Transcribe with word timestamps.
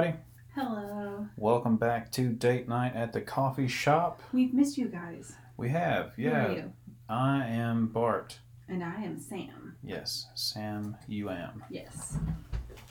Everybody. 0.00 0.24
Hello. 0.54 1.26
Welcome 1.36 1.76
back 1.76 2.10
to 2.12 2.30
Date 2.30 2.66
Night 2.66 2.96
at 2.96 3.12
the 3.12 3.20
Coffee 3.20 3.68
Shop. 3.68 4.22
We've 4.32 4.54
missed 4.54 4.78
you 4.78 4.88
guys. 4.88 5.34
We 5.58 5.68
have, 5.68 6.14
yeah. 6.16 6.46
Who 6.46 6.52
are 6.52 6.56
you? 6.56 6.72
I 7.10 7.44
am 7.46 7.88
Bart. 7.88 8.38
And 8.66 8.82
I 8.82 9.02
am 9.02 9.20
Sam. 9.20 9.76
Yes, 9.84 10.28
Sam, 10.34 10.96
you 11.06 11.28
am. 11.28 11.62
Yes. 11.68 12.16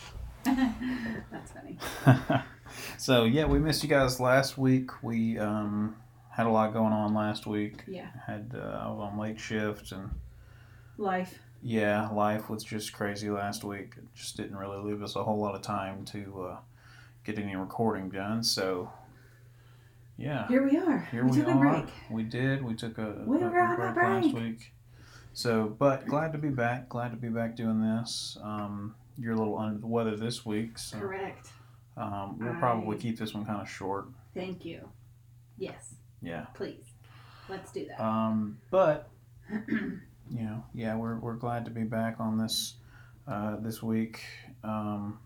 That's 0.44 1.52
funny. 1.52 1.80
so, 3.00 3.23
yeah, 3.23 3.45
we 3.45 3.58
missed 3.58 3.81
you 3.81 3.89
guys 3.89 4.20
last 4.20 4.59
week. 4.59 4.91
We 5.02 5.39
um, 5.39 5.95
had 6.30 6.45
a 6.45 6.52
lot 6.52 6.73
going 6.73 6.94
on 6.94 7.16
last 7.16 7.48
week. 7.48 7.86
Yeah. 7.88 8.09
Had 8.28 8.53
uh, 8.53 8.84
I 8.84 8.88
was 8.88 9.09
on 9.12 9.17
late 9.17 9.39
shift, 9.39 9.94
and 9.94 10.12
Life. 11.00 11.39
yeah, 11.64 12.08
life 12.09 12.52
was 12.52 12.64
just 12.64 12.94
crazy 12.94 13.31
last 13.31 13.64
week. 13.64 13.95
It 13.98 14.03
just 14.14 14.38
didn't 14.38 14.58
really 14.58 14.78
leave 14.78 15.02
us 15.02 15.16
a 15.16 15.23
whole 15.23 15.39
lot 15.39 15.55
of 15.55 15.64
time 15.64 16.05
to 16.05 16.50
uh, 16.52 16.58
get 17.33 17.41
any 17.43 17.55
recording 17.55 18.09
done. 18.09 18.43
So, 18.43 18.91
yeah. 20.17 20.47
Here 20.47 20.63
we 20.67 20.77
are. 20.77 21.07
Here 21.11 21.23
we, 21.23 21.31
we, 21.31 21.38
took 21.38 21.47
are. 21.47 21.67
a 21.67 21.81
break. 21.81 21.93
We 22.09 22.23
did. 22.23 22.63
We 22.63 22.73
took 22.75 22.97
a, 22.97 23.23
We 23.25 23.38
a- 23.38 23.41
were 23.41 23.59
on 23.59 23.97
a 23.97 24.25
last 24.25 24.33
week. 24.33 24.71
So, 25.33 25.75
but 25.77 26.07
glad 26.07 26.31
to 26.33 26.38
be 26.38 26.49
back. 26.49 26.89
Glad 26.89 27.11
to 27.11 27.17
be 27.17 27.29
back 27.29 27.55
doing 27.55 27.81
this. 27.81 28.38
Um, 28.43 28.95
you're 29.17 29.33
a 29.33 29.38
little 29.38 29.57
under 29.57 29.79
the 29.79 29.88
weather 29.88 30.15
this 30.15 30.45
week, 30.45 30.77
so 30.77 30.97
Correct. 30.99 31.49
um, 31.97 32.38
we'll 32.39 32.52
I- 32.53 32.59
probably 32.59 32.97
keep 32.97 33.17
this 33.17 33.33
one 33.33 33.45
kind 33.45 33.61
of 33.61 33.69
short. 33.69 34.08
Thank 34.33 34.66
you. 34.66 34.89
Yes. 35.58 35.95
Yeah. 36.21 36.45
Please. 36.55 36.83
Let's 37.47 37.71
do 37.71 37.86
that. 37.88 38.02
Um, 38.03 38.58
but 38.69 39.09
you 39.69 39.99
know, 40.30 40.64
yeah, 40.73 40.95
we're 40.95 41.17
we're 41.17 41.33
glad 41.36 41.66
to 41.66 41.71
be 41.71 41.83
back 41.83 42.17
on 42.19 42.38
this 42.38 42.75
uh, 43.27 43.55
this 43.59 43.81
week. 43.81 44.21
Um, 44.64 45.19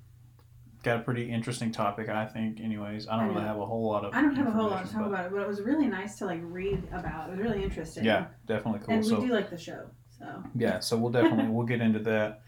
got 0.84 0.98
a 0.98 1.00
pretty 1.00 1.32
interesting 1.32 1.72
topic, 1.72 2.10
I 2.10 2.26
think. 2.26 2.60
Anyways, 2.60 3.08
I 3.08 3.18
don't 3.18 3.26
I 3.26 3.28
really 3.30 3.42
have 3.48 3.58
a 3.58 3.66
whole 3.66 3.90
lot 3.90 4.06
of. 4.06 4.14
I 4.14 4.22
don't 4.22 4.36
have 4.36 4.48
a 4.48 4.52
whole 4.52 4.70
lot 4.70 4.86
to 4.86 4.94
talk 4.94 5.06
about 5.08 5.26
it, 5.26 5.32
but 5.32 5.42
it 5.42 5.48
was 5.48 5.62
really 5.62 5.88
nice 5.88 6.18
to 6.20 6.26
like 6.26 6.42
read 6.44 6.84
about. 6.92 7.30
It 7.30 7.38
was 7.38 7.40
really 7.40 7.64
interesting. 7.64 8.04
Yeah, 8.06 8.28
definitely 8.46 8.82
cool. 8.86 8.96
And 8.96 9.06
so 9.06 9.20
we 9.20 9.28
do 9.28 9.34
like 9.34 9.50
the 9.50 9.58
show. 9.58 9.88
So 10.18 10.44
Yeah, 10.56 10.80
so 10.80 10.98
we'll 10.98 11.12
definitely 11.12 11.48
we'll 11.52 11.66
get 11.66 11.82
into 11.82 12.00
that. 12.00 12.42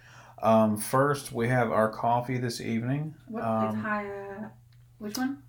Um, 0.43 0.77
first, 0.77 1.31
we 1.31 1.47
have 1.47 1.71
our 1.71 1.89
coffee 1.89 2.37
this 2.37 2.61
evening. 2.61 3.15
what 3.27 3.43
Um, 3.43 3.69
is 3.69 3.81
high 3.81 4.09
uh, 4.09 4.49
which 4.99 5.17
one? 5.17 5.41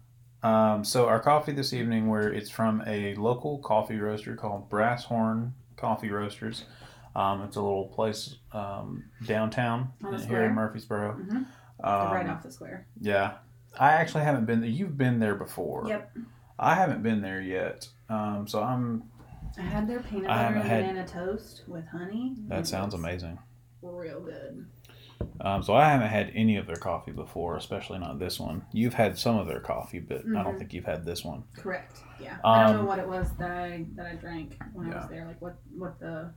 Um, 0.43 0.85
so 0.85 1.07
our 1.07 1.19
coffee 1.21 1.53
this 1.53 1.73
evening, 1.73 2.07
where 2.09 2.33
it's 2.33 2.51
from 2.51 2.83
a 2.87 3.15
local 3.17 3.59
coffee 3.59 3.97
roaster 3.99 4.37
called 4.37 4.69
Brass 4.71 5.05
Horn 5.05 5.55
Coffee 5.77 6.11
Roasters. 6.11 6.65
Um, 7.17 7.43
it's 7.43 7.57
a 7.57 7.63
little 7.63 7.87
place 7.89 8.37
um, 8.53 9.05
downtown 9.27 9.93
here 10.29 10.45
in 10.45 10.55
Murfreesboro. 10.55 11.15
Mm-hmm. 11.15 11.43
Um, 11.87 12.13
right 12.13 12.29
off 12.29 12.43
the 12.43 12.51
square. 12.51 12.87
Yeah, 13.01 13.35
I 13.79 13.93
actually 13.93 14.25
haven't 14.25 14.47
been 14.47 14.61
there. 14.61 14.71
You've 14.71 14.97
been 14.99 15.19
there 15.21 15.35
before. 15.35 15.85
Yep. 15.89 16.17
I 16.59 16.75
haven't 16.75 17.03
been 17.03 17.21
there 17.23 17.41
yet. 17.41 17.89
Um, 18.09 18.47
so 18.49 18.63
I'm. 18.63 19.05
I 19.59 19.63
had 19.63 19.89
their 19.89 20.01
peanut 20.01 20.27
butter 20.29 20.57
and 20.59 20.69
had- 20.69 20.85
banana 20.87 21.07
toast 21.07 21.63
with 21.67 21.87
honey. 21.87 22.35
That 22.49 22.67
sounds 22.67 22.95
amazing. 22.95 23.39
Real 23.83 24.21
good. 24.21 24.67
Um, 25.41 25.63
so 25.63 25.75
I 25.75 25.89
haven't 25.89 26.09
had 26.09 26.31
any 26.35 26.57
of 26.57 26.67
their 26.67 26.77
coffee 26.77 27.13
before, 27.13 27.57
especially 27.57 27.99
not 27.99 28.19
this 28.19 28.39
one. 28.39 28.67
You've 28.73 28.93
had 28.95 29.17
some 29.17 29.39
of 29.39 29.47
their 29.47 29.61
coffee, 29.61 29.99
but 30.01 30.19
I 30.37 30.43
don't 30.43 30.55
Mhm. 30.55 30.59
think 30.59 30.75
you've 30.75 30.85
had 30.85 31.07
this 31.07 31.25
one. 31.25 31.45
Correct. 31.57 32.01
Yeah. 32.21 32.37
I 32.45 32.65
don't 32.67 32.71
Um, 32.77 32.83
know 32.83 32.89
what 32.89 32.99
it 32.99 33.09
was 33.09 33.33
that 33.37 33.51
I 33.51 33.87
that 33.95 34.07
I 34.07 34.15
drank 34.17 34.59
when 34.75 34.93
I 34.93 34.97
was 34.97 35.09
there. 35.09 35.25
Like 35.27 35.41
what 35.41 35.57
what 35.77 35.99
the 36.01 36.33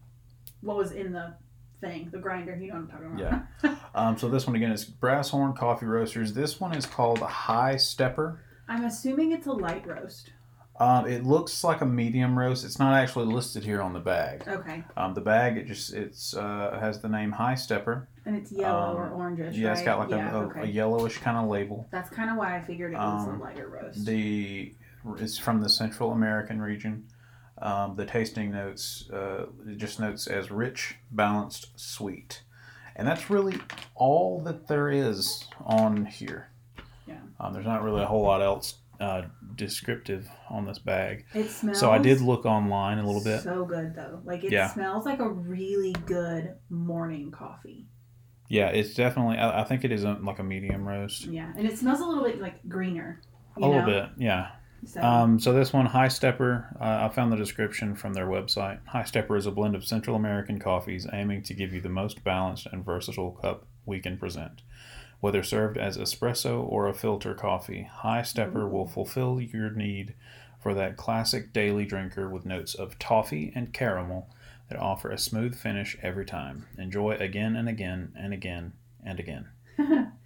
what 0.62 0.78
was 0.78 0.92
in 0.92 1.12
the 1.12 1.34
thing, 1.82 2.10
the 2.12 2.18
grinder. 2.20 2.56
You 2.56 2.68
know 2.70 2.74
what 2.76 2.82
I'm 2.82 2.88
talking 2.90 3.20
about? 3.20 3.44
Yeah. 3.64 3.76
Um, 3.96 4.18
so 4.18 4.30
this 4.30 4.46
one 4.46 4.56
again 4.56 4.72
is 4.72 4.86
Brass 4.86 5.30
Horn 5.30 5.54
Coffee 5.54 5.88
Roasters. 5.88 6.32
This 6.34 6.60
one 6.60 6.74
is 6.76 6.86
called 6.86 7.20
High 7.20 7.76
Stepper. 7.76 8.40
I'm 8.68 8.86
assuming 8.86 9.32
it's 9.32 9.48
a 9.48 9.52
light 9.52 9.86
roast. 9.88 10.32
Um, 10.80 11.08
it 11.08 11.26
looks 11.26 11.64
like 11.64 11.82
a 11.82 11.86
medium 11.86 12.38
roast. 12.38 12.64
It's 12.64 12.78
not 12.80 12.94
actually 12.94 13.26
listed 13.26 13.64
here 13.64 13.82
on 13.82 13.92
the 13.94 14.00
bag. 14.00 14.44
Okay. 14.48 14.84
Um, 14.96 15.14
the 15.16 15.22
bag 15.22 15.58
it 15.58 15.66
just 15.66 15.92
it's 15.94 16.36
uh, 16.36 16.78
has 16.80 17.02
the 17.02 17.10
name 17.10 17.32
High 17.32 17.56
Stepper. 17.56 18.08
And 18.26 18.36
it's 18.38 18.52
yellow 18.52 18.92
Um, 18.92 18.98
or 18.98 19.10
orangish. 19.10 19.58
Yeah, 19.58 19.74
it's 19.74 19.82
got 19.82 19.98
like 20.00 20.12
yeah, 20.12 20.32
a, 20.34 20.40
a, 20.40 20.46
okay. 20.46 20.62
a 20.62 20.66
yellowish 20.66 21.18
kind 21.18 21.38
of 21.38 21.50
label. 21.50 21.88
That's 21.92 22.12
kind 22.12 22.30
of 22.30 22.38
why 22.38 22.56
I 22.58 22.62
figured 22.62 22.94
it 22.94 22.98
was 22.98 23.28
Um, 23.28 23.42
a 23.42 23.44
lighter 23.44 23.68
roast. 23.68 24.06
The 24.06 24.74
it's 25.18 25.38
from 25.38 25.62
the 25.62 25.70
Central 25.70 26.12
American 26.12 26.62
region. 26.62 27.08
Um, 27.62 27.96
the 27.98 28.06
tasting 28.06 28.52
notes 28.52 29.10
uh, 29.12 29.48
just 29.76 30.00
notes 30.00 30.28
as 30.28 30.50
rich, 30.50 30.96
balanced, 31.12 31.68
sweet, 31.78 32.42
and 32.96 33.06
that's 33.08 33.30
really 33.30 33.58
all 33.96 34.42
that 34.44 34.68
there 34.68 34.90
is 34.90 35.44
on 35.66 36.06
here. 36.06 36.52
Yeah. 37.06 37.18
Um, 37.40 37.54
there's 37.54 37.66
not 37.66 37.84
really 37.84 38.02
a 38.02 38.06
whole 38.06 38.22
lot 38.24 38.42
else 38.42 38.76
uh, 39.02 39.24
descriptive 39.56 40.30
on 40.50 40.66
this 40.66 40.80
bag. 40.80 41.26
it 41.34 41.50
smells. 41.50 41.80
So 41.80 41.92
I 41.92 41.98
did 41.98 42.22
look 42.22 42.46
online 42.46 42.98
a 42.98 43.06
little 43.06 43.24
bit. 43.24 43.42
So 43.42 43.66
good 43.66 43.94
though. 43.96 44.22
Like 44.24 44.44
it 44.46 44.52
Yeah. 44.52 44.70
smells 44.70 45.06
like 45.06 45.20
a 45.20 45.28
really 45.30 45.94
good 46.06 46.56
morning 46.70 47.32
coffee. 47.32 47.88
Yeah, 48.48 48.68
it's 48.70 48.94
definitely. 48.96 49.38
I, 49.38 49.62
I 49.62 49.64
think 49.66 49.84
it 49.84 49.92
is 49.92 50.04
a, 50.06 50.14
like 50.22 50.40
a 50.40 50.44
medium 50.44 50.88
roast. 50.88 51.26
Yeah, 51.26 51.52
and 51.58 51.68
it 51.68 51.78
smells 51.78 52.00
a 52.00 52.06
little 52.06 52.24
bit 52.24 52.42
like 52.42 52.68
greener. 52.68 53.22
A 53.58 53.60
You 53.62 53.68
little 53.68 53.86
bit, 53.86 54.10
yeah. 54.18 54.52
So, 54.86 55.02
Um, 55.02 55.40
so 55.40 55.54
this 55.54 55.74
one, 55.74 55.86
High 55.86 56.08
Stepper, 56.08 56.76
uh, 56.80 57.06
I 57.06 57.14
found 57.14 57.32
the 57.32 57.38
description 57.38 57.96
from 57.96 58.14
their 58.14 58.28
website. 58.28 58.80
High 58.86 59.04
Stepper 59.04 59.36
is 59.36 59.46
a 59.46 59.52
blend 59.52 59.76
of 59.76 59.86
Central 59.86 60.16
American 60.16 60.60
coffees 60.60 61.08
aiming 61.12 61.44
to 61.44 61.54
give 61.54 61.74
you 61.74 61.82
the 61.82 61.90
most 61.90 62.24
balanced 62.24 62.68
and 62.72 62.84
versatile 62.84 63.32
cup 63.32 63.66
we 63.86 64.00
can 64.00 64.18
present. 64.18 64.62
Whether 65.20 65.44
served 65.44 65.78
as 65.78 65.98
espresso 65.98 66.64
or 66.64 66.88
a 66.88 66.94
filter 66.94 67.34
coffee, 67.34 67.84
High 67.92 68.22
Stepper 68.22 68.68
will 68.68 68.88
fulfill 68.88 69.42
your 69.42 69.70
need 69.70 70.14
for 70.62 70.74
that 70.74 70.98
classic 70.98 71.52
daily 71.54 71.86
drinker 71.86 72.30
with 72.30 72.46
notes 72.46 72.74
of 72.74 72.98
toffee 73.00 73.52
and 73.56 73.74
caramel 73.74 74.30
that 74.70 74.80
offer 74.80 75.10
a 75.10 75.18
smooth 75.18 75.56
finish 75.56 75.98
every 76.02 76.26
time. 76.26 76.68
Enjoy 76.78 77.12
again 77.12 77.56
and 77.56 77.68
again 77.68 78.14
and 78.18 78.34
again 78.34 78.74
and 79.04 79.20
again. 79.20 79.48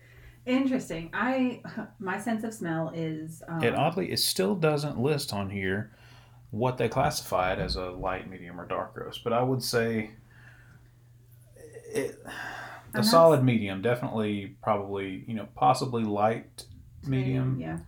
Interesting. 0.46 1.10
I 1.14 1.62
my 2.00 2.20
sense 2.20 2.44
of 2.44 2.54
smell 2.54 2.92
is 2.94 3.42
um, 3.48 3.64
It 3.64 3.76
oddly, 3.76 4.12
it 4.12 4.20
still 4.20 4.56
doesn't 4.56 5.00
list 5.00 5.34
on 5.34 5.50
here 5.50 5.96
what 6.52 6.78
they 6.78 6.88
classify 6.88 7.54
it 7.54 7.60
as 7.60 7.76
a 7.76 7.90
light, 7.90 8.30
medium, 8.30 8.60
or 8.60 8.66
dark 8.68 8.96
roast. 8.96 9.24
But 9.24 9.34
I 9.34 9.42
would 9.42 9.64
say 9.64 10.12
it, 11.92 12.22
a 12.94 12.98
not- 12.98 13.06
solid 13.06 13.44
medium, 13.44 13.82
definitely, 13.82 14.56
probably, 14.62 15.24
you 15.28 15.34
know, 15.34 15.48
possibly 15.56 16.04
light 16.04 16.66
medium. 17.08 17.60
Yeah. 17.60 17.80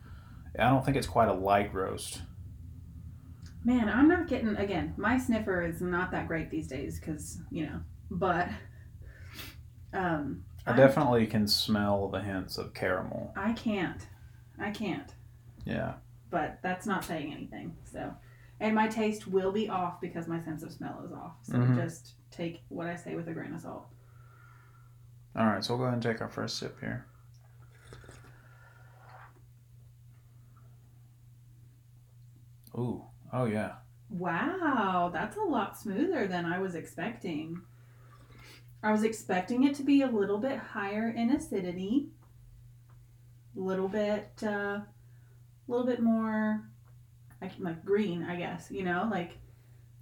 I 0.57 0.69
don't 0.69 0.83
think 0.85 0.97
it's 0.97 1.07
quite 1.07 1.27
a 1.27 1.33
light 1.33 1.73
roast. 1.73 2.21
Man, 3.63 3.89
I'm 3.89 4.07
not 4.07 4.27
getting 4.27 4.55
again. 4.55 4.93
My 4.95 5.17
sniffer 5.17 5.63
is 5.63 5.81
not 5.81 6.11
that 6.11 6.27
great 6.27 6.49
these 6.49 6.67
days 6.67 6.99
because 6.99 7.39
you 7.49 7.65
know, 7.65 7.81
but 8.11 8.47
um, 9.91 10.43
I 10.67 10.73
definitely 10.75 11.27
can 11.27 11.47
smell 11.47 12.07
the 12.09 12.21
hints 12.21 12.57
of 12.57 12.73
caramel. 12.73 13.31
I 13.35 13.53
can't, 13.53 14.01
I 14.59 14.71
can't. 14.71 15.13
Yeah. 15.65 15.93
But 16.31 16.59
that's 16.63 16.85
not 16.87 17.03
saying 17.05 17.31
anything. 17.33 17.75
So, 17.91 18.13
and 18.59 18.73
my 18.73 18.87
taste 18.87 19.27
will 19.27 19.51
be 19.51 19.69
off 19.69 20.01
because 20.01 20.27
my 20.27 20.41
sense 20.43 20.63
of 20.63 20.71
smell 20.71 21.03
is 21.05 21.11
off. 21.11 21.33
So 21.43 21.53
Mhm. 21.53 21.75
just 21.75 22.13
take 22.31 22.63
what 22.69 22.87
I 22.87 22.95
say 22.95 23.15
with 23.15 23.27
a 23.27 23.33
grain 23.33 23.53
of 23.53 23.61
salt. 23.61 23.87
All 25.35 25.45
right, 25.45 25.63
so 25.63 25.73
we'll 25.73 25.79
go 25.79 25.83
ahead 25.85 25.93
and 25.95 26.03
take 26.03 26.21
our 26.21 26.29
first 26.29 26.57
sip 26.57 26.79
here. 26.79 27.05
Ooh. 32.77 33.03
Oh, 33.31 33.45
yeah. 33.45 33.73
Wow, 34.09 35.09
that's 35.13 35.37
a 35.37 35.41
lot 35.41 35.77
smoother 35.77 36.27
than 36.27 36.45
I 36.45 36.59
was 36.59 36.75
expecting. 36.75 37.61
I 38.85 38.91
was 38.91 39.03
expecting 39.03 39.63
it 39.63 39.73
to 39.75 39.83
be 39.83 40.03
a 40.03 40.07
little 40.07 40.37
bit 40.37 40.59
higher 40.59 41.09
in 41.09 41.31
acidity, 41.31 42.09
a 43.57 43.59
little 43.59 43.87
bit, 43.87 44.29
uh, 44.43 44.47
a 44.47 44.85
little 45.67 45.87
bit 45.87 46.01
more, 46.01 46.69
like, 47.41 47.53
like 47.59 47.83
green, 47.83 48.23
I 48.23 48.35
guess. 48.35 48.69
You 48.69 48.83
know, 48.83 49.07
like 49.11 49.39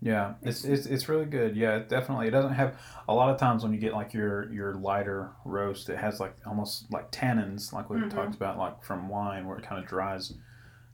Yeah, 0.01 0.33
it's, 0.41 0.65
it's 0.65 0.85
it's 0.85 1.07
really 1.07 1.25
good. 1.25 1.55
Yeah, 1.55 1.77
it 1.77 1.87
definitely. 1.87 2.27
It 2.27 2.31
doesn't 2.31 2.53
have 2.55 2.77
a 3.07 3.13
lot 3.13 3.29
of 3.29 3.39
times 3.39 3.63
when 3.63 3.71
you 3.73 3.79
get 3.79 3.93
like 3.93 4.13
your 4.13 4.51
your 4.51 4.73
lighter 4.75 5.31
roast, 5.45 5.87
it 5.89 5.97
has 5.97 6.19
like 6.19 6.35
almost 6.45 6.91
like 6.91 7.09
tannins, 7.09 7.71
like 7.71 7.89
we 7.89 7.97
Mhm. 7.97 8.09
talked 8.09 8.35
about, 8.35 8.57
like 8.57 8.83
from 8.83 9.07
wine, 9.07 9.47
where 9.47 9.57
it 9.57 9.63
kind 9.65 9.81
of 9.81 9.87
dries, 9.87 10.33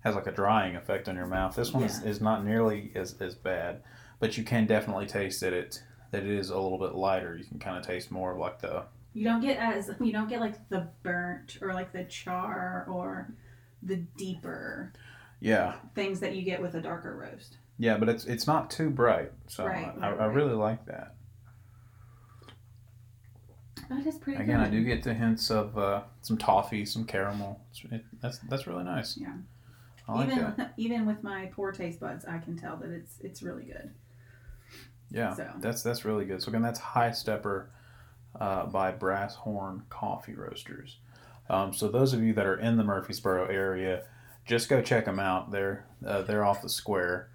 has 0.02 0.14
like 0.14 0.28
a 0.28 0.32
drying 0.32 0.76
effect 0.76 1.10
on 1.10 1.16
your 1.16 1.26
mouth. 1.28 1.56
This 1.56 1.74
one 1.74 1.84
is, 1.84 2.04
is 2.04 2.22
not 2.22 2.46
nearly 2.46 2.92
as, 2.96 3.16
as 3.20 3.34
bad, 3.36 3.82
but 4.20 4.38
you 4.38 4.44
can 4.44 4.68
definitely 4.68 5.08
taste 5.08 5.42
that 5.42 5.54
it 5.54 5.84
that 6.12 6.24
it 6.24 6.30
is 6.30 6.50
a 6.50 6.60
little 6.60 6.78
bit 6.78 6.96
lighter. 6.96 7.36
You 7.38 7.46
can 7.46 7.60
kind 7.60 7.78
of 7.78 7.86
taste 7.86 8.12
more 8.12 8.32
of 8.34 8.38
like 8.40 8.60
the 8.60 8.84
you 9.14 9.24
don't 9.24 9.42
get 9.42 9.58
as 9.58 9.90
you 10.00 10.12
don't 10.12 10.30
get 10.30 10.40
like 10.40 10.70
the 10.70 10.88
burnt 11.04 11.58
or 11.62 11.74
like 11.74 11.92
the 11.92 12.04
char 12.06 12.86
or 12.90 13.34
the 13.82 13.96
deeper 14.18 14.94
yeah 15.40 15.76
things 15.96 16.20
that 16.20 16.36
you 16.36 16.44
get 16.44 16.62
with 16.62 16.76
a 16.76 16.82
darker 16.82 17.16
roast. 17.16 17.58
yeah, 17.78 17.98
but 17.98 18.10
it's 18.10 18.26
it's 18.26 18.46
not 18.46 18.70
too 18.70 18.90
bright, 18.90 19.32
so 19.48 19.66
Right, 19.66 19.92
I, 20.02 20.08
I 20.08 20.10
right, 20.12 20.20
right. 20.20 20.34
really 20.36 20.54
like 20.54 20.86
that. 20.86 21.16
That 23.90 24.06
is 24.06 24.18
pretty 24.20 24.38
good. 24.38 24.44
Again, 24.44 24.60
good. 24.60 24.68
I 24.68 24.70
do 24.70 24.84
get 24.84 25.04
the 25.04 25.14
hints 25.14 25.50
of 25.50 25.78
uh, 25.78 26.02
some 26.22 26.38
toffee, 26.38 26.86
some 26.86 27.06
caramel. 27.06 27.60
It's, 27.72 27.84
it, 27.92 28.06
that's 28.22 28.38
that's 28.50 28.68
really 28.68 28.84
nice. 28.84 29.18
Yeah. 29.18 29.34
I 30.08 30.14
like 30.14 30.28
even 30.28 30.54
that. 30.58 30.74
even 30.78 31.06
with 31.06 31.24
my 31.24 31.48
poor 31.56 31.72
taste 31.72 32.00
buds, 32.00 32.26
I 32.26 32.38
can 32.38 32.56
tell 32.58 32.78
that 32.78 32.90
it's 32.92 33.20
it's 33.22 33.42
really 33.42 33.64
good. 33.64 33.92
Yeah, 35.12 35.34
So. 35.34 35.50
that's 35.60 35.82
that's 35.84 36.06
really 36.06 36.26
good. 36.26 36.42
So 36.42 36.50
again, 36.50 36.62
that's 36.62 36.80
High 36.80 37.12
Stepper 37.12 37.70
uh, 38.40 38.66
by 38.68 38.92
Brass 38.92 39.36
Horn 39.36 39.84
Coffee 39.90 40.36
Roasters. 40.36 40.98
Um, 41.50 41.74
so 41.74 41.88
those 41.88 42.14
of 42.14 42.22
you 42.22 42.34
that 42.34 42.46
are 42.46 42.60
in 42.60 42.78
the 42.78 42.84
Murfreesboro 42.84 43.46
area, 43.48 44.04
just 44.46 44.70
go 44.70 44.82
check 44.82 45.06
them 45.06 45.20
out. 45.20 45.52
They're 45.52 45.86
uh, 46.06 46.22
they're 46.22 46.46
off 46.46 46.62
the 46.62 46.70
square 46.70 47.30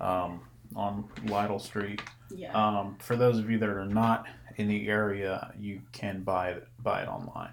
um, 0.00 0.40
on 0.74 1.08
Lytle 1.26 1.58
Street. 1.58 2.00
Yeah. 2.34 2.52
Um, 2.54 2.96
for 3.00 3.16
those 3.16 3.38
of 3.38 3.50
you 3.50 3.58
that 3.58 3.68
are 3.68 3.84
not 3.84 4.26
in 4.56 4.68
the 4.68 4.88
area, 4.88 5.52
you 5.58 5.82
can 5.92 6.22
buy 6.22 6.50
it 6.52 6.66
buy 6.78 7.02
it 7.02 7.08
online, 7.08 7.52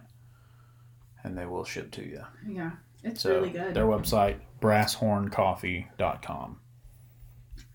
and 1.24 1.38
they 1.38 1.46
will 1.46 1.66
ship 1.66 1.92
to 1.92 2.02
you. 2.04 2.24
yeah. 2.48 2.72
It's 3.04 3.22
So 3.22 3.36
really 3.36 3.52
good. 3.52 3.74
their 3.76 3.86
website 3.86 4.38
brasshorncoffee.com. 4.62 6.60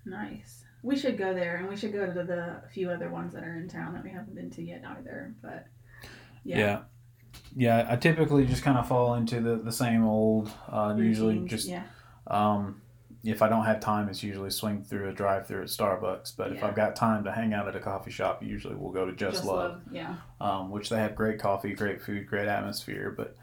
Nice. 0.05 0.60
We 0.83 0.97
should 0.97 1.19
go 1.19 1.35
there, 1.35 1.57
and 1.57 1.69
we 1.69 1.77
should 1.77 1.93
go 1.93 2.07
to 2.07 2.23
the 2.25 2.63
few 2.73 2.91
other 2.91 3.11
ones 3.11 3.35
that 3.35 3.45
are 3.45 3.55
in 3.57 3.69
town 3.69 3.93
that 3.95 4.03
we 4.03 4.11
haven't 4.11 4.35
been 4.35 4.51
to 4.51 4.63
yet 4.63 4.83
either. 4.99 5.35
But 5.43 5.67
yeah, 6.45 6.59
Yeah. 6.59 6.81
yeah. 7.55 7.87
I 7.91 7.97
typically 7.97 8.47
just 8.47 8.63
kind 8.63 8.79
of 8.79 8.89
fall 8.89 9.15
into 9.15 9.41
the, 9.41 9.57
the 9.57 9.73
same 9.73 10.07
old, 10.07 10.51
uh, 10.69 10.95
usually 10.97 11.41
just, 11.47 11.69
yeah, 11.69 11.83
um, 12.27 12.81
if 13.23 13.43
I 13.43 13.49
don't 13.51 13.67
have 13.67 13.81
time, 13.81 14.09
it's 14.09 14.23
usually 14.23 14.49
swing 14.49 14.83
through 14.83 15.11
a 15.11 15.13
drive 15.13 15.47
through 15.47 15.61
at 15.63 15.69
Starbucks. 15.69 16.35
But 16.39 16.53
if 16.53 16.65
I've 16.65 16.75
got 16.75 16.97
time 16.97 17.25
to 17.25 17.33
hang 17.33 17.53
out 17.53 17.69
at 17.69 17.77
a 17.77 17.81
coffee 17.81 18.11
shop, 18.11 18.43
usually 18.43 18.75
we'll 18.75 18.93
go 18.93 19.05
to 19.05 19.13
Just, 19.13 19.45
Love, 19.45 19.83
Yeah, 19.93 20.15
um, 20.41 20.71
which 20.71 20.89
they 20.89 20.97
have 20.99 21.15
great 21.15 21.39
coffee, 21.39 21.75
great 21.75 22.01
food, 22.01 22.27
great 22.27 22.49
atmosphere. 22.49 23.13
But 23.15 23.37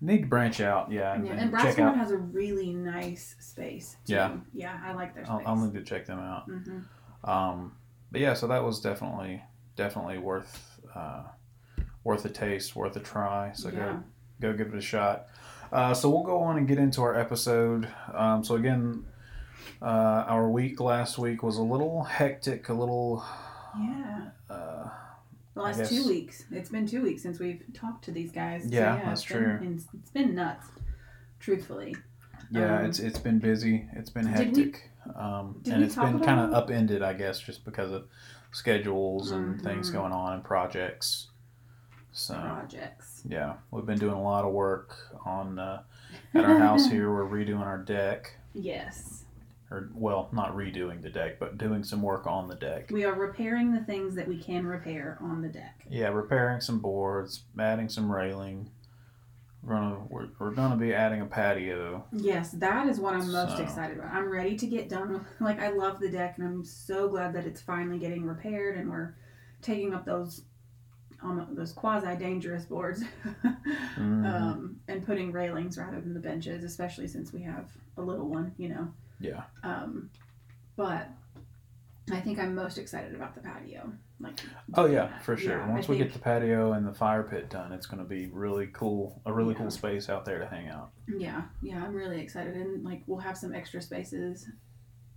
need 0.00 0.22
to 0.22 0.26
branch 0.26 0.60
out, 0.60 0.90
yeah, 0.90 1.14
and, 1.14 1.26
yeah. 1.26 1.32
and 1.32 1.54
And 1.54 1.96
has 1.96 2.10
a 2.10 2.16
really 2.16 2.72
nice 2.72 3.36
space. 3.38 3.96
Too. 4.06 4.14
Yeah. 4.14 4.36
yeah, 4.54 4.80
I 4.84 4.92
like 4.94 5.14
their 5.14 5.24
I'll, 5.28 5.38
space. 5.38 5.46
I'll 5.46 5.56
need 5.56 5.74
to 5.74 5.82
check 5.82 6.06
them 6.06 6.18
out. 6.18 6.48
Mm-hmm. 6.48 7.30
Um, 7.30 7.76
but 8.10 8.20
yeah, 8.20 8.34
so 8.34 8.46
that 8.46 8.64
was 8.64 8.80
definitely 8.80 9.42
definitely 9.76 10.18
worth 10.18 10.80
uh, 10.94 11.22
worth 12.04 12.24
a 12.24 12.30
taste, 12.30 12.74
worth 12.74 12.96
a 12.96 13.00
try. 13.00 13.52
So 13.54 13.68
yeah. 13.68 13.98
go 14.40 14.52
go 14.52 14.56
give 14.56 14.68
it 14.68 14.78
a 14.78 14.80
shot. 14.80 15.26
Uh, 15.72 15.94
so 15.94 16.10
we'll 16.10 16.24
go 16.24 16.40
on 16.40 16.56
and 16.56 16.66
get 16.66 16.78
into 16.78 17.02
our 17.02 17.16
episode. 17.16 17.88
Um, 18.12 18.42
so 18.42 18.56
again, 18.56 19.04
uh, 19.80 20.24
our 20.26 20.48
week 20.48 20.80
last 20.80 21.18
week 21.18 21.42
was 21.42 21.58
a 21.58 21.62
little 21.62 22.02
hectic, 22.04 22.68
a 22.68 22.74
little. 22.74 23.24
Yeah. 23.78 24.30
Uh, 24.48 24.88
The 25.54 25.62
last 25.62 25.90
two 25.90 26.06
weeks. 26.06 26.44
It's 26.50 26.68
been 26.70 26.86
two 26.86 27.02
weeks 27.02 27.22
since 27.22 27.38
we've 27.38 27.62
talked 27.74 28.04
to 28.04 28.12
these 28.12 28.30
guys. 28.32 28.62
So, 28.62 28.68
Yeah, 28.70 28.96
yeah 28.96 29.04
that's 29.06 29.22
it's 29.22 29.32
been- 29.32 29.42
true. 29.42 29.72
It's, 29.74 29.86
it's 29.94 30.10
been 30.10 30.34
nuts, 30.34 30.66
truthfully. 31.40 31.96
yeah, 32.50 32.78
Um, 32.78 32.84
it's 32.86 32.98
it's 33.00 33.18
been 33.18 33.38
busy. 33.38 33.88
It's 33.94 34.10
been 34.10 34.26
we- 34.26 34.32
hectic, 34.32 34.90
um, 35.16 35.58
did 35.62 35.72
and 35.74 35.80
we 35.82 35.86
it's 35.86 35.96
been 35.96 36.20
kind 36.20 36.40
of 36.40 36.52
upended, 36.52 37.02
I 37.02 37.14
guess, 37.14 37.40
just 37.40 37.64
because 37.64 37.90
of 37.92 38.06
schedules 38.52 39.30
and 39.32 39.60
things 39.62 39.90
Mhm. 39.90 39.94
going 39.94 40.12
on 40.12 40.34
and 40.34 40.44
projects. 40.44 41.28
So. 42.12 42.34
Projects. 42.34 43.22
Yeah, 43.28 43.54
we've 43.70 43.86
been 43.86 43.98
doing 43.98 44.14
a 44.14 44.22
lot 44.22 44.44
of 44.44 44.52
work 44.52 44.96
on 45.24 45.58
uh, 45.58 45.82
at 46.34 46.44
our 46.44 46.58
house 46.58 46.86
here. 46.90 47.12
We're 47.12 47.24
redoing 47.28 47.60
our 47.60 47.78
deck, 47.78 48.36
Yes. 48.52 49.24
Or 49.70 49.88
well, 49.94 50.28
not 50.32 50.56
redoing 50.56 51.00
the 51.00 51.10
deck, 51.10 51.38
but 51.38 51.56
doing 51.58 51.84
some 51.84 52.02
work 52.02 52.26
on 52.26 52.48
the 52.48 52.56
deck. 52.56 52.90
We 52.90 53.04
are 53.04 53.14
repairing 53.14 53.72
the 53.72 53.80
things 53.84 54.14
that 54.16 54.26
we 54.26 54.36
can 54.38 54.66
repair 54.66 55.16
on 55.20 55.42
the 55.42 55.48
deck. 55.48 55.84
Yeah, 55.88 56.08
repairing 56.08 56.60
some 56.60 56.80
boards, 56.80 57.44
adding 57.58 57.88
some 57.88 58.10
railing. 58.10 58.70
We're 59.62 59.74
gonna 59.74 60.00
we're, 60.08 60.28
we're 60.38 60.54
gonna 60.54 60.76
be 60.76 60.92
adding 60.94 61.20
a 61.20 61.26
patio. 61.26 62.04
Yes, 62.12 62.50
that 62.52 62.88
is 62.88 62.98
what 62.98 63.14
I'm 63.14 63.30
most 63.30 63.58
So- 63.58 63.62
excited 63.62 63.98
about. 63.98 64.12
I'm 64.12 64.28
ready 64.30 64.56
to 64.56 64.66
get 64.66 64.88
done 64.88 65.12
with 65.12 65.22
like 65.40 65.60
I 65.60 65.68
love 65.70 66.00
the 66.00 66.08
deck 66.10 66.38
and 66.38 66.46
I'm 66.46 66.64
so 66.64 67.08
glad 67.08 67.34
that 67.34 67.46
it's 67.46 67.60
finally 67.60 67.98
getting 67.98 68.24
repaired 68.24 68.76
and 68.76 68.90
we're 68.90 69.14
taking 69.62 69.94
up 69.94 70.04
those 70.04 70.42
um, 71.22 71.48
those 71.52 71.72
quasi 71.72 72.16
dangerous 72.16 72.64
boards 72.64 73.02
Mhm. 73.44 74.24
um, 74.26 74.76
and 74.88 75.04
putting 75.04 75.30
railings 75.32 75.76
rather 75.76 76.00
than 76.00 76.14
the 76.14 76.20
benches, 76.20 76.64
especially 76.64 77.06
since 77.06 77.30
we 77.32 77.42
have 77.42 77.68
a 77.98 78.02
little 78.02 78.26
one, 78.28 78.54
you 78.56 78.70
know. 78.70 78.88
Yeah. 79.20 79.42
Um, 79.62 80.10
but 80.76 81.08
I 82.10 82.20
think 82.20 82.38
I'm 82.38 82.54
most 82.54 82.78
excited 82.78 83.14
about 83.14 83.34
the 83.34 83.40
patio. 83.42 83.92
Like 84.18 84.40
Oh 84.74 84.86
yeah, 84.86 85.06
that. 85.06 85.22
for 85.24 85.36
sure. 85.36 85.58
Yeah, 85.58 85.68
Once 85.70 85.88
I 85.88 85.92
we 85.92 85.98
get 85.98 86.12
the 86.12 86.18
patio 86.18 86.72
and 86.72 86.86
the 86.86 86.92
fire 86.92 87.22
pit 87.22 87.48
done, 87.50 87.72
it's 87.72 87.86
gonna 87.86 88.04
be 88.04 88.26
really 88.28 88.66
cool. 88.68 89.22
A 89.26 89.32
really 89.32 89.52
Yeah. 89.54 89.60
cool 89.60 89.70
space 89.70 90.08
out 90.10 90.24
there 90.24 90.38
to 90.38 90.46
hang 90.46 90.68
out. 90.68 90.90
Yeah, 91.08 91.42
yeah, 91.62 91.82
I'm 91.84 91.94
really 91.94 92.20
excited, 92.20 92.54
and 92.56 92.84
like 92.84 93.02
we'll 93.06 93.18
have 93.20 93.36
some 93.38 93.54
extra 93.54 93.80
spaces 93.80 94.48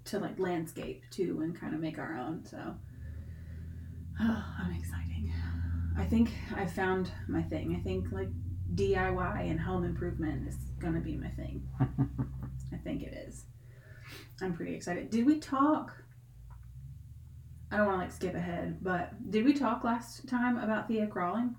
to 0.05 0.19
like 0.19 0.38
landscape 0.39 1.03
too, 1.11 1.41
and 1.41 1.55
kind 1.59 1.73
of 1.73 1.79
make 1.81 1.97
our 1.97 2.15
own. 2.17 2.45
So 2.45 2.57
I'm 4.19 4.71
exciting. 4.77 5.33
I 5.97 6.05
think 6.05 6.31
I 6.55 6.65
found 6.65 7.11
my 7.27 7.41
thing. 7.44 7.75
I 7.77 7.83
think 7.83 8.11
like 8.11 8.29
DIY 8.75 9.50
and 9.50 9.59
home 9.59 9.83
improvement 9.83 10.47
is 10.47 10.55
gonna 10.79 11.00
be 11.01 11.17
my 11.17 11.29
thing. 11.29 11.67
I 11.79 12.77
think 12.83 13.03
it 13.03 13.13
is. 13.27 13.45
I'm 14.41 14.53
pretty 14.53 14.75
excited. 14.75 15.09
Did 15.09 15.25
we 15.25 15.39
talk? 15.39 15.94
I 17.71 17.77
don't 17.77 17.88
want 17.88 17.97
to 18.00 18.03
like 18.06 18.12
skip 18.12 18.35
ahead, 18.35 18.77
but 18.83 19.31
did 19.31 19.45
we 19.45 19.53
talk 19.53 19.83
last 19.83 20.27
time 20.27 20.57
about 20.57 20.88
Thea 20.88 21.07
crawling? 21.07 21.56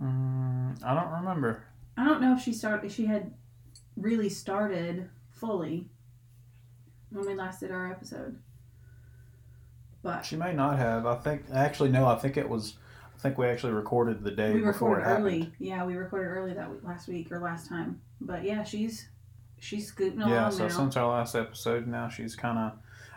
mm, 0.00 0.82
I 0.84 0.94
don't 0.94 1.12
remember. 1.12 1.62
I 1.96 2.04
don't 2.04 2.20
know 2.20 2.34
if 2.34 2.42
she 2.42 2.52
started. 2.52 2.90
She 2.90 3.06
had 3.06 3.32
really 3.96 4.28
started 4.28 5.08
fully 5.30 5.88
when 7.10 7.26
we 7.26 7.34
last 7.34 7.60
did 7.60 7.70
our 7.70 7.90
episode. 7.90 8.36
But 10.02 10.24
She 10.24 10.36
may 10.36 10.52
not 10.52 10.76
have. 10.78 11.06
I 11.06 11.16
think 11.16 11.44
actually 11.52 11.90
no. 11.90 12.06
I 12.06 12.16
think 12.16 12.36
it 12.36 12.48
was. 12.48 12.76
I 13.16 13.18
think 13.20 13.38
we 13.38 13.46
actually 13.46 13.72
recorded 13.72 14.22
the 14.24 14.32
day 14.32 14.52
we 14.52 14.58
before 14.60 14.96
recorded 14.96 15.02
it 15.02 15.06
happened. 15.06 15.26
early. 15.26 15.52
Yeah, 15.58 15.84
we 15.86 15.94
recorded 15.94 16.26
early 16.26 16.52
that 16.52 16.70
week, 16.70 16.80
last 16.82 17.08
week 17.08 17.30
or 17.32 17.40
last 17.40 17.68
time. 17.68 18.00
But 18.20 18.42
yeah, 18.44 18.64
she's 18.64 19.08
she's 19.64 19.86
scooting 19.88 20.20
along 20.20 20.30
Yeah, 20.32 20.48
so 20.50 20.64
now. 20.68 20.68
since 20.76 20.96
our 20.96 21.08
last 21.08 21.34
episode, 21.34 21.86
now 21.86 22.08
she's 22.08 22.36
kind 22.36 22.58
of, 22.58 22.72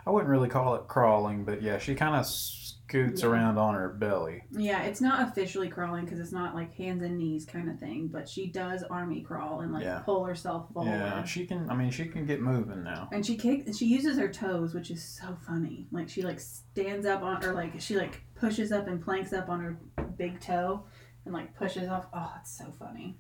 I 0.06 0.10
wouldn't 0.12 0.30
really 0.30 0.50
call 0.50 0.75
it 0.75 0.88
crawling, 0.88 1.44
but 1.46 1.62
yeah, 1.62 1.77
she 1.77 1.94
kind 1.94 2.16
of 2.16 2.25
scoots 2.25 3.22
Yeah. 3.22 3.27
around 3.30 3.58
on 3.58 3.74
her 3.75 3.89
belly. 3.89 4.44
Yeah, 4.51 4.84
it's 4.84 5.01
not 5.01 5.27
officially 5.27 5.68
crawling 5.68 6.06
because 6.06 6.20
it's 6.22 6.32
not 6.32 6.56
like 6.56 6.74
hands 6.75 7.04
and 7.04 7.18
knees 7.18 7.44
kind 7.46 7.70
of 7.70 7.77
thing. 7.77 8.08
But 8.08 8.30
she 8.30 8.48
does 8.48 8.84
army 8.84 9.22
crawl 9.22 9.60
and 9.60 9.74
like 9.74 9.84
Yeah. 9.84 10.00
pull 10.06 10.24
herself 10.24 10.72
forward. 10.72 10.92
Yeah, 10.92 11.24
she 11.25 11.46
can. 11.46 11.70
I 11.70 11.75
mean, 11.75 11.92
she 11.92 12.06
can 12.06 12.25
get 12.25 12.42
moving 12.42 12.84
now. 12.84 13.10
And 13.12 13.25
she 13.25 13.36
kicks. 13.36 13.77
She 13.77 13.86
uses 13.88 14.18
her 14.18 14.30
toes, 14.30 14.74
which 14.74 14.89
is 14.89 15.04
so 15.04 15.36
funny. 15.46 15.88
Like 15.92 16.08
she 16.08 16.22
like 16.22 16.39
stands 16.39 17.06
up 17.06 17.22
on, 17.24 17.44
or 17.44 17.51
like 17.54 17.74
she 17.82 17.98
like 17.98 18.22
pushes 18.36 18.72
up 18.72 18.88
and 18.88 19.04
planks 19.04 19.34
up 19.34 19.50
on 19.50 19.60
her 19.60 19.77
big 20.18 20.39
toe, 20.39 20.86
and 21.25 21.34
like 21.34 21.54
pushes 21.56 21.89
off. 21.89 22.08
Oh, 22.13 22.32
it's 22.39 22.58
so 22.58 22.72
funny. 22.80 23.18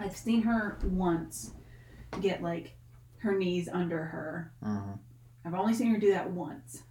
I've 0.00 0.16
seen 0.16 0.42
her 0.42 0.80
once 0.82 1.52
get 2.20 2.42
like 2.42 2.76
her 3.18 3.36
knees 3.36 3.68
under 3.72 4.04
her. 4.04 4.52
hmm 4.62 4.92
I've 5.46 5.54
only 5.54 5.74
seen 5.74 5.92
her 5.92 5.98
do 6.00 6.10
that 6.12 6.30
once, 6.30 6.82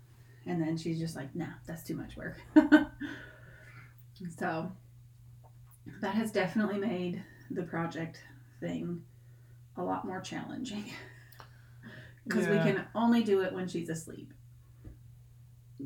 and 0.46 0.62
then 0.62 0.78
she's 0.78 1.00
just 1.00 1.16
like, 1.16 1.34
"Nah, 1.36 1.48
that's 1.66 1.84
too 1.84 1.96
much 1.96 2.16
work." 2.16 2.38
so 4.38 4.72
that 6.02 6.16
has 6.16 6.32
definitely 6.32 6.78
made 6.78 7.24
the 7.52 7.64
project 7.64 8.20
thing 8.60 9.02
a 9.76 9.84
lot 9.84 10.06
more 10.06 10.22
challenging 10.22 10.86
because 12.24 12.46
Yeah. 12.46 12.52
we 12.52 12.72
can 12.72 12.86
only 12.96 13.24
do 13.24 13.42
it 13.42 13.54
when 13.54 13.68
she's 13.68 13.90
asleep 13.90 14.34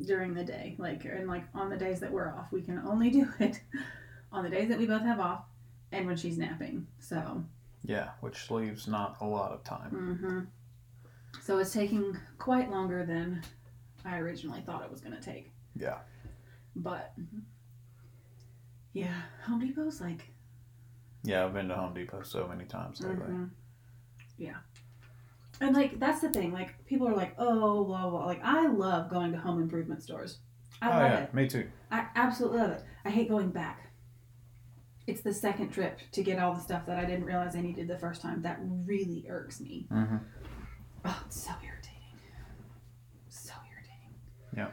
during 0.06 0.34
the 0.34 0.44
day 0.44 0.76
like 0.78 1.04
and 1.04 1.26
like 1.26 1.44
on 1.54 1.68
the 1.70 1.76
days 1.76 1.98
that 2.00 2.12
we're 2.12 2.28
off 2.32 2.52
we 2.52 2.62
can 2.62 2.78
only 2.86 3.10
do 3.18 3.26
it 3.40 3.60
on 4.30 4.44
the 4.44 4.50
days 4.50 4.68
that 4.68 4.78
we 4.78 4.86
both 4.86 5.02
have 5.02 5.18
off 5.18 5.44
and 5.90 6.06
when 6.06 6.16
she's 6.16 6.38
napping 6.38 6.86
so 7.00 7.42
Yeah, 7.84 8.10
which 8.20 8.50
leaves 8.50 8.86
not 8.88 9.16
a 9.20 9.26
lot 9.26 9.52
of 9.52 9.64
time. 9.64 9.90
hmm 9.90 10.40
so 11.42 11.58
it's 11.58 11.72
taking 11.72 12.16
quite 12.38 12.70
longer 12.70 13.04
than 13.04 13.42
i 14.04 14.16
originally 14.18 14.60
thought 14.62 14.82
it 14.82 14.90
was 14.90 15.00
going 15.00 15.14
to 15.14 15.20
take 15.22 15.50
Yeah. 15.76 15.98
but 16.74 17.12
yeah 18.92 19.22
home 19.46 19.60
depot's 19.60 20.00
like 20.00 20.22
Yeah, 21.24 21.44
I've 21.44 21.52
been 21.52 21.68
to 21.68 21.74
Home 21.74 21.92
Depot 21.94 22.22
so 22.22 22.46
many 22.48 22.64
times 22.64 23.00
lately. 23.00 23.26
Mhm. 23.26 23.50
Yeah. 24.38 24.56
And 25.60 25.74
like 25.74 25.98
that's 25.98 26.20
the 26.20 26.30
thing. 26.30 26.52
Like 26.52 26.84
people 26.86 27.08
are 27.08 27.14
like, 27.14 27.34
oh, 27.38 27.84
blah 27.84 28.08
blah. 28.08 28.24
Like 28.24 28.40
I 28.44 28.68
love 28.68 29.10
going 29.10 29.32
to 29.32 29.38
home 29.38 29.60
improvement 29.60 30.02
stores. 30.02 30.38
I 30.80 30.86
oh 30.88 30.90
love 30.92 31.10
yeah, 31.10 31.18
it. 31.24 31.34
me 31.34 31.46
too. 31.48 31.68
I 31.90 32.06
absolutely 32.14 32.60
love 32.60 32.70
it. 32.70 32.84
I 33.04 33.10
hate 33.10 33.28
going 33.28 33.50
back. 33.50 33.87
It's 35.08 35.22
the 35.22 35.32
second 35.32 35.70
trip 35.70 36.00
to 36.12 36.22
get 36.22 36.38
all 36.38 36.52
the 36.52 36.60
stuff 36.60 36.84
that 36.84 36.98
I 36.98 37.06
didn't 37.06 37.24
realize 37.24 37.56
I 37.56 37.62
needed 37.62 37.88
the 37.88 37.98
first 37.98 38.20
time. 38.20 38.42
That 38.42 38.58
really 38.60 39.24
irks 39.30 39.58
me. 39.58 39.86
hmm 39.90 40.16
Oh, 41.02 41.22
it's 41.26 41.42
so 41.44 41.50
irritating. 41.64 42.02
So 43.30 43.54
irritating. 43.72 44.12
Yeah. 44.54 44.68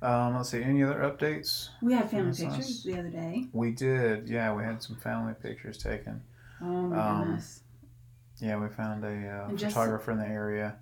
Um, 0.00 0.34
let's 0.36 0.48
see. 0.48 0.62
Any 0.62 0.82
other 0.82 1.00
updates? 1.00 1.68
We 1.82 1.92
had 1.92 2.10
family 2.10 2.30
pictures 2.30 2.56
nice. 2.56 2.82
the 2.84 2.98
other 2.98 3.10
day. 3.10 3.48
We 3.52 3.72
did. 3.72 4.28
Yeah, 4.30 4.54
we 4.54 4.64
had 4.64 4.82
some 4.82 4.96
family 4.96 5.34
pictures 5.34 5.76
taken. 5.76 6.22
Oh 6.62 6.64
my 6.64 6.96
Um, 6.98 7.24
goodness. 7.26 7.60
Yeah, 8.38 8.56
we 8.56 8.68
found 8.68 9.04
a 9.04 9.28
uh, 9.28 9.48
photographer 9.50 10.12
in 10.12 10.18
the 10.18 10.26
area. 10.26 10.76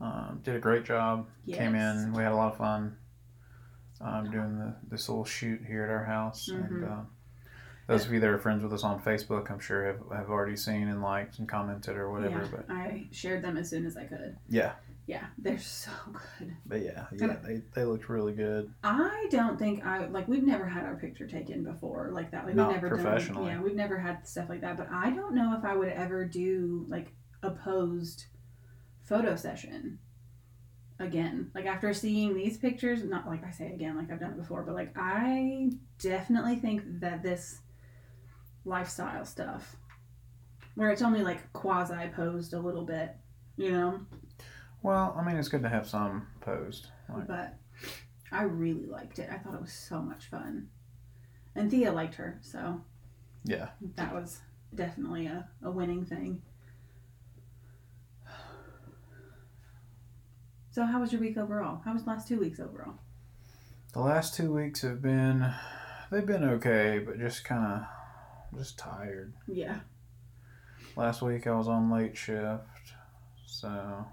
Um, 0.00 0.40
did 0.42 0.56
a 0.56 0.58
great 0.58 0.84
job. 0.84 1.28
Came 1.48 1.76
in. 1.76 2.12
We 2.12 2.24
had 2.24 2.32
a 2.32 2.36
lot 2.36 2.52
of 2.52 2.58
fun 2.58 2.96
um, 4.00 4.30
doing 4.32 4.58
the, 4.58 4.74
this 4.90 5.08
little 5.08 5.24
shoot 5.24 5.60
here 5.64 5.84
at 5.84 5.90
our 5.90 6.04
house. 6.04 6.48
And 6.48 6.82
Mhm. 6.82 6.90
uh, 6.90 7.04
those 7.86 8.06
of 8.06 8.12
you 8.12 8.20
that 8.20 8.28
are 8.28 8.38
friends 8.38 8.62
with 8.62 8.72
us 8.72 8.84
on 8.84 9.00
Facebook, 9.02 9.50
I'm 9.50 9.58
sure 9.60 9.86
have, 9.86 10.00
have 10.16 10.30
already 10.30 10.56
seen 10.56 10.88
and 10.88 11.02
liked 11.02 11.38
and 11.38 11.48
commented 11.48 11.96
or 11.96 12.10
whatever. 12.10 12.40
yeah, 12.42 12.48
But 12.50 12.66
I 12.70 13.06
shared 13.10 13.42
them 13.42 13.56
as 13.56 13.68
soon 13.68 13.84
as 13.86 13.96
I 13.96 14.04
could. 14.04 14.36
yeah, 14.48 14.72
Yeah, 15.06 15.26
they're 15.38 15.58
so 15.58 15.90
good. 16.38 16.54
but 16.64 16.80
yeah, 16.82 17.06
yeah, 17.12 17.36
they, 17.44 17.62
they 17.74 17.84
looked 17.84 18.08
really 18.08 18.32
good. 18.32 18.72
I 18.84 19.26
don't 19.30 19.58
think 19.58 19.84
I 19.84 20.06
like 20.06 20.28
we've 20.28 20.44
never 20.46 20.66
had 20.66 20.84
our 20.84 20.94
picture 20.96 21.26
taken 21.26 21.64
before 21.64 22.10
like 22.12 22.30
that. 22.30 22.46
Like 22.46 22.54
Not 22.54 22.68
we've 22.68 22.76
never 22.82 22.88
professionally. 22.88 23.46
Done, 23.50 23.56
yeah, 23.58 23.62
we've 23.62 23.74
never 23.76 23.98
had 23.98 24.26
stuff 24.26 24.48
like 24.48 24.60
that. 24.60 24.76
But 24.76 24.88
I 24.92 25.10
don't 25.10 25.34
know 25.34 25.56
if 25.58 25.64
I 25.64 25.74
would 25.74 25.88
ever 25.88 26.24
do 26.24 26.84
like 26.88 27.12
a 27.42 27.50
posed 27.50 28.26
photo 29.02 29.34
session 29.34 29.98
again. 31.00 31.50
Like 31.54 31.66
after 31.66 31.92
seeing 31.92 32.34
these 32.34 32.56
pictures, 32.58 33.02
not 33.02 33.26
like 33.26 33.44
I 33.44 33.50
say 33.50 33.72
again, 33.72 33.96
like 33.96 34.10
I've 34.10 34.20
done 34.20 34.30
it 34.32 34.38
before, 34.38 34.62
but 34.62 34.74
like 34.76 34.92
I 34.96 35.70
definitely 35.98 36.56
think 36.56 36.82
that 37.00 37.22
this 37.24 37.58
lifestyle 38.64 39.24
stuff, 39.24 39.76
where 40.74 40.90
it's 40.90 41.02
only 41.02 41.22
like 41.22 41.52
quasi 41.52 42.08
posed 42.14 42.52
a 42.54 42.58
little 42.60 42.84
bit, 42.84 43.14
you 43.56 43.70
know, 43.72 44.00
Well, 44.82 45.14
I 45.18 45.24
mean, 45.24 45.36
it's 45.36 45.48
good 45.48 45.62
to 45.62 45.68
have 45.68 45.88
some 45.88 46.26
posed. 46.40 46.88
Like, 47.08 47.26
but 47.26 47.56
I 48.30 48.42
really 48.44 48.86
liked 48.86 49.18
it. 49.18 49.28
I 49.30 49.38
thought 49.38 49.54
it 49.54 49.60
was 49.60 49.72
so 49.72 50.00
much 50.00 50.26
fun. 50.30 50.68
And 51.54 51.70
Thea 51.70 51.92
liked 51.92 52.14
her, 52.14 52.38
so 52.42 52.80
yeah, 53.44 53.68
that 53.96 54.14
was 54.14 54.40
definitely 54.74 55.26
a, 55.26 55.48
a 55.62 55.70
winning 55.70 56.04
thing. 56.06 56.42
So 60.70 60.86
how 60.86 61.00
was 61.00 61.12
your 61.12 61.20
week 61.20 61.36
overall? 61.36 61.82
How 61.84 61.92
was 61.92 62.04
the 62.04 62.10
last 62.10 62.26
two 62.28 62.38
weeks 62.40 62.58
overall? 62.58 62.94
the 63.92 64.00
last 64.00 64.34
two 64.34 64.50
weeks 64.50 64.80
have 64.80 65.02
been, 65.02 65.52
they've 66.10 66.24
been 66.24 66.44
okay, 66.44 66.98
but 67.04 67.18
just 67.18 67.44
kind 67.44 67.74
of, 67.74 67.82
just 68.56 68.78
tired. 68.78 69.32
Yeah. 69.46 69.80
Last 70.96 71.22
week 71.22 71.46
I 71.46 71.52
was 71.54 71.68
on 71.68 71.90
late 71.90 72.16
shift, 72.16 72.62
so 73.46 74.04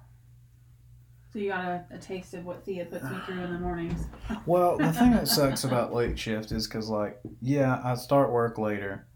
So 1.34 1.39
you 1.39 1.50
got 1.50 1.65
a, 1.65 1.86
a 1.91 1.98
taste 1.98 2.34
of 2.34 2.46
what 2.46 2.63
Thea 2.63 2.86
puts 2.86 3.03
me 3.03 3.17
through 3.25 3.41
in 3.41 3.53
the 3.53 3.60
mornings. 3.60 4.05
Well, 4.46 4.77
the 4.77 4.93
thing 4.93 5.12
that 5.12 5.27
sucks 5.27 5.63
about 5.63 5.93
late 5.93 6.17
shift 6.17 6.51
is 6.51 6.67
because, 6.67 6.88
like, 6.89 7.19
yeah, 7.41 7.81
I 7.84 7.96
start 7.96 8.31
work 8.31 8.58
later, 8.58 9.08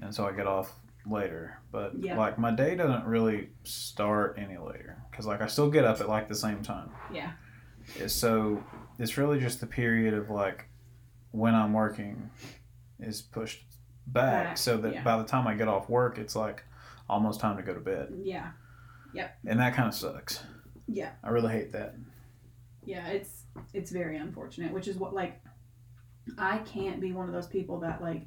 and 0.00 0.14
so 0.14 0.26
I 0.26 0.32
get 0.32 0.46
off 0.46 0.72
later. 1.06 1.60
But 1.70 1.92
Yeah. 2.02 2.18
like, 2.18 2.38
my 2.38 2.50
day 2.50 2.74
doesn't 2.76 3.04
really 3.04 3.50
start 3.62 4.36
any 4.38 4.56
later 4.58 5.02
because, 5.10 5.26
like, 5.26 5.40
I 5.42 5.46
still 5.46 5.70
get 5.70 5.84
up 5.84 6.00
at 6.00 6.08
like 6.08 6.28
the 6.28 6.34
same 6.34 6.62
time. 6.62 6.90
Yeah. 7.12 7.32
It's 7.96 8.12
so 8.14 8.62
it's 8.98 9.16
really 9.16 9.38
just 9.40 9.60
the 9.60 9.66
period 9.66 10.14
of 10.14 10.30
like 10.30 10.68
when 11.30 11.54
I'm 11.54 11.72
working 11.72 12.30
is 12.98 13.22
pushed 13.22 13.64
back, 14.12 14.44
Back, 14.44 14.58
so 14.58 14.76
that 14.78 14.92
yeah. 14.92 15.02
by 15.02 15.16
the 15.18 15.24
time 15.24 15.46
I 15.46 15.54
get 15.54 15.68
off 15.68 15.88
work, 15.88 16.18
it's 16.18 16.36
like 16.36 16.64
almost 17.08 17.40
time 17.40 17.56
to 17.56 17.62
go 17.62 17.74
to 17.74 17.80
bed, 17.80 18.12
Yeah. 18.22 18.50
Yep. 19.12 19.38
And 19.46 19.58
that 19.58 19.74
kind 19.74 19.88
of 19.88 19.94
sucks. 19.94 20.40
Yeah. 20.86 21.10
I 21.24 21.30
really 21.30 21.52
hate 21.52 21.72
that. 21.72 21.96
Yeah, 22.84 23.08
it's 23.08 23.44
it's 23.74 23.90
very 23.90 24.16
unfortunate, 24.16 24.72
which 24.72 24.88
is 24.88 24.96
what 24.96 25.12
like 25.14 25.40
I 26.38 26.58
can't 26.58 27.00
be 27.00 27.12
one 27.12 27.26
of 27.26 27.34
those 27.34 27.46
people 27.46 27.80
that 27.80 28.00
like 28.00 28.26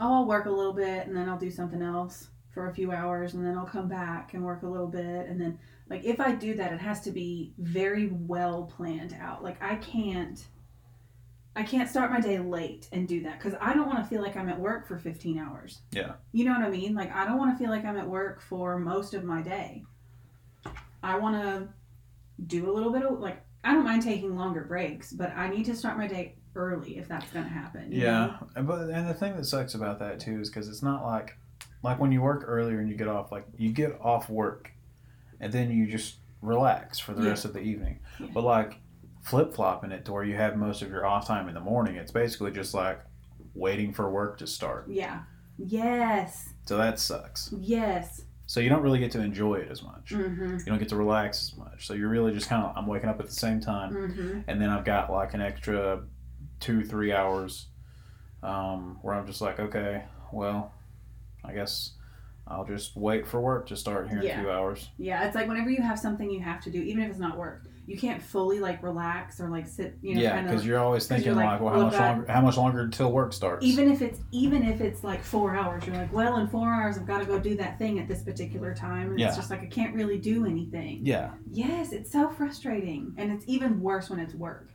oh, 0.00 0.14
I'll 0.14 0.26
work 0.26 0.46
a 0.46 0.50
little 0.50 0.72
bit 0.72 1.06
and 1.06 1.14
then 1.14 1.28
I'll 1.28 1.38
do 1.38 1.50
something 1.50 1.82
else 1.82 2.28
for 2.52 2.68
a 2.68 2.74
few 2.74 2.90
hours 2.92 3.34
and 3.34 3.44
then 3.46 3.56
I'll 3.56 3.66
come 3.66 3.88
back 3.88 4.32
and 4.34 4.42
work 4.42 4.62
a 4.62 4.68
little 4.68 4.88
bit 4.88 5.28
and 5.28 5.40
then 5.40 5.58
like 5.88 6.04
if 6.04 6.18
I 6.18 6.32
do 6.32 6.54
that 6.54 6.72
it 6.72 6.80
has 6.80 7.02
to 7.02 7.10
be 7.10 7.52
very 7.58 8.08
well 8.08 8.64
planned 8.64 9.16
out. 9.20 9.44
Like 9.44 9.62
I 9.62 9.76
can't 9.76 10.42
I 11.56 11.62
can't 11.64 11.88
start 11.88 12.10
my 12.12 12.20
day 12.20 12.38
late 12.38 12.88
and 12.92 13.08
do 13.08 13.22
that 13.24 13.40
cuz 13.40 13.54
I 13.60 13.74
don't 13.74 13.86
want 13.86 13.98
to 13.98 14.04
feel 14.04 14.22
like 14.22 14.36
I'm 14.36 14.48
at 14.48 14.58
work 14.58 14.86
for 14.86 14.96
15 14.98 15.38
hours. 15.38 15.82
Yeah. 15.90 16.12
You 16.32 16.44
know 16.44 16.52
what 16.52 16.62
I 16.62 16.70
mean? 16.70 16.94
Like 16.94 17.12
I 17.14 17.24
don't 17.24 17.38
want 17.38 17.56
to 17.56 17.62
feel 17.62 17.70
like 17.70 17.84
I'm 17.84 17.96
at 17.96 18.08
work 18.08 18.40
for 18.40 18.78
most 18.78 19.14
of 19.14 19.24
my 19.24 19.42
day. 19.42 19.84
I 21.02 21.18
want 21.18 21.36
to 21.42 21.68
do 22.46 22.70
a 22.70 22.72
little 22.72 22.92
bit 22.92 23.02
of 23.02 23.18
like 23.20 23.42
I 23.64 23.74
don't 23.74 23.84
mind 23.84 24.02
taking 24.02 24.36
longer 24.36 24.64
breaks, 24.64 25.12
but 25.12 25.36
I 25.36 25.48
need 25.48 25.64
to 25.66 25.76
start 25.76 25.98
my 25.98 26.06
day 26.06 26.36
early 26.56 26.96
if 26.98 27.06
that's 27.08 27.30
going 27.30 27.44
to 27.44 27.50
happen. 27.50 27.92
you 27.92 28.04
know? 28.04 28.34
Yeah, 28.56 28.62
but 28.62 28.88
and 28.88 29.06
the 29.08 29.14
thing 29.14 29.36
that 29.36 29.44
sucks 29.44 29.74
about 29.74 29.98
that 29.98 30.18
too 30.20 30.40
is 30.40 30.48
because 30.50 30.68
it's 30.68 30.82
not 30.82 31.04
like 31.04 31.36
like 31.82 31.98
when 31.98 32.12
you 32.12 32.22
work 32.22 32.44
earlier 32.46 32.78
and 32.80 32.88
you 32.88 32.94
get 32.96 33.08
off 33.08 33.32
like 33.32 33.44
you 33.56 33.70
get 33.72 33.98
off 34.00 34.28
work 34.30 34.70
and 35.40 35.52
then 35.52 35.70
you 35.70 35.86
just 35.86 36.18
relax 36.42 36.98
for 36.98 37.12
the 37.12 37.22
Yeah. 37.22 37.30
rest 37.30 37.44
of 37.44 37.52
the 37.52 37.60
evening. 37.60 37.98
Yeah. 38.18 38.28
But 38.32 38.44
like 38.44 38.80
flip 39.22 39.54
flopping 39.54 39.92
it 39.92 40.04
to 40.06 40.12
where 40.12 40.24
you 40.24 40.36
have 40.36 40.56
most 40.56 40.82
of 40.82 40.90
your 40.90 41.06
off 41.06 41.26
time 41.26 41.48
in 41.48 41.54
the 41.54 41.60
morning, 41.60 41.96
it's 41.96 42.12
basically 42.12 42.50
just 42.50 42.74
like 42.74 43.00
waiting 43.54 43.92
for 43.92 44.10
work 44.10 44.38
to 44.38 44.46
start. 44.46 44.86
Yeah. 44.88 45.20
Yes. 45.58 46.54
So 46.66 46.76
that 46.76 46.98
sucks. 46.98 47.52
Yes. 47.58 48.22
So 48.46 48.60
you 48.60 48.68
don't 48.68 48.82
really 48.82 48.98
get 48.98 49.12
to 49.12 49.20
enjoy 49.20 49.56
it 49.56 49.68
as 49.70 49.82
much. 49.82 50.10
Mhm. 50.10 50.58
You 50.58 50.64
don't 50.66 50.78
get 50.78 50.88
to 50.88 50.96
relax 50.96 51.52
as 51.52 51.58
much. 51.58 51.86
So 51.86 51.94
you're 51.94 52.08
really 52.08 52.32
just 52.32 52.48
kind 52.48 52.64
of 52.64 52.76
I'm 52.76 52.86
waking 52.86 53.08
up 53.08 53.20
at 53.20 53.26
the 53.26 53.32
same 53.32 53.60
time 53.60 53.92
Mhm. 53.92 54.44
and 54.48 54.60
then 54.60 54.70
I've 54.70 54.84
got 54.84 55.10
like 55.12 55.34
an 55.34 55.40
extra 55.40 56.02
two, 56.58 56.84
three 56.84 57.12
hours 57.12 57.68
um, 58.42 58.98
where 59.02 59.14
I'm 59.14 59.26
just 59.26 59.40
like, 59.40 59.60
okay, 59.60 60.04
well, 60.32 60.72
I 61.44 61.52
guess 61.52 61.92
I'll 62.46 62.64
just 62.64 62.96
wait 62.96 63.26
for 63.26 63.40
work 63.40 63.66
to 63.68 63.76
start 63.76 64.08
here 64.08 64.18
in 64.18 64.24
Yeah. 64.24 64.38
a 64.38 64.42
few 64.42 64.50
hours. 64.50 64.88
Yeah, 64.98 65.24
it's 65.26 65.34
like 65.34 65.46
whenever 65.46 65.70
you 65.70 65.82
have 65.82 65.98
something 65.98 66.30
you 66.30 66.40
have 66.40 66.60
to 66.62 66.70
do, 66.70 66.80
even 66.80 67.02
if 67.04 67.10
it's 67.10 67.18
not 67.20 67.36
work, 67.38 67.64
you 67.86 67.98
can't 67.98 68.22
fully 68.22 68.60
like 68.60 68.82
relax 68.82 69.40
or 69.40 69.48
like 69.48 69.66
sit, 69.66 69.96
you 70.00 70.14
know, 70.14 70.20
yeah, 70.20 70.42
because 70.42 70.64
you're 70.64 70.78
always 70.78 71.08
'cause 71.08 71.24
you're 71.24 71.34
thinking 71.34 71.36
like, 71.36 71.60
like, 71.60 71.60
well, 71.60 71.74
how 71.74 71.82
much 71.86 71.92
that- 71.94 72.10
longer? 72.16 72.32
How 72.32 72.40
much 72.40 72.56
longer 72.56 72.80
until 72.82 73.10
work 73.12 73.32
starts? 73.32 73.64
even 73.66 73.90
if 73.90 74.00
it's 74.00 74.20
even 74.30 74.62
if 74.62 74.80
it's 74.80 75.02
like 75.02 75.22
four 75.22 75.56
hours, 75.56 75.84
you're 75.86 75.96
like, 75.96 76.12
well, 76.12 76.36
in 76.36 76.46
four 76.46 76.68
hours 76.72 76.96
I've 76.98 77.06
got 77.06 77.18
to 77.18 77.24
go 77.24 77.38
do 77.38 77.56
that 77.56 77.78
thing 77.78 77.98
at 77.98 78.06
this 78.06 78.22
particular 78.22 78.74
time, 78.74 79.10
and 79.10 79.18
Yeah. 79.18 79.28
it's 79.28 79.36
just 79.36 79.50
like 79.50 79.62
I 79.62 79.66
can't 79.66 79.94
really 79.94 80.18
do 80.18 80.46
anything. 80.46 81.00
yeah, 81.04 81.32
Yes, 81.50 81.92
it's 81.92 82.12
so 82.12 82.28
frustrating, 82.28 83.12
and 83.16 83.32
it's 83.32 83.44
even 83.48 83.80
worse 83.80 84.08
when 84.08 84.20
it's 84.20 84.34
work. 84.34 84.68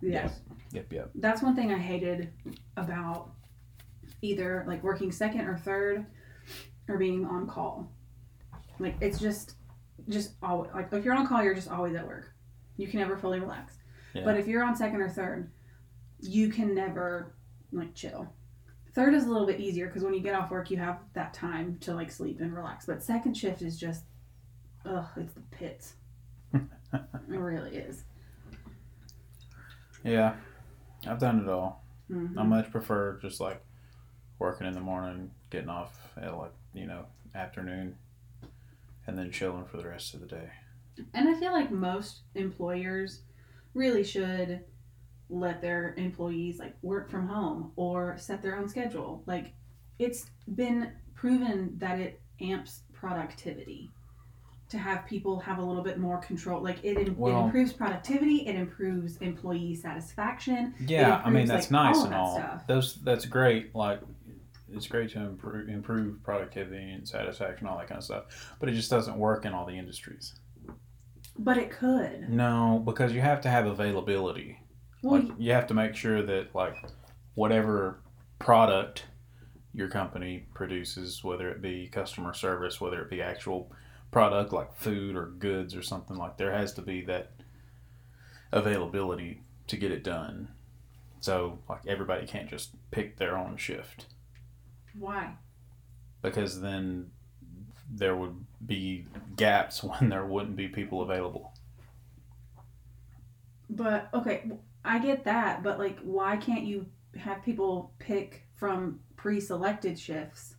Yes, 0.00 0.40
yep, 0.72 0.92
yep. 0.92 1.10
that's 1.16 1.42
one 1.42 1.56
thing 1.56 1.72
I 1.72 1.78
hated 1.78 2.32
about 2.76 3.32
either 4.22 4.64
like 4.66 4.82
working 4.82 5.10
second 5.12 5.42
or 5.42 5.56
third, 5.58 6.06
or 6.88 6.96
being 6.96 7.24
on 7.26 7.46
call. 7.46 7.92
Like 8.78 8.94
it's 9.00 9.18
just, 9.18 9.56
just 10.08 10.32
always 10.42 10.70
like 10.74 10.92
if 10.92 11.04
you're 11.04 11.14
on 11.14 11.26
call, 11.26 11.42
you're 11.42 11.54
just 11.54 11.70
always 11.70 11.94
at 11.94 12.06
work. 12.06 12.32
You 12.76 12.86
can 12.86 13.00
never 13.00 13.16
fully 13.16 13.40
relax. 13.40 13.74
Yeah. 14.14 14.24
But 14.24 14.36
if 14.36 14.46
you're 14.46 14.62
on 14.64 14.76
second 14.76 15.00
or 15.00 15.08
third, 15.08 15.50
you 16.20 16.48
can 16.48 16.74
never 16.74 17.34
like 17.72 17.94
chill. 17.94 18.32
Third 18.94 19.14
is 19.14 19.24
a 19.24 19.28
little 19.30 19.46
bit 19.46 19.60
easier 19.60 19.86
because 19.86 20.02
when 20.02 20.14
you 20.14 20.20
get 20.20 20.34
off 20.34 20.50
work, 20.50 20.70
you 20.70 20.76
have 20.78 21.00
that 21.14 21.34
time 21.34 21.78
to 21.80 21.94
like 21.94 22.10
sleep 22.10 22.40
and 22.40 22.54
relax. 22.54 22.86
But 22.86 23.02
second 23.02 23.36
shift 23.36 23.62
is 23.62 23.78
just, 23.78 24.04
ugh, 24.84 25.06
it's 25.16 25.34
the 25.34 25.40
pits. 25.50 25.94
it 26.54 26.60
really 27.28 27.76
is. 27.76 28.04
Yeah, 30.04 30.34
I've 31.06 31.18
done 31.18 31.40
it 31.40 31.48
all. 31.48 31.84
Mhm. 32.10 32.38
I 32.38 32.42
much 32.44 32.70
prefer 32.70 33.18
just 33.20 33.40
like 33.40 33.62
working 34.38 34.66
in 34.66 34.72
the 34.74 34.80
morning, 34.80 35.30
getting 35.50 35.68
off 35.68 36.12
at 36.16 36.36
like 36.36 36.52
you 36.72 36.86
know 36.86 37.04
afternoon, 37.34 37.96
and 39.08 39.18
then 39.18 39.32
chilling 39.32 39.64
for 39.64 39.78
the 39.78 39.88
rest 39.88 40.12
of 40.14 40.20
the 40.20 40.26
day. 40.26 40.50
And 41.14 41.28
I 41.28 41.34
feel 41.34 41.52
like 41.52 41.70
most 41.72 42.20
employers 42.34 43.22
really 43.74 44.04
should 44.04 44.60
let 45.30 45.60
their 45.62 45.94
employees 45.96 46.58
like 46.58 46.74
work 46.82 47.10
from 47.10 47.26
home 47.26 47.72
or 47.76 48.16
set 48.18 48.42
their 48.42 48.56
own 48.56 48.68
schedule. 48.68 49.22
Like 49.26 49.54
it's 49.98 50.26
been 50.54 50.92
proven 51.14 51.74
that 51.78 51.98
it 51.98 52.20
amps 52.40 52.82
productivity 52.92 53.90
to 54.68 54.76
have 54.76 55.06
people 55.06 55.40
have 55.40 55.56
a 55.58 55.62
little 55.62 55.82
bit 55.82 55.98
more 55.98 56.18
control. 56.18 56.62
Like 56.62 56.84
it, 56.84 56.98
it 56.98 57.16
Well- 57.16 57.46
improves 57.46 57.72
productivity, 57.72 58.46
it 58.46 58.54
improves 58.56 59.16
employee 59.18 59.74
satisfaction. 59.74 60.74
Yeah, 60.86 61.22
I 61.24 61.30
mean 61.30 61.46
that's 61.46 61.70
like, 61.70 61.94
nice 61.94 61.96
all 61.96 62.04
and 62.04 62.14
all. 62.14 62.34
stuff. 62.36 62.66
Those 62.66 62.96
that's 62.96 63.24
great. 63.24 63.74
Like 63.74 64.00
it's 64.72 64.86
great 64.86 65.10
to 65.10 65.20
improve 65.20 65.68
improve 65.68 66.22
productivity 66.22 66.90
and 66.90 67.08
satisfaction, 67.08 67.66
all 67.66 67.78
that 67.78 67.88
kind 67.88 67.98
of 67.98 68.04
stuff. 68.04 68.54
But 68.60 68.68
it 68.68 68.72
just 68.72 68.90
doesn't 68.90 69.16
work 69.16 69.44
in 69.44 69.54
all 69.54 69.66
the 69.66 69.78
industries. 69.78 70.34
But 71.38 71.56
it 71.56 71.70
could. 71.70 72.28
No, 72.28 72.82
because 72.84 73.12
you 73.12 73.20
have 73.20 73.40
to 73.42 73.48
have 73.48 73.66
availability. 73.66 74.60
Well, 75.02 75.20
like 75.22 75.32
you 75.38 75.52
have 75.52 75.68
to 75.68 75.74
make 75.74 75.94
sure 75.94 76.22
that 76.22 76.54
like 76.54 76.74
whatever 77.34 78.00
product 78.38 79.04
your 79.72 79.88
company 79.88 80.46
produces, 80.54 81.22
whether 81.22 81.48
it 81.50 81.62
be 81.62 81.88
customer 81.88 82.34
service, 82.34 82.80
whether 82.80 83.00
it 83.00 83.10
be 83.10 83.22
actual 83.22 83.70
product 84.10 84.52
like 84.52 84.74
food 84.74 85.14
or 85.14 85.26
goods 85.26 85.76
or 85.76 85.82
something 85.82 86.16
like 86.16 86.36
there 86.36 86.52
has 86.52 86.72
to 86.72 86.82
be 86.82 87.02
that 87.02 87.30
availability 88.50 89.42
to 89.68 89.76
get 89.76 89.92
it 89.92 90.02
done. 90.02 90.48
So 91.20 91.58
like 91.68 91.86
everybody 91.86 92.26
can't 92.26 92.48
just 92.48 92.70
pick 92.90 93.18
their 93.18 93.36
own 93.36 93.56
shift 93.56 94.06
Why? 94.96 95.34
because 96.22 96.60
then 96.60 97.10
there 97.90 98.16
would 98.16 98.36
be 98.64 99.06
gaps 99.36 99.82
when 99.82 100.10
there 100.10 100.24
wouldn't 100.24 100.56
be 100.56 100.68
people 100.68 101.02
available. 101.02 101.54
But 103.70 104.08
okay, 104.14 104.50
I 104.84 104.98
get 104.98 105.24
that, 105.24 105.62
but 105.62 105.78
like, 105.78 105.98
why 106.00 106.36
can't 106.36 106.64
you 106.64 106.86
have 107.18 107.42
people 107.42 107.92
pick 107.98 108.46
from 108.54 109.00
pre-selected 109.16 109.98
shifts? 109.98 110.54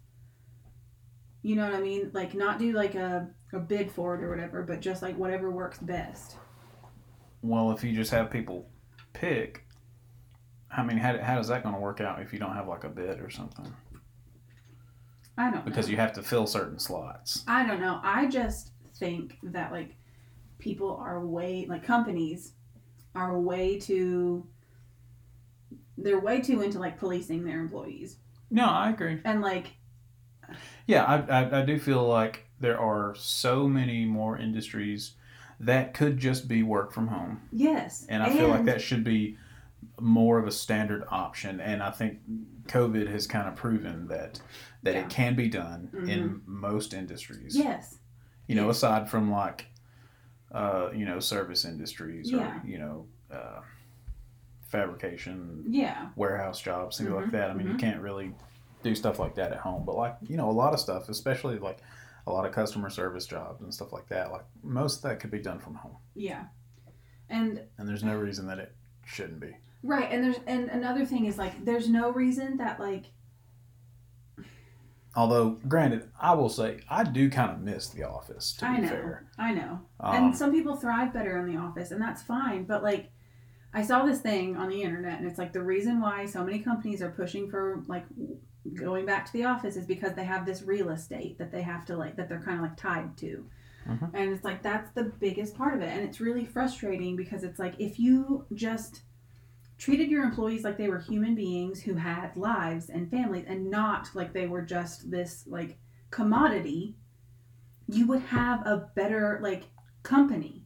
You 1.42 1.56
know 1.56 1.66
what 1.66 1.74
I 1.74 1.82
mean? 1.82 2.12
Like, 2.14 2.36
not 2.36 2.60
do 2.60 2.74
like 2.74 2.96
a, 2.96 3.30
a 3.54 3.60
bid 3.60 3.92
for 3.92 4.16
it 4.16 4.24
or 4.24 4.30
whatever, 4.30 4.62
but 4.62 4.82
just 4.82 5.02
like 5.02 5.18
whatever 5.18 5.50
works 5.50 5.80
best. 5.80 6.36
Well, 7.42 7.72
if 7.72 7.84
you 7.84 7.96
just 7.96 8.12
have 8.12 8.30
people 8.30 8.70
pick, 9.14 9.66
I 10.70 10.84
mean, 10.84 10.98
how, 10.98 11.18
how 11.18 11.40
is 11.40 11.48
that 11.48 11.64
going 11.64 11.74
to 11.74 11.82
work 11.82 12.02
out 12.02 12.22
if 12.22 12.32
you 12.34 12.40
don't 12.40 12.54
have 12.54 12.68
like 12.68 12.84
a 12.84 12.90
bid 12.90 13.22
or 13.22 13.30
something? 13.30 13.74
I 15.40 15.50
don't 15.50 15.66
Because 15.66 15.88
know. 15.88 15.92
you 15.92 15.98
have 15.98 16.14
to 16.14 16.22
fill 16.22 16.46
certain 16.46 16.78
slots. 16.80 17.44
I 17.48 17.66
don't 17.66 17.80
know. 17.80 18.00
I 18.04 18.28
just 18.28 18.72
think 18.98 19.38
that 19.42 19.72
like 19.72 19.96
people 20.60 20.98
are 20.98 21.26
way 21.26 21.66
like 21.70 21.84
companies 21.84 22.52
are 23.16 23.40
way 23.40 23.80
too 23.80 24.46
they're 25.98 26.20
way 26.20 26.42
too 26.42 26.62
into 26.62 26.80
like 26.80 26.98
policing 27.00 27.46
their 27.46 27.60
employees 27.60 28.18
No, 28.52 28.66
I 28.66 28.90
agree. 28.90 29.20
and 29.24 29.42
like 29.42 29.72
Yeah, 30.86 31.04
I, 31.06 31.42
I, 31.42 31.62
I 31.62 31.66
do 31.66 31.80
feel 31.80 32.04
like 32.08 32.46
there 32.60 32.80
are 32.80 33.16
so 33.16 33.68
many 33.68 34.06
more 34.06 34.38
industries 34.38 35.14
that 35.60 35.94
could 35.94 36.18
just 36.18 36.48
be 36.48 36.64
work 36.64 36.92
from 36.92 37.08
home. 37.08 37.42
yes 37.52 38.06
And 38.10 38.24
I 38.24 38.30
feel 38.30 38.48
like 38.48 38.66
that 38.66 38.82
should 38.82 39.04
be 39.04 39.38
more 40.00 40.38
of 40.40 40.48
a 40.48 40.52
standard 40.52 41.04
option. 41.10 41.60
And 41.60 41.82
I 41.84 41.92
think 41.92 42.20
COVID 42.68 43.08
has 43.12 43.28
kind 43.28 43.48
of 43.48 43.56
proven 43.56 44.08
that 44.08 44.42
that 44.84 44.94
Yeah. 44.96 45.02
it 45.02 45.10
can 45.10 45.36
be 45.36 45.50
done 45.50 45.90
in 46.08 46.42
most 46.46 46.94
industries. 46.94 47.56
yes 47.58 47.98
You 48.48 48.56
know, 48.56 48.70
aside 48.70 49.10
from 49.10 49.30
like, 49.32 49.68
uh, 50.52 50.90
you 50.96 51.06
know, 51.06 51.20
service 51.20 51.66
industries 51.66 52.32
Yeah. 52.32 52.62
or, 52.62 52.66
you 52.66 52.78
know, 52.80 53.06
uh, 53.32 53.62
fabrication, 54.62 55.64
yeah 55.68 56.10
warehouse 56.16 56.62
jobs, 56.62 56.98
things 56.98 57.10
like 57.10 57.26
Mhm, 57.28 57.32
that. 57.32 57.50
I 57.50 57.54
mean, 57.54 57.68
you 57.68 57.74
mhm. 57.74 57.80
can't 57.80 58.02
really 58.02 58.34
do 58.84 58.94
stuff 58.96 59.20
like 59.20 59.36
that 59.36 59.52
at 59.52 59.58
home. 59.60 59.84
But 59.86 59.96
like, 59.96 60.16
you 60.22 60.38
know, 60.38 60.50
a 60.50 60.52
lot 60.54 60.74
of 60.74 60.80
stuff, 60.80 61.10
especially 61.10 61.58
like 61.60 61.80
a 62.28 62.32
lot 62.32 62.46
of 62.46 62.52
customer 62.54 62.90
service 62.90 63.26
jobs 63.26 63.62
and 63.64 63.74
stuff 63.74 63.92
like 63.92 64.08
that, 64.10 64.32
like 64.32 64.46
most 64.64 64.98
of 64.98 65.02
that 65.04 65.20
could 65.20 65.32
be 65.32 65.40
done 65.40 65.60
from 65.60 65.76
home. 65.76 65.98
yeah 66.16 66.46
and 67.30 67.62
And 67.78 67.88
there's 67.88 68.04
no 68.04 68.16
reason 68.18 68.48
that 68.48 68.60
it 68.60 68.76
shouldn't 69.06 69.40
be. 69.40 69.56
Right 69.84 70.10
and 70.12 70.24
there's 70.24 70.40
and 70.48 70.70
another 70.70 71.06
thing 71.06 71.26
is 71.26 71.38
like 71.38 71.64
there's 71.66 71.90
no 71.90 72.12
reason 72.12 72.58
that 72.58 72.80
like 72.80 73.06
Although, 75.16 75.58
granted, 75.68 76.08
I 76.22 76.36
will 76.36 76.50
say 76.50 76.82
I 76.88 77.04
do 77.04 77.30
kind 77.32 77.52
of 77.52 77.62
miss 77.62 77.90
the 77.90 78.04
office. 78.04 78.54
To 78.54 78.68
I 78.68 78.76
be 78.76 78.82
know 78.84 78.90
fair, 78.90 79.26
I 79.40 79.52
know 79.54 79.80
um, 80.00 80.16
and 80.16 80.38
some 80.38 80.52
people 80.52 80.76
thrive 80.76 81.12
better 81.14 81.38
in 81.40 81.52
the 81.52 81.60
office 81.60 81.92
and 81.92 82.02
that's 82.02 82.22
fine 82.22 82.64
but 82.64 82.84
like 82.84 83.10
i 83.74 83.82
saw 83.84 84.06
this 84.06 84.20
thing 84.22 84.56
on 84.56 84.70
the 84.70 84.82
internet 84.82 85.20
and 85.20 85.28
it's 85.28 85.38
like 85.40 85.52
the 85.52 85.62
reason 85.62 86.00
why 86.00 86.26
so 86.26 86.44
many 86.44 86.60
companies 86.60 87.02
are 87.02 87.10
pushing 87.12 87.50
for 87.50 87.84
like 87.88 88.06
going 88.76 89.06
back 89.06 89.26
to 89.26 89.34
the 89.34 89.44
office 89.44 89.76
is 89.76 89.86
because 89.86 90.14
they 90.14 90.24
have 90.24 90.46
this 90.46 90.62
real 90.62 90.90
estate 90.90 91.38
that 91.38 91.52
they 91.52 91.62
have 91.62 91.86
to 91.86 91.98
like 91.98 92.16
that 92.16 92.30
they're 92.30 92.42
kind 92.42 92.58
of 92.58 92.64
like 92.64 92.78
tied 92.78 93.18
to 93.18 93.46
Mhm. 93.88 94.12
and 94.14 94.32
it's 94.34 94.44
like 94.44 94.62
that's 94.62 94.92
the 94.92 95.06
biggest 95.20 95.56
part 95.56 95.74
of 95.74 95.82
it 95.82 95.90
and 95.90 96.02
it's 96.08 96.20
really 96.22 96.46
frustrating 96.46 97.16
because 97.16 97.44
it's 97.44 97.60
like 97.60 97.74
if 97.80 97.98
you 98.00 98.46
just 98.54 99.02
treated 99.80 100.12
your 100.12 100.24
employees 100.24 100.64
like 100.64 100.78
they 100.78 100.90
were 100.90 101.00
human 101.00 101.34
beings 101.34 101.82
who 101.82 101.96
had 101.96 102.38
lives 102.38 102.90
and 102.90 103.10
families 103.10 103.46
and 103.48 103.72
not 103.72 104.10
like 104.14 104.34
they 104.34 104.46
were 104.46 104.62
just 104.62 105.10
this 105.10 105.46
like 105.48 105.80
commodity 106.12 106.96
you 107.92 108.06
would 108.08 108.22
have 108.22 108.66
a 108.68 108.90
better 108.96 109.40
like 109.42 109.64
company. 110.04 110.64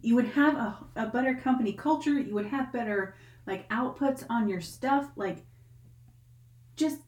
You 0.00 0.14
would 0.14 0.28
have 0.28 0.54
a, 0.54 0.78
a 0.94 1.06
better 1.06 1.34
company 1.34 1.72
culture. 1.72 2.12
You 2.12 2.34
would 2.34 2.46
have 2.46 2.72
better 2.72 3.16
like 3.46 3.68
outputs 3.68 4.24
on 4.30 4.48
your 4.48 4.60
stuff. 4.60 5.10
Like 5.16 5.44
just 6.76 7.00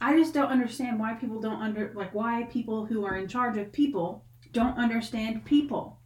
i 0.00 0.16
just 0.16 0.32
don't 0.32 0.50
understand 0.50 1.00
why 1.00 1.14
people 1.14 1.40
don't 1.40 1.60
under 1.60 1.90
like 1.94 2.14
why 2.14 2.44
people 2.52 2.84
who 2.84 3.04
are 3.04 3.16
in 3.16 3.26
charge 3.26 3.56
of 3.56 3.72
people 3.72 4.24
don't 4.52 4.78
understand 4.78 5.44
people. 5.44 5.98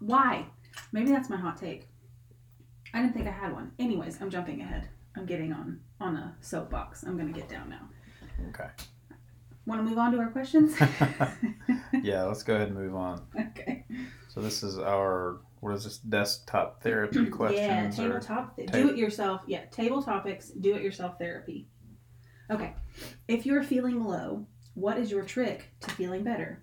Why 0.00 0.46
maybe 0.92 1.10
that's 1.10 1.30
my 1.30 1.36
hot 1.36 1.56
take. 1.56 1.88
I 2.94 3.02
didn't 3.02 3.14
think 3.14 3.28
i 3.28 3.30
had 3.30 3.52
one. 3.52 3.72
Anyways 3.78 4.20
i'm 4.20 4.30
jumping 4.30 4.60
ahead. 4.60 4.88
I'm 5.16 5.26
getting 5.26 5.52
on 5.52 5.80
on 6.00 6.16
a 6.16 6.36
soapbox. 6.40 7.02
I'm 7.02 7.16
gonna 7.16 7.32
get 7.32 7.48
down 7.48 7.68
now. 7.70 7.88
Okay. 8.50 8.68
want 9.66 9.80
to 9.80 9.88
move 9.88 9.98
on 9.98 10.12
to 10.12 10.18
our 10.18 10.30
questions? 10.30 10.76
Yeah, 12.02 12.24
let's 12.24 12.42
go 12.42 12.54
ahead 12.54 12.68
and 12.68 12.76
move 12.76 12.94
on. 12.94 13.26
okay. 13.50 13.84
So 14.28 14.40
this 14.40 14.62
is 14.62 14.78
our 14.78 15.40
what 15.60 15.74
is 15.74 15.84
this 15.84 15.98
desktop 15.98 16.82
therapy 16.82 17.26
question? 17.26 17.58
yeah 17.64 17.90
tabletop 17.90 18.56
th- 18.56 18.70
ta- 18.70 18.78
do 18.78 18.90
it 18.90 18.96
yourself. 18.96 19.42
Yeah 19.46 19.64
table 19.66 20.02
topics 20.02 20.50
do 20.50 20.74
it 20.74 20.82
yourself 20.82 21.18
therapy. 21.18 21.68
Okay. 22.50 22.74
If 23.26 23.46
you're 23.46 23.62
feeling 23.62 24.04
low 24.04 24.46
what 24.74 24.96
is 24.98 25.10
your 25.10 25.24
trick 25.24 25.70
to 25.80 25.90
feeling 25.90 26.22
better? 26.22 26.62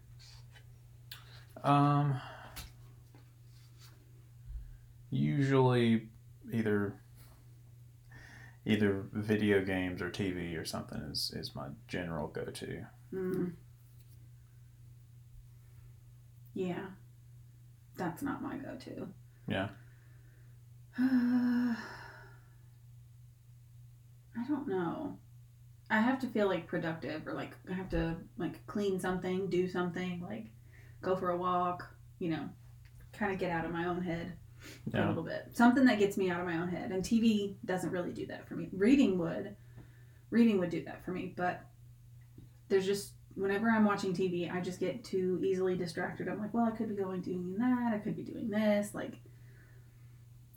Um, 1.64 2.20
usually 5.10 6.08
either 6.52 6.96
either 8.66 9.04
video 9.14 9.64
games 9.64 10.02
or 10.02 10.10
TV 10.10 10.60
or 10.60 10.66
something 10.66 11.00
is 11.12 11.32
is 11.36 11.56
my 11.56 11.68
general 11.88 12.28
go 12.28 12.46
to. 12.46 12.86
mm. 13.14 13.52
yeah 16.54 16.86
that's 17.98 18.22
not 18.22 18.42
my 18.42 18.58
go-to 18.58 19.08
Yeah. 19.48 19.70
I 20.98 21.76
don't 24.48 24.68
know. 24.68 25.18
I 25.90 26.00
have 26.02 26.20
to 26.20 26.28
feel 26.28 26.48
like 26.48 26.68
productive 26.68 27.26
or 27.28 27.34
like 27.34 27.52
I 27.70 27.74
have 27.74 27.90
to 27.90 28.16
like 28.38 28.66
clean 28.68 29.00
something, 29.00 29.50
do 29.50 29.68
something, 29.70 30.22
like 30.22 30.48
go 31.02 31.16
for 31.16 31.30
a 31.30 31.38
walk, 31.38 31.88
you 32.20 32.30
know, 32.30 32.50
kind 33.14 33.32
of 33.32 33.40
get 33.40 33.52
out 33.52 33.66
of 33.66 33.72
my 33.72 33.86
own 33.86 34.02
head 34.02 34.34
a 34.94 35.08
little 35.08 35.24
bit. 35.24 35.50
Something 35.54 35.86
that 35.86 36.00
gets 36.00 36.18
me 36.18 36.30
out 36.30 36.40
of 36.40 36.46
my 36.46 36.58
own 36.58 36.68
head. 36.70 36.92
And 36.92 37.04
TV 37.04 37.56
doesn't 37.66 37.92
really 37.92 38.12
do 38.12 38.26
that 38.28 38.48
for 38.48 38.56
me. 38.56 38.70
Reading 38.72 39.18
would. 39.18 39.56
Reading 40.30 40.60
would 40.60 40.70
do 40.70 40.84
that 40.86 41.04
for 41.06 41.12
me, 41.12 41.34
but 41.36 41.62
there's 42.68 42.86
just 42.86 43.14
whenever 43.36 43.70
I'm 43.70 43.86
watching 43.86 44.14
TV, 44.14 44.52
I 44.52 44.62
just 44.62 44.80
get 44.80 45.04
too 45.04 45.42
easily 45.44 45.76
distracted. 45.76 46.28
I'm 46.28 46.40
like, 46.40 46.54
well, 46.54 46.66
I 46.66 46.72
could 46.72 46.90
be 46.90 46.96
going 46.96 47.22
doing 47.22 47.56
that. 47.58 47.94
I 47.94 47.98
could 48.00 48.16
be 48.16 48.24
doing 48.24 48.50
this. 48.50 48.94
Like, 48.94 49.14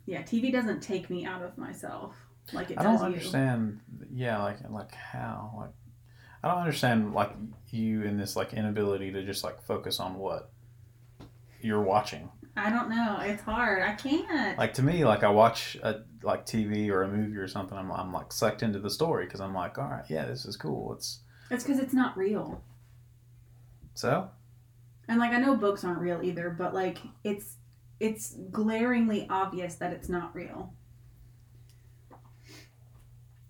yeah, 0.07 0.23
TV 0.23 0.53
doesn't 0.53 0.81
take 0.81 1.11
me 1.11 1.27
out 1.27 1.43
of 1.43 1.59
myself 1.59 2.15
like 2.53 2.71
it 2.71 2.79
I 2.79 2.83
does 2.83 3.01
don't 3.01 3.11
you. 3.11 3.17
understand. 3.17 3.81
Yeah, 4.15 4.43
like 4.43 4.59
like 4.71 4.95
how 4.95 5.53
like 5.57 5.71
I 6.43 6.49
don't 6.49 6.59
understand 6.59 7.13
like 7.13 7.33
you 7.71 8.03
in 8.03 8.17
this 8.17 8.37
like 8.37 8.55
inability 8.55 9.13
to 9.13 9.25
just 9.25 9.45
like 9.45 9.63
focus 9.63 10.01
on 10.01 10.15
what 10.15 10.51
you're 11.61 11.83
watching. 11.83 12.31
I 12.59 12.71
don't 12.71 12.91
know. 12.91 13.19
It's 13.21 13.43
hard. 13.43 13.83
I 13.83 13.95
can't. 13.95 14.59
Like 14.59 14.75
to 14.75 14.83
me, 14.83 15.05
like 15.05 15.23
I 15.23 15.31
watch 15.31 15.77
a 15.83 16.01
like 16.23 16.45
TV 16.45 16.89
or 16.91 17.03
a 17.05 17.09
movie 17.09 17.37
or 17.37 17.47
something, 17.47 17.79
I'm 17.79 17.91
I'm 17.93 18.13
like 18.13 18.33
sucked 18.33 18.63
into 18.63 18.81
the 18.81 18.91
story 18.91 19.27
because 19.27 19.41
I'm 19.41 19.55
like, 19.55 19.79
all 19.79 19.89
right, 19.89 20.05
yeah, 20.09 20.27
this 20.27 20.45
is 20.45 20.57
cool. 20.57 20.93
It's 20.95 21.21
It's 21.51 21.63
because 21.63 21.79
it's 21.79 21.95
not 21.95 22.17
real. 22.17 22.63
so 23.95 24.29
And 25.09 25.19
like 25.21 25.33
I 25.33 25.39
know 25.39 25.57
books 25.57 25.85
aren't 25.85 26.01
real 26.01 26.21
either, 26.23 26.51
but 26.51 26.75
like 26.75 26.99
it's 27.23 27.57
it's 28.01 28.35
glaringly 28.51 29.27
obvious 29.31 29.77
that 29.77 29.93
it's 29.93 30.09
not 30.09 30.35
real. 30.35 30.75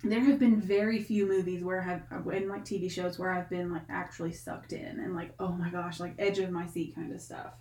There 0.05 0.21
have 0.21 0.39
been 0.39 0.61
very 0.61 1.03
few 1.03 1.27
movies 1.27 1.65
where 1.65 1.83
I've 1.83 2.27
in 2.33 2.49
like 2.49 2.65
TV 2.65 2.91
shows 2.91 3.19
where 3.19 3.33
I've 3.33 3.49
been 3.49 3.73
like 3.73 3.83
actually 3.89 4.33
sucked 4.33 4.73
in 4.75 5.01
and 5.01 5.17
like 5.17 5.33
oh 5.41 5.53
my 5.53 5.71
gosh 5.71 5.99
like 5.99 6.15
edge 6.19 6.39
of 6.39 6.51
my 6.51 6.67
seat 6.67 6.95
kind 6.95 7.13
of 7.13 7.23
stuff. 7.23 7.55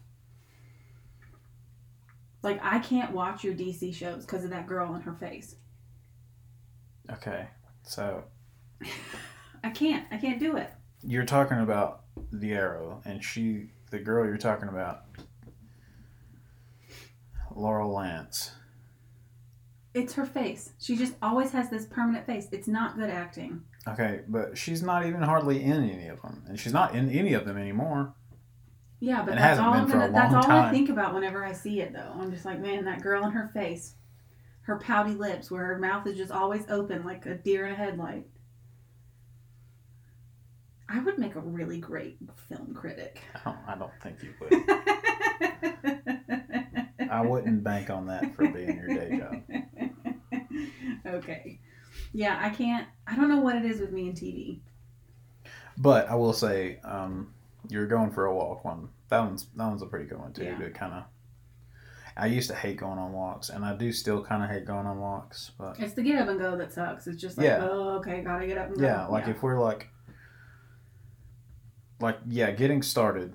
Like 2.43 2.60
I 2.63 2.80
can't 2.80 3.12
watch 3.12 3.43
your 3.43 3.54
DC 3.54 3.93
shows 3.93 4.26
because 4.26 4.43
of 4.43 4.50
that 4.52 4.67
girl 4.67 4.93
and 4.93 5.04
her 5.04 5.13
face. 5.13 5.56
okay. 7.12 7.47
So 7.84 8.23
I 9.63 9.69
can't. 9.69 10.06
I 10.12 10.17
can't 10.17 10.39
do 10.39 10.56
it. 10.58 10.69
you're 11.04 11.26
talking 11.26 11.60
about 11.60 12.04
the 12.32 12.52
arrow, 12.54 13.02
and 13.06 13.23
she, 13.23 13.69
the 13.91 14.00
girl 14.00 14.26
you're 14.26 14.38
talking 14.38 14.67
about, 14.69 15.04
Laurel 17.56 17.93
Lance. 17.93 18.52
It's 19.93 20.13
her 20.13 20.26
face. 20.26 20.73
She 20.80 20.95
just 20.95 21.13
always 21.21 21.52
has 21.52 21.69
this 21.69 21.86
permanent 21.86 22.26
face. 22.28 22.47
It's 22.52 22.67
not 22.67 22.97
good 22.97 23.10
acting. 23.10 23.63
Okay, 23.88 24.21
but 24.28 24.58
she's 24.58 24.84
not 24.84 25.06
even 25.08 25.21
hardly 25.21 25.63
in 25.63 25.89
any 25.89 26.08
of 26.08 26.21
them, 26.21 26.43
and 26.47 26.60
she's 26.60 26.73
not 26.73 26.93
in 26.93 27.10
any 27.10 27.34
of 27.34 27.45
them 27.45 27.58
anymore. 27.58 28.13
Yeah, 28.99 29.23
but 29.23 29.36
that's 29.36 29.60
all 29.60 29.73
I'm 29.73 29.88
gonna, 29.88 30.12
that's 30.12 30.33
all 30.33 30.51
I 30.51 30.71
think 30.71 30.89
about 30.89 31.13
whenever 31.13 31.45
I 31.45 31.53
see 31.53 31.81
it 31.81 31.93
though. 31.93 32.12
I'm 32.19 32.31
just 32.31 32.45
like, 32.45 32.60
man, 32.60 32.86
that 32.86 33.01
girl 33.01 33.23
and 33.23 33.33
her 33.33 33.49
face. 33.53 33.93
Her 34.62 34.77
pouty 34.79 35.13
lips 35.13 35.49
where 35.49 35.63
her 35.63 35.77
mouth 35.77 36.05
is 36.07 36.17
just 36.17 36.31
always 36.31 36.63
open 36.69 37.05
like 37.05 37.25
a 37.25 37.36
deer 37.36 37.67
in 37.67 37.73
a 37.73 37.75
headlight. 37.75 38.25
I 40.89 40.99
would 40.99 41.17
make 41.17 41.36
a 41.36 41.39
really 41.39 41.79
great 41.79 42.17
film 42.49 42.73
critic. 42.73 43.21
I 43.36 43.39
don't, 43.45 43.57
I 43.67 43.75
don't 43.75 43.91
think 44.01 44.23
you 44.23 44.33
would. 44.41 44.51
I 47.10 47.21
wouldn't 47.21 47.63
bank 47.63 47.89
on 47.89 48.07
that 48.07 48.36
for 48.36 48.47
being 48.49 48.75
your 48.75 48.88
day 48.88 49.17
job. 49.17 49.41
okay. 51.15 51.60
Yeah, 52.13 52.38
I 52.41 52.49
can't 52.49 52.88
I 53.05 53.15
don't 53.15 53.29
know 53.29 53.39
what 53.41 53.55
it 53.55 53.65
is 53.65 53.79
with 53.79 53.91
me 53.91 54.10
and 54.10 54.17
TV. 54.17 54.60
But 55.77 56.10
I 56.10 56.15
will 56.15 56.33
say, 56.33 56.79
um, 56.83 57.33
you're 57.69 57.88
going 57.88 58.12
for 58.12 58.25
a 58.25 58.34
walk 58.36 58.63
one. 58.65 58.89
That 59.10 59.19
one's 59.19 59.45
that 59.56 59.67
one's 59.67 59.82
a 59.82 59.86
pretty 59.88 60.06
good 60.06 60.19
one 60.19 60.34
too. 60.34 60.43
Yeah. 60.45 60.58
To 60.58 60.69
kind 60.71 60.93
of, 60.93 61.03
I 62.15 62.25
used 62.27 62.49
to 62.49 62.56
hate 62.56 62.77
going 62.77 62.97
on 62.99 63.13
walks, 63.13 63.49
and 63.49 63.63
I 63.63 63.75
do 63.75 63.91
still 63.91 64.23
kind 64.23 64.43
of 64.43 64.49
hate 64.49 64.65
going 64.65 64.86
on 64.88 64.99
walks. 64.99 65.51
But 65.58 65.80
It's 65.80 65.93
the 65.93 66.01
get 66.03 66.19
up 66.21 66.27
and 66.30 66.39
go 66.39 66.58
that 66.58 66.73
sucks. 66.73 67.08
It's 67.08 67.21
just 67.21 67.38
like, 67.38 67.45
Yeah. 67.45 67.60
oh, 67.69 67.97
okay, 67.99 68.21
gotta 68.21 68.47
get 68.47 68.58
up 68.58 68.67
and 68.67 68.77
go. 68.77 68.84
yeah, 68.84 69.06
like 69.08 69.27
if 69.27 69.41
we're 69.43 69.60
like, 69.60 69.88
like 71.99 72.17
yeah, 72.27 72.51
getting 72.51 72.82
started, 72.82 73.34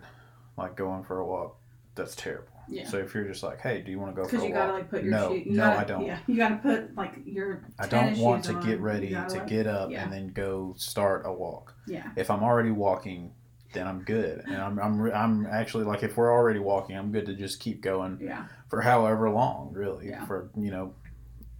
like 0.56 0.76
going 0.76 1.04
for 1.04 1.18
a 1.18 1.26
walk, 1.26 1.56
that's 1.94 2.14
terrible. 2.14 2.46
Yeah. 2.68 2.88
So 2.88 2.98
if 2.98 3.12
you're 3.12 3.24
just 3.24 3.42
like, 3.42 3.60
hey, 3.60 3.82
do 3.82 3.90
you 3.90 3.98
want 3.98 4.14
to 4.14 4.22
go 4.22 4.24
Because 4.26 4.44
you 4.44 4.50
walk? 4.50 4.58
gotta 4.58 4.72
like 4.72 4.88
put 4.90 5.02
your 5.02 5.10
No, 5.10 5.28
shoe. 5.30 5.42
You 5.46 5.56
no, 5.56 5.64
gotta, 5.64 5.80
I 5.80 5.84
don't. 5.84 6.06
Yeah, 6.06 6.18
you 6.26 6.36
gotta 6.36 6.56
put 6.56 6.94
like 6.96 7.12
your. 7.24 7.64
I 7.78 7.86
don't 7.86 8.16
want 8.18 8.44
to 8.44 8.54
on. 8.54 8.64
get 8.66 8.80
ready 8.80 9.08
to 9.10 9.20
like- 9.28 9.46
get 9.48 9.66
up 9.66 9.90
yeah. 9.90 10.04
and 10.04 10.12
then 10.12 10.28
go 10.28 10.74
start 10.76 11.22
a 11.26 11.32
walk. 11.32 11.74
Yeah. 11.86 12.10
If 12.16 12.30
I'm 12.30 12.42
already 12.44 12.70
walking, 12.70 13.32
then 13.72 13.86
I'm 13.86 14.02
good, 14.02 14.42
and 14.46 14.56
I'm 14.56 14.78
I'm 14.78 15.12
I'm 15.12 15.46
actually 15.46 15.84
like 15.84 16.02
if 16.02 16.16
we're 16.16 16.32
already 16.32 16.58
walking, 16.60 16.96
I'm 16.96 17.10
good 17.12 17.26
to 17.26 17.34
just 17.34 17.60
keep 17.60 17.80
going 17.80 18.18
Yeah. 18.20 18.44
for 18.68 18.80
however 18.80 19.30
long, 19.30 19.70
really. 19.72 20.08
Yeah. 20.08 20.24
For 20.26 20.50
you 20.56 20.70
know, 20.70 20.94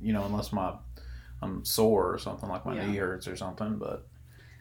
you 0.01 0.13
know, 0.13 0.25
unless 0.25 0.53
my 0.53 0.75
I'm 1.41 1.65
sore 1.65 2.13
or 2.13 2.19
something 2.19 2.49
like 2.49 2.65
my 2.67 2.75
Yeah. 2.77 2.87
knee 2.87 2.97
hurts 2.97 3.27
or 3.29 3.37
something, 3.37 3.79
but 3.79 4.07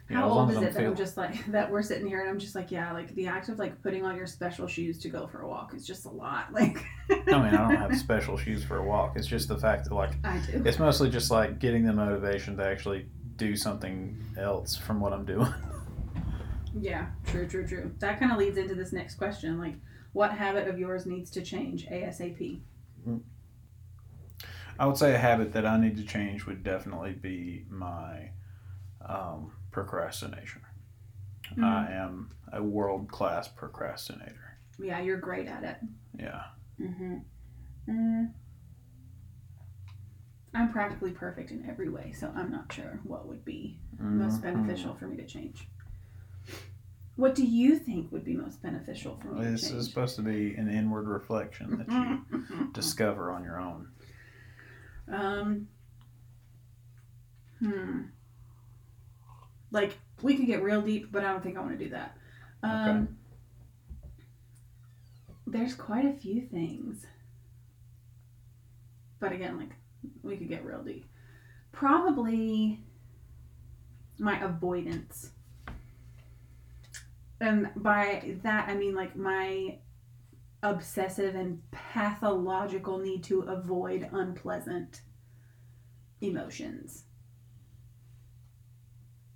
you 0.10 0.16
How 0.18 0.28
know, 0.28 0.34
old 0.40 0.52
is 0.52 0.58
I'm 0.58 0.64
it 0.66 0.74
that 0.74 0.86
I'm 0.86 0.96
just 0.96 1.16
like 1.16 1.46
that 1.52 1.72
we're 1.72 1.82
sitting 1.84 2.08
here 2.08 2.20
and 2.22 2.30
I'm 2.30 2.40
just 2.40 2.54
like 2.56 2.70
yeah 2.72 2.92
like 2.92 3.14
the 3.16 3.28
act 3.28 3.48
of 3.50 3.60
like 3.60 3.82
putting 3.82 4.04
on 4.04 4.16
your 4.18 4.28
special 4.28 4.68
shoes 4.68 5.00
to 5.00 5.10
go 5.10 5.28
for 5.28 5.42
a 5.42 5.48
walk 5.48 5.74
is 5.74 5.86
just 5.88 6.06
a 6.06 6.10
lot 6.10 6.52
like. 6.54 6.84
I 7.10 7.14
mean, 7.16 7.30
I 7.30 7.52
don't 7.52 7.76
have 7.76 7.96
special 8.08 8.38
shoes 8.38 8.64
for 8.64 8.78
a 8.78 8.84
walk. 8.84 9.14
It's 9.16 9.28
just 9.28 9.48
the 9.48 9.58
fact 9.58 9.86
that 9.86 9.94
like 9.94 10.12
I 10.24 10.38
do. 10.40 10.64
it's 10.66 10.80
mostly 10.80 11.10
just 11.10 11.32
like 11.32 11.60
getting 11.60 11.84
the 11.86 11.94
motivation 11.94 12.58
to 12.58 12.66
actually 12.66 13.08
do 13.38 13.56
something 13.56 14.16
else 14.38 14.76
from 14.76 15.00
what 15.00 15.14
I'm 15.14 15.26
doing. 15.26 15.52
Yeah, 16.80 17.08
true, 17.26 17.48
true, 17.48 17.68
true. 17.68 17.96
That 18.00 18.20
kind 18.20 18.32
of 18.32 18.38
leads 18.38 18.58
into 18.58 18.76
this 18.76 18.94
next 18.94 19.16
question. 19.16 19.60
Like, 19.60 19.76
what 20.14 20.32
habit 20.32 20.68
of 20.68 20.80
yours 20.80 21.06
needs 21.06 21.30
to 21.32 21.42
change 21.42 21.86
ASAP? 21.88 22.62
I 24.80 24.86
would 24.86 24.98
say 24.98 25.14
a 25.14 25.18
habit 25.18 25.54
that 25.54 25.66
I 25.66 25.78
need 25.80 25.98
to 25.98 26.04
change 26.04 26.46
would 26.46 26.64
definitely 26.64 27.14
be 27.14 27.66
my 27.70 28.32
um, 29.06 29.52
procrastination. 29.72 30.62
Mm. 31.56 31.64
I 31.64 31.92
am 31.94 32.30
a 32.52 32.64
world 32.64 33.10
class 33.12 33.48
procrastinator. 33.48 34.58
Yeah, 34.80 35.02
you're 35.02 35.18
great 35.20 35.48
at 35.48 35.64
it. 35.64 35.78
Yeah. 36.18 36.44
Mm-hmm. 36.80 37.16
Mm. 37.90 38.32
I'm 40.54 40.72
practically 40.72 41.12
perfect 41.12 41.52
in 41.52 41.66
every 41.70 41.90
way, 41.90 42.12
so 42.12 42.32
I'm 42.36 42.52
not 42.52 42.72
sure 42.74 43.00
what 43.04 43.28
would 43.28 43.46
be 43.46 43.80
most 44.00 44.40
Mhm. 44.40 44.44
beneficial 44.44 44.96
for 44.96 45.08
me 45.08 45.16
to 45.18 45.26
change. 45.26 45.70
What 47.22 47.36
do 47.36 47.46
you 47.46 47.78
think 47.78 48.12
would 48.12 48.26
be 48.26 48.34
most 48.34 48.64
beneficial 48.64 49.16
for 49.22 49.28
me 49.28 49.52
This 49.52 49.70
is 49.70 49.86
supposed 49.86 50.16
to 50.16 50.24
be 50.24 50.56
an 50.56 50.68
inward 50.68 51.08
reflection 51.08 51.78
that 51.78 51.88
you 51.88 52.72
discover 52.74 53.32
on 53.32 53.44
your 53.44 53.62
own. 53.62 53.88
Um. 55.08 55.68
Hmm. 57.60 58.02
Like 59.70 60.00
we 60.24 60.36
could 60.36 60.48
get 60.48 60.64
real 60.64 60.82
deep, 60.82 61.12
but 61.12 61.24
I 61.24 61.32
don't 61.32 61.44
think 61.44 61.58
I 61.58 61.60
want 61.60 61.78
to 61.78 61.86
do 61.86 61.92
that. 61.92 62.18
Um. 62.64 63.20
There's 65.46 65.76
quite 65.76 66.06
a 66.06 66.14
few 66.14 66.42
things, 66.42 67.06
but 69.20 69.32
again, 69.32 69.60
like 69.60 69.76
we 70.24 70.38
could 70.38 70.50
get 70.50 70.66
real 70.66 70.82
deep. 70.82 71.06
Probably 71.72 72.80
my 74.18 74.44
avoidance. 74.44 75.34
And 77.42 77.70
by 77.76 78.38
that 78.44 78.70
I 78.70 78.76
mean 78.76 78.96
like 78.96 79.16
my 79.16 79.80
obsessive 80.64 81.36
and 81.36 81.60
pathological 81.72 83.00
need 83.00 83.24
to 83.26 83.42
avoid 83.42 84.08
unpleasant 84.14 85.02
emotions 86.22 87.06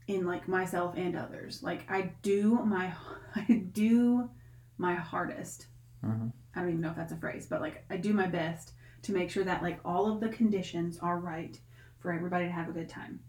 in 0.08 0.26
like 0.28 0.48
myself 0.48 0.94
and 0.96 1.18
others. 1.18 1.64
Like 1.64 1.90
i 1.90 2.14
do 2.22 2.60
my 2.64 2.94
i 3.36 3.54
do 3.72 4.30
my 4.78 4.94
hardest. 4.96 5.68
Mhm. 6.04 6.32
i 6.54 6.60
don't 6.60 6.70
even 6.70 6.82
know 6.82 6.92
if 6.92 6.96
that's 6.96 7.12
a 7.14 7.18
phrase 7.18 7.48
but 7.48 7.62
like 7.62 7.84
i 7.90 7.98
do 7.98 8.14
my 8.14 8.28
best 8.28 8.74
to 9.02 9.12
make 9.14 9.32
sure 9.32 9.44
that 9.44 9.64
like 9.64 9.80
all 9.84 10.12
of 10.12 10.20
the 10.20 10.30
conditions 10.30 11.00
are 11.00 11.20
right 11.20 11.60
for 12.00 12.12
everybody 12.14 12.46
to 12.46 12.52
have 12.52 12.70
a 12.70 12.72
good 12.72 12.90
time 12.90 13.20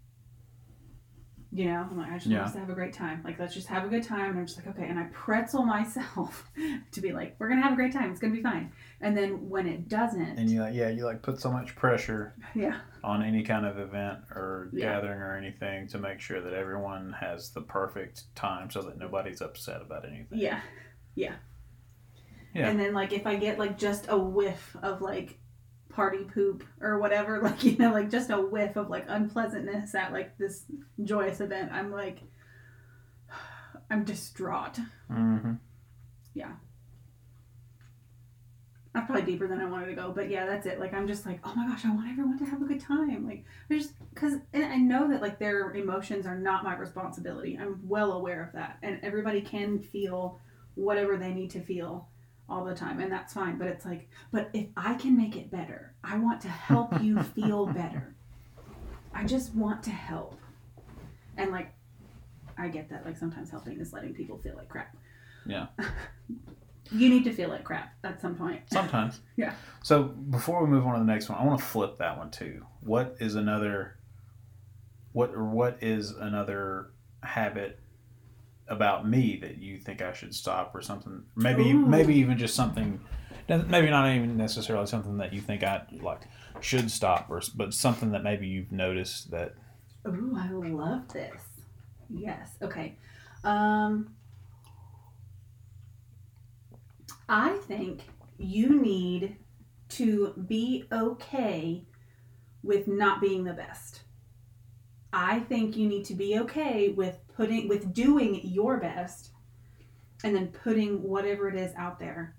you 1.52 1.66
know 1.66 1.86
i'm 1.90 1.96
like 1.96 2.10
i 2.10 2.14
just 2.14 2.26
Yeah. 2.26 2.38
want 2.38 2.48
us 2.48 2.52
to 2.54 2.58
have 2.60 2.70
a 2.70 2.74
great 2.74 2.92
time 2.92 3.20
like 3.24 3.38
let's 3.38 3.54
just 3.54 3.68
have 3.68 3.84
a 3.84 3.88
good 3.88 4.02
time 4.02 4.30
and 4.30 4.38
i'm 4.40 4.46
just 4.46 4.58
like 4.58 4.66
okay 4.66 4.86
and 4.88 4.98
i 4.98 5.04
pretzel 5.12 5.64
myself 5.64 6.50
to 6.92 7.00
be 7.00 7.12
like 7.12 7.36
we're 7.38 7.48
gonna 7.48 7.62
have 7.62 7.72
a 7.72 7.76
great 7.76 7.92
time 7.92 8.10
it's 8.10 8.20
gonna 8.20 8.34
be 8.34 8.42
fine 8.42 8.72
and 9.00 9.16
then 9.16 9.48
when 9.48 9.66
it 9.68 9.88
doesn't 9.88 10.38
And 10.38 10.50
you 10.50 10.60
like, 10.60 10.74
yeah, 10.74 10.88
you 10.88 11.04
like 11.04 11.22
put 11.22 11.40
so 11.40 11.50
much 11.52 11.76
pressure 11.76 12.34
yeah 12.54 12.78
on 13.04 13.22
any 13.22 13.42
kind 13.44 13.64
of 13.64 13.78
event 13.78 14.18
or 14.30 14.70
Yeah. 14.72 14.94
gathering 14.94 15.20
or 15.20 15.36
anything 15.36 15.86
to 15.88 15.98
make 15.98 16.20
sure 16.20 16.40
that 16.40 16.52
everyone 16.52 17.14
has 17.20 17.50
the 17.50 17.60
perfect 17.62 18.34
time 18.34 18.70
so 18.70 18.82
that 18.82 18.98
nobody's 18.98 19.40
upset 19.40 19.80
about 19.82 20.04
anything. 20.04 20.26
yeah 20.38 20.60
yeah 21.14 21.36
Yeah. 22.54 22.68
and 22.70 22.80
then 22.80 22.92
like 22.92 23.12
if 23.12 23.26
i 23.26 23.36
get 23.36 23.58
like 23.58 23.78
just 23.78 24.06
a 24.08 24.18
whiff 24.18 24.76
of 24.82 25.00
like 25.00 25.38
party 25.96 26.24
poop 26.24 26.62
or 26.82 26.98
whatever 26.98 27.40
like 27.42 27.64
you 27.64 27.76
know 27.78 27.90
like 27.90 28.10
just 28.10 28.28
a 28.30 28.36
whiff 28.36 28.76
of 28.76 28.90
like 28.90 29.06
unpleasantness 29.08 29.94
at 29.94 30.12
like 30.12 30.36
this 30.36 30.66
joyous 31.02 31.40
event 31.40 31.72
i'm 31.72 31.90
like 31.90 32.18
i'm 33.90 34.04
distraught. 34.04 34.78
Mm-hmm. 35.10 35.54
Yeah. 36.34 36.52
That's 38.92 39.06
probably 39.06 39.24
deeper 39.24 39.48
than 39.48 39.60
i 39.60 39.64
wanted 39.64 39.86
to 39.86 39.94
go 39.94 40.12
but 40.12 40.28
yeah 40.28 40.44
that's 40.44 40.66
it. 40.66 40.78
Like 40.78 40.92
i'm 40.92 41.08
just 41.08 41.24
like 41.24 41.40
oh 41.44 41.54
my 41.54 41.66
gosh 41.66 41.86
i 41.86 41.94
want 41.94 42.10
everyone 42.10 42.38
to 42.38 42.44
have 42.44 42.60
a 42.60 42.66
good 42.66 42.80
time. 42.80 43.26
Like 43.26 43.46
i 43.70 43.78
just 43.78 43.94
because 44.12 44.34
and 44.52 44.64
i 44.64 44.76
know 44.76 45.08
that 45.10 45.22
like 45.22 45.38
their 45.38 45.72
emotions 45.72 46.26
are 46.26 46.38
not 46.38 46.62
my 46.62 46.76
responsibility. 46.76 47.58
I'm 47.58 47.80
well 47.82 48.12
aware 48.12 48.44
of 48.44 48.52
that 48.52 48.78
and 48.82 49.00
everybody 49.02 49.40
can 49.40 49.80
feel 49.80 50.40
whatever 50.74 51.16
they 51.16 51.32
need 51.32 51.50
to 51.52 51.60
feel 51.60 52.08
all 52.48 52.64
the 52.64 52.74
time 52.74 53.00
and 53.00 53.10
that's 53.10 53.32
fine 53.34 53.58
but 53.58 53.66
it's 53.66 53.84
like 53.84 54.08
but 54.32 54.48
if 54.52 54.66
i 54.76 54.94
can 54.94 55.16
make 55.16 55.36
it 55.36 55.50
better 55.50 55.92
i 56.04 56.16
want 56.16 56.40
to 56.40 56.48
help 56.48 57.02
you 57.02 57.20
feel 57.34 57.66
better 57.66 58.14
i 59.14 59.24
just 59.24 59.54
want 59.54 59.82
to 59.82 59.90
help 59.90 60.38
and 61.36 61.50
like 61.50 61.72
i 62.56 62.68
get 62.68 62.88
that 62.88 63.04
like 63.04 63.16
sometimes 63.16 63.50
helping 63.50 63.80
is 63.80 63.92
letting 63.92 64.14
people 64.14 64.38
feel 64.38 64.54
like 64.56 64.68
crap 64.68 64.94
Yeah. 65.44 65.66
you 66.92 67.08
need 67.08 67.24
to 67.24 67.32
feel 67.32 67.48
like 67.48 67.64
crap 67.64 67.92
at 68.04 68.20
some 68.20 68.36
point 68.36 68.60
Sometimes. 68.70 69.20
Yeah. 69.36 69.54
So 69.82 70.04
before 70.04 70.64
we 70.64 70.70
move 70.70 70.86
on 70.86 70.94
to 70.94 71.00
the 71.00 71.04
next 71.04 71.28
one, 71.28 71.36
I 71.38 71.44
want 71.44 71.58
to 71.58 71.64
flip 71.64 71.98
that 71.98 72.16
one 72.16 72.30
too. 72.30 72.64
What 72.80 73.16
is 73.18 73.34
another 73.34 73.96
what 75.12 75.30
or 75.30 75.44
what 75.44 75.78
is 75.82 76.12
another 76.12 76.90
habit 77.22 77.80
about 78.68 79.08
me 79.08 79.38
that 79.42 79.58
you 79.58 79.78
think 79.78 80.02
I 80.02 80.12
should 80.12 80.34
stop 80.34 80.74
or 80.74 80.82
something? 80.82 81.24
Maybe 81.36 81.70
Ooh. 81.70 81.86
maybe 81.86 82.14
even 82.14 82.38
just 82.38 82.54
something 82.54 83.00
maybe 83.48 83.90
not 83.90 84.08
even 84.10 84.36
necessarily 84.36 84.86
something 84.86 85.18
that 85.18 85.32
you 85.32 85.40
think 85.40 85.62
I 85.62 85.82
like 86.00 86.22
should 86.60 86.90
stop 86.90 87.26
or 87.30 87.40
but 87.54 87.74
something 87.74 88.10
that 88.12 88.22
maybe 88.22 88.46
you've 88.46 88.72
noticed 88.72 89.30
that 89.30 89.54
Ooh, 90.06 90.36
I 90.38 90.50
love 90.50 91.12
this. 91.12 91.42
Yes. 92.08 92.56
Okay. 92.62 92.96
Um 93.44 94.14
I 97.28 97.56
think 97.66 98.02
you 98.38 98.80
need 98.80 99.36
to 99.90 100.34
be 100.46 100.84
okay 100.92 101.84
with 102.62 102.88
not 102.88 103.20
being 103.20 103.44
the 103.44 103.52
best. 103.52 104.02
I 105.12 105.40
think 105.40 105.76
you 105.76 105.88
need 105.88 106.04
to 106.06 106.14
be 106.14 106.38
okay 106.40 106.88
with 106.90 107.18
putting 107.36 107.68
with 107.68 107.92
doing 107.92 108.40
your 108.42 108.78
best 108.78 109.30
and 110.24 110.34
then 110.34 110.48
putting 110.48 111.02
whatever 111.02 111.48
it 111.48 111.54
is 111.54 111.74
out 111.76 111.98
there 111.98 112.34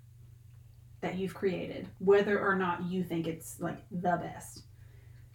that 1.02 1.16
you've 1.16 1.34
created, 1.34 1.88
whether 2.00 2.40
or 2.40 2.56
not 2.56 2.84
you 2.86 3.04
think 3.04 3.28
it's 3.28 3.60
like 3.60 3.78
the 3.92 4.18
best. 4.18 4.64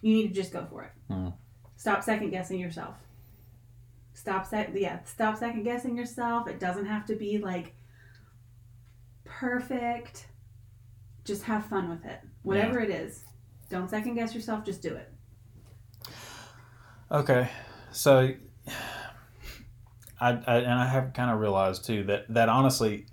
You 0.01 0.13
need 0.13 0.27
to 0.27 0.33
just 0.33 0.51
go 0.51 0.67
for 0.69 0.83
it. 0.83 0.91
Hmm. 1.07 1.29
Stop 1.77 2.03
second 2.03 2.31
guessing 2.31 2.59
yourself. 2.59 2.95
Stop 4.13 4.45
sec 4.45 4.71
yeah, 4.75 4.99
stop 5.05 5.37
second 5.37 5.63
guessing 5.63 5.97
yourself. 5.97 6.47
It 6.47 6.59
doesn't 6.59 6.85
have 6.85 7.05
to 7.05 7.15
be 7.15 7.37
like 7.37 7.73
perfect. 9.23 10.27
Just 11.23 11.43
have 11.43 11.65
fun 11.65 11.89
with 11.89 12.05
it. 12.05 12.19
Whatever 12.41 12.79
it 12.79 12.89
is. 12.89 13.23
Don't 13.69 13.89
second 13.89 14.15
guess 14.15 14.35
yourself, 14.35 14.65
just 14.65 14.81
do 14.81 14.95
it. 14.95 15.11
Okay, 17.09 17.49
so 17.91 18.33
I, 20.23 20.29
I 20.47 20.57
and 20.59 20.79
I 20.79 20.87
have 20.87 21.13
kind 21.13 21.29
of 21.29 21.39
realized 21.39 21.85
too 21.85 22.03
that 22.05 22.33
that 22.33 22.47
honestly, 22.49 23.05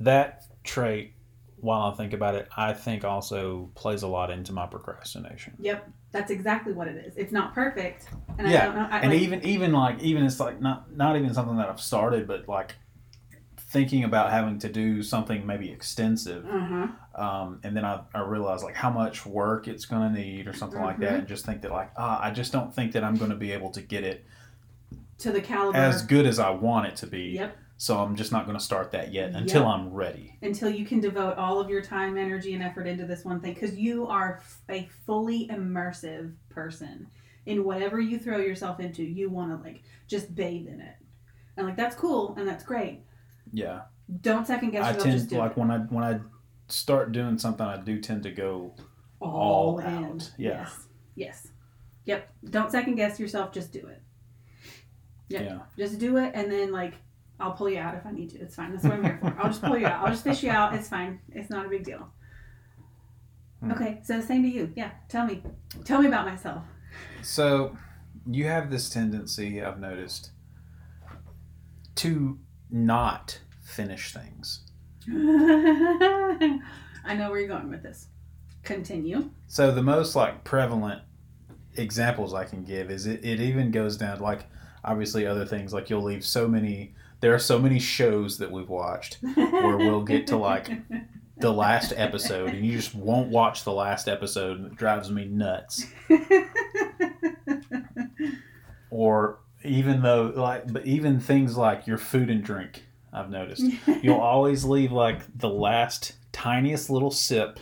that 0.00 0.44
trait, 0.64 1.14
while 1.56 1.90
I 1.90 1.96
think 1.96 2.12
about 2.12 2.34
it, 2.34 2.48
I 2.56 2.72
think 2.74 3.04
also 3.04 3.70
plays 3.74 4.02
a 4.02 4.08
lot 4.08 4.30
into 4.30 4.52
my 4.52 4.66
procrastination. 4.66 5.54
Yep. 5.60 5.88
That's 6.12 6.30
exactly 6.30 6.72
what 6.72 6.88
it 6.88 6.96
is. 7.06 7.16
It's 7.16 7.32
not 7.32 7.54
perfect. 7.54 8.08
And 8.38 8.48
Yeah, 8.48 8.62
I 8.62 8.64
don't 8.66 8.74
know. 8.76 8.88
I, 8.90 8.98
and 9.00 9.12
like, 9.12 9.22
even 9.22 9.46
even 9.46 9.72
like 9.72 10.02
even 10.02 10.24
it's 10.24 10.40
like 10.40 10.60
not 10.60 10.94
not 10.94 11.16
even 11.16 11.32
something 11.32 11.56
that 11.56 11.68
I've 11.68 11.80
started, 11.80 12.26
but 12.26 12.48
like 12.48 12.74
thinking 13.58 14.02
about 14.02 14.30
having 14.30 14.58
to 14.58 14.68
do 14.68 15.02
something 15.02 15.46
maybe 15.46 15.70
extensive, 15.70 16.44
uh-huh. 16.44 16.88
um, 17.14 17.60
and 17.62 17.76
then 17.76 17.84
I, 17.84 18.00
I 18.12 18.22
realize 18.22 18.64
like 18.64 18.74
how 18.74 18.90
much 18.90 19.24
work 19.24 19.68
it's 19.68 19.84
going 19.84 20.12
to 20.12 20.20
need 20.20 20.48
or 20.48 20.52
something 20.52 20.80
like 20.80 20.98
that, 20.98 21.12
Mhm. 21.12 21.18
and 21.20 21.28
just 21.28 21.46
think 21.46 21.62
that 21.62 21.70
like 21.70 21.92
ah, 21.96 22.20
I 22.20 22.32
just 22.32 22.50
don't 22.50 22.74
think 22.74 22.92
that 22.92 23.04
I'm 23.04 23.14
going 23.16 23.30
to 23.30 23.36
be 23.36 23.52
able 23.52 23.70
to 23.70 23.80
get 23.80 24.02
it 24.02 24.26
To 25.20 25.32
the 25.32 25.40
caliber. 25.40 25.78
as 25.78 26.02
good 26.02 26.26
as 26.26 26.38
I 26.38 26.50
want 26.50 26.86
it 26.88 26.96
to 26.96 27.06
be. 27.06 27.30
Yep. 27.30 27.56
So 27.76 27.98
I'm 27.98 28.14
just 28.14 28.30
not 28.30 28.44
going 28.44 28.58
to 28.58 28.62
start 28.64 28.90
that 28.92 29.10
yet 29.12 29.30
until 29.34 29.62
Yep. 29.62 29.70
I'm 29.70 29.88
ready. 29.94 30.36
Until 30.42 30.68
you 30.68 30.84
can 30.84 31.00
devote 31.00 31.38
all 31.38 31.58
of 31.60 31.70
your 31.70 31.80
time, 31.80 32.18
energy, 32.18 32.52
and 32.52 32.62
effort 32.62 32.86
into 32.86 33.06
this 33.06 33.24
one 33.24 33.40
thing. 33.40 33.54
Because 33.54 33.74
you 33.78 34.06
are 34.06 34.36
f- 34.40 34.60
a 34.68 34.88
fully 35.06 35.48
immersive 35.48 36.34
person. 36.50 37.06
In 37.46 37.64
whatever 37.64 37.98
you 37.98 38.18
throw 38.18 38.36
yourself 38.36 38.80
into, 38.80 39.02
you 39.02 39.30
want 39.30 39.50
to 39.50 39.66
like 39.66 39.82
just 40.06 40.34
bathe 40.34 40.68
in 40.68 40.80
it. 40.80 40.94
And 41.56 41.66
like 41.66 41.76
that's 41.76 41.96
cool 41.96 42.34
and 42.38 42.46
that's 42.46 42.62
great. 42.64 43.00
Yeah, 43.52 43.82
Don't 44.20 44.46
second 44.46 44.70
guess 44.72 44.84
I 44.84 44.88
yourself. 44.88 45.04
tend 45.04 45.16
just 45.18 45.30
do 45.30 45.38
like 45.38 45.52
it. 45.52 45.56
when 45.58 45.70
I 45.70 45.78
when 45.78 46.04
I 46.04 46.20
start 46.68 47.12
doing 47.12 47.38
something, 47.38 47.66
I 47.66 47.78
do 47.78 47.98
tend 48.00 48.22
to 48.24 48.30
go 48.30 48.74
all, 49.20 49.30
all 49.30 49.80
out. 49.80 50.30
Yeah. 50.36 50.50
Yes. 50.60 50.86
Yes. 51.16 51.48
Yep. 52.04 52.28
Don't 52.50 52.70
second 52.70 52.94
guess 52.96 53.18
yourself. 53.18 53.52
Just 53.52 53.72
do 53.72 53.86
it. 53.86 54.02
Yeah. 55.30 55.42
yeah. 55.42 55.58
Just 55.78 55.98
do 55.98 56.18
it, 56.18 56.32
and 56.34 56.50
then 56.50 56.72
like 56.72 56.94
I'll 57.38 57.52
pull 57.52 57.70
you 57.70 57.78
out 57.78 57.94
if 57.94 58.04
I 58.04 58.12
need 58.12 58.30
to. 58.30 58.40
It's 58.40 58.54
fine. 58.54 58.72
That's 58.72 58.84
what 58.84 58.94
I'm 58.94 59.04
here 59.04 59.18
for. 59.20 59.34
I'll 59.38 59.48
just 59.48 59.62
pull 59.62 59.78
you 59.78 59.86
out. 59.86 60.04
I'll 60.04 60.12
just 60.12 60.24
fish 60.24 60.42
you 60.42 60.50
out. 60.50 60.74
It's 60.74 60.88
fine. 60.88 61.20
It's 61.32 61.48
not 61.48 61.64
a 61.64 61.68
big 61.68 61.84
deal. 61.84 62.10
Hmm. 63.60 63.72
Okay. 63.72 64.00
So 64.04 64.20
same 64.20 64.42
to 64.42 64.48
you. 64.48 64.72
Yeah. 64.76 64.90
Tell 65.08 65.24
me. 65.24 65.42
Tell 65.84 66.02
me 66.02 66.08
about 66.08 66.26
myself. 66.26 66.64
So, 67.22 67.76
you 68.26 68.46
have 68.46 68.70
this 68.70 68.90
tendency, 68.90 69.62
I've 69.62 69.78
noticed, 69.78 70.32
to 71.96 72.38
not 72.70 73.38
finish 73.62 74.12
things. 74.12 74.66
I 75.08 77.14
know 77.14 77.30
where 77.30 77.38
you're 77.38 77.48
going 77.48 77.70
with 77.70 77.82
this. 77.82 78.08
Continue. 78.64 79.30
So, 79.46 79.70
the 79.70 79.82
most 79.82 80.16
like 80.16 80.44
prevalent 80.44 81.02
examples 81.76 82.34
I 82.34 82.44
can 82.44 82.64
give 82.64 82.90
is 82.90 83.06
it, 83.06 83.24
it 83.24 83.40
even 83.40 83.70
goes 83.70 83.96
down 83.96 84.18
to 84.18 84.22
like 84.22 84.44
obviously 84.84 85.26
other 85.26 85.44
things 85.44 85.72
like 85.72 85.90
you'll 85.90 86.02
leave 86.02 86.24
so 86.24 86.48
many 86.48 86.94
there 87.20 87.34
are 87.34 87.38
so 87.38 87.58
many 87.58 87.78
shows 87.78 88.38
that 88.38 88.50
we've 88.50 88.68
watched 88.70 89.18
Where 89.20 89.76
we'll 89.76 90.02
get 90.02 90.26
to, 90.28 90.36
like, 90.38 90.70
the 91.36 91.52
last 91.52 91.92
episode 91.96 92.50
and 92.50 92.64
you 92.64 92.76
just 92.76 92.94
won't 92.94 93.28
watch 93.30 93.64
the 93.64 93.72
last 93.72 94.08
episode 94.08 94.58
and 94.58 94.66
it 94.66 94.76
drives 94.76 95.10
me 95.10 95.24
nuts. 95.24 95.86
Or 98.90 99.38
even 99.64 100.02
though 100.02 100.32
like 100.34 100.72
but 100.72 100.84
even 100.86 101.20
things 101.20 101.56
like 101.56 101.86
your 101.86 101.98
food 101.98 102.28
and 102.30 102.42
drink 102.42 102.84
I've 103.12 103.30
noticed. 103.30 103.64
You'll 104.02 104.20
always 104.20 104.64
leave 104.64 104.92
like 104.92 105.22
the 105.38 105.48
last 105.48 106.12
tiniest 106.32 106.90
little 106.90 107.10
sip 107.10 107.58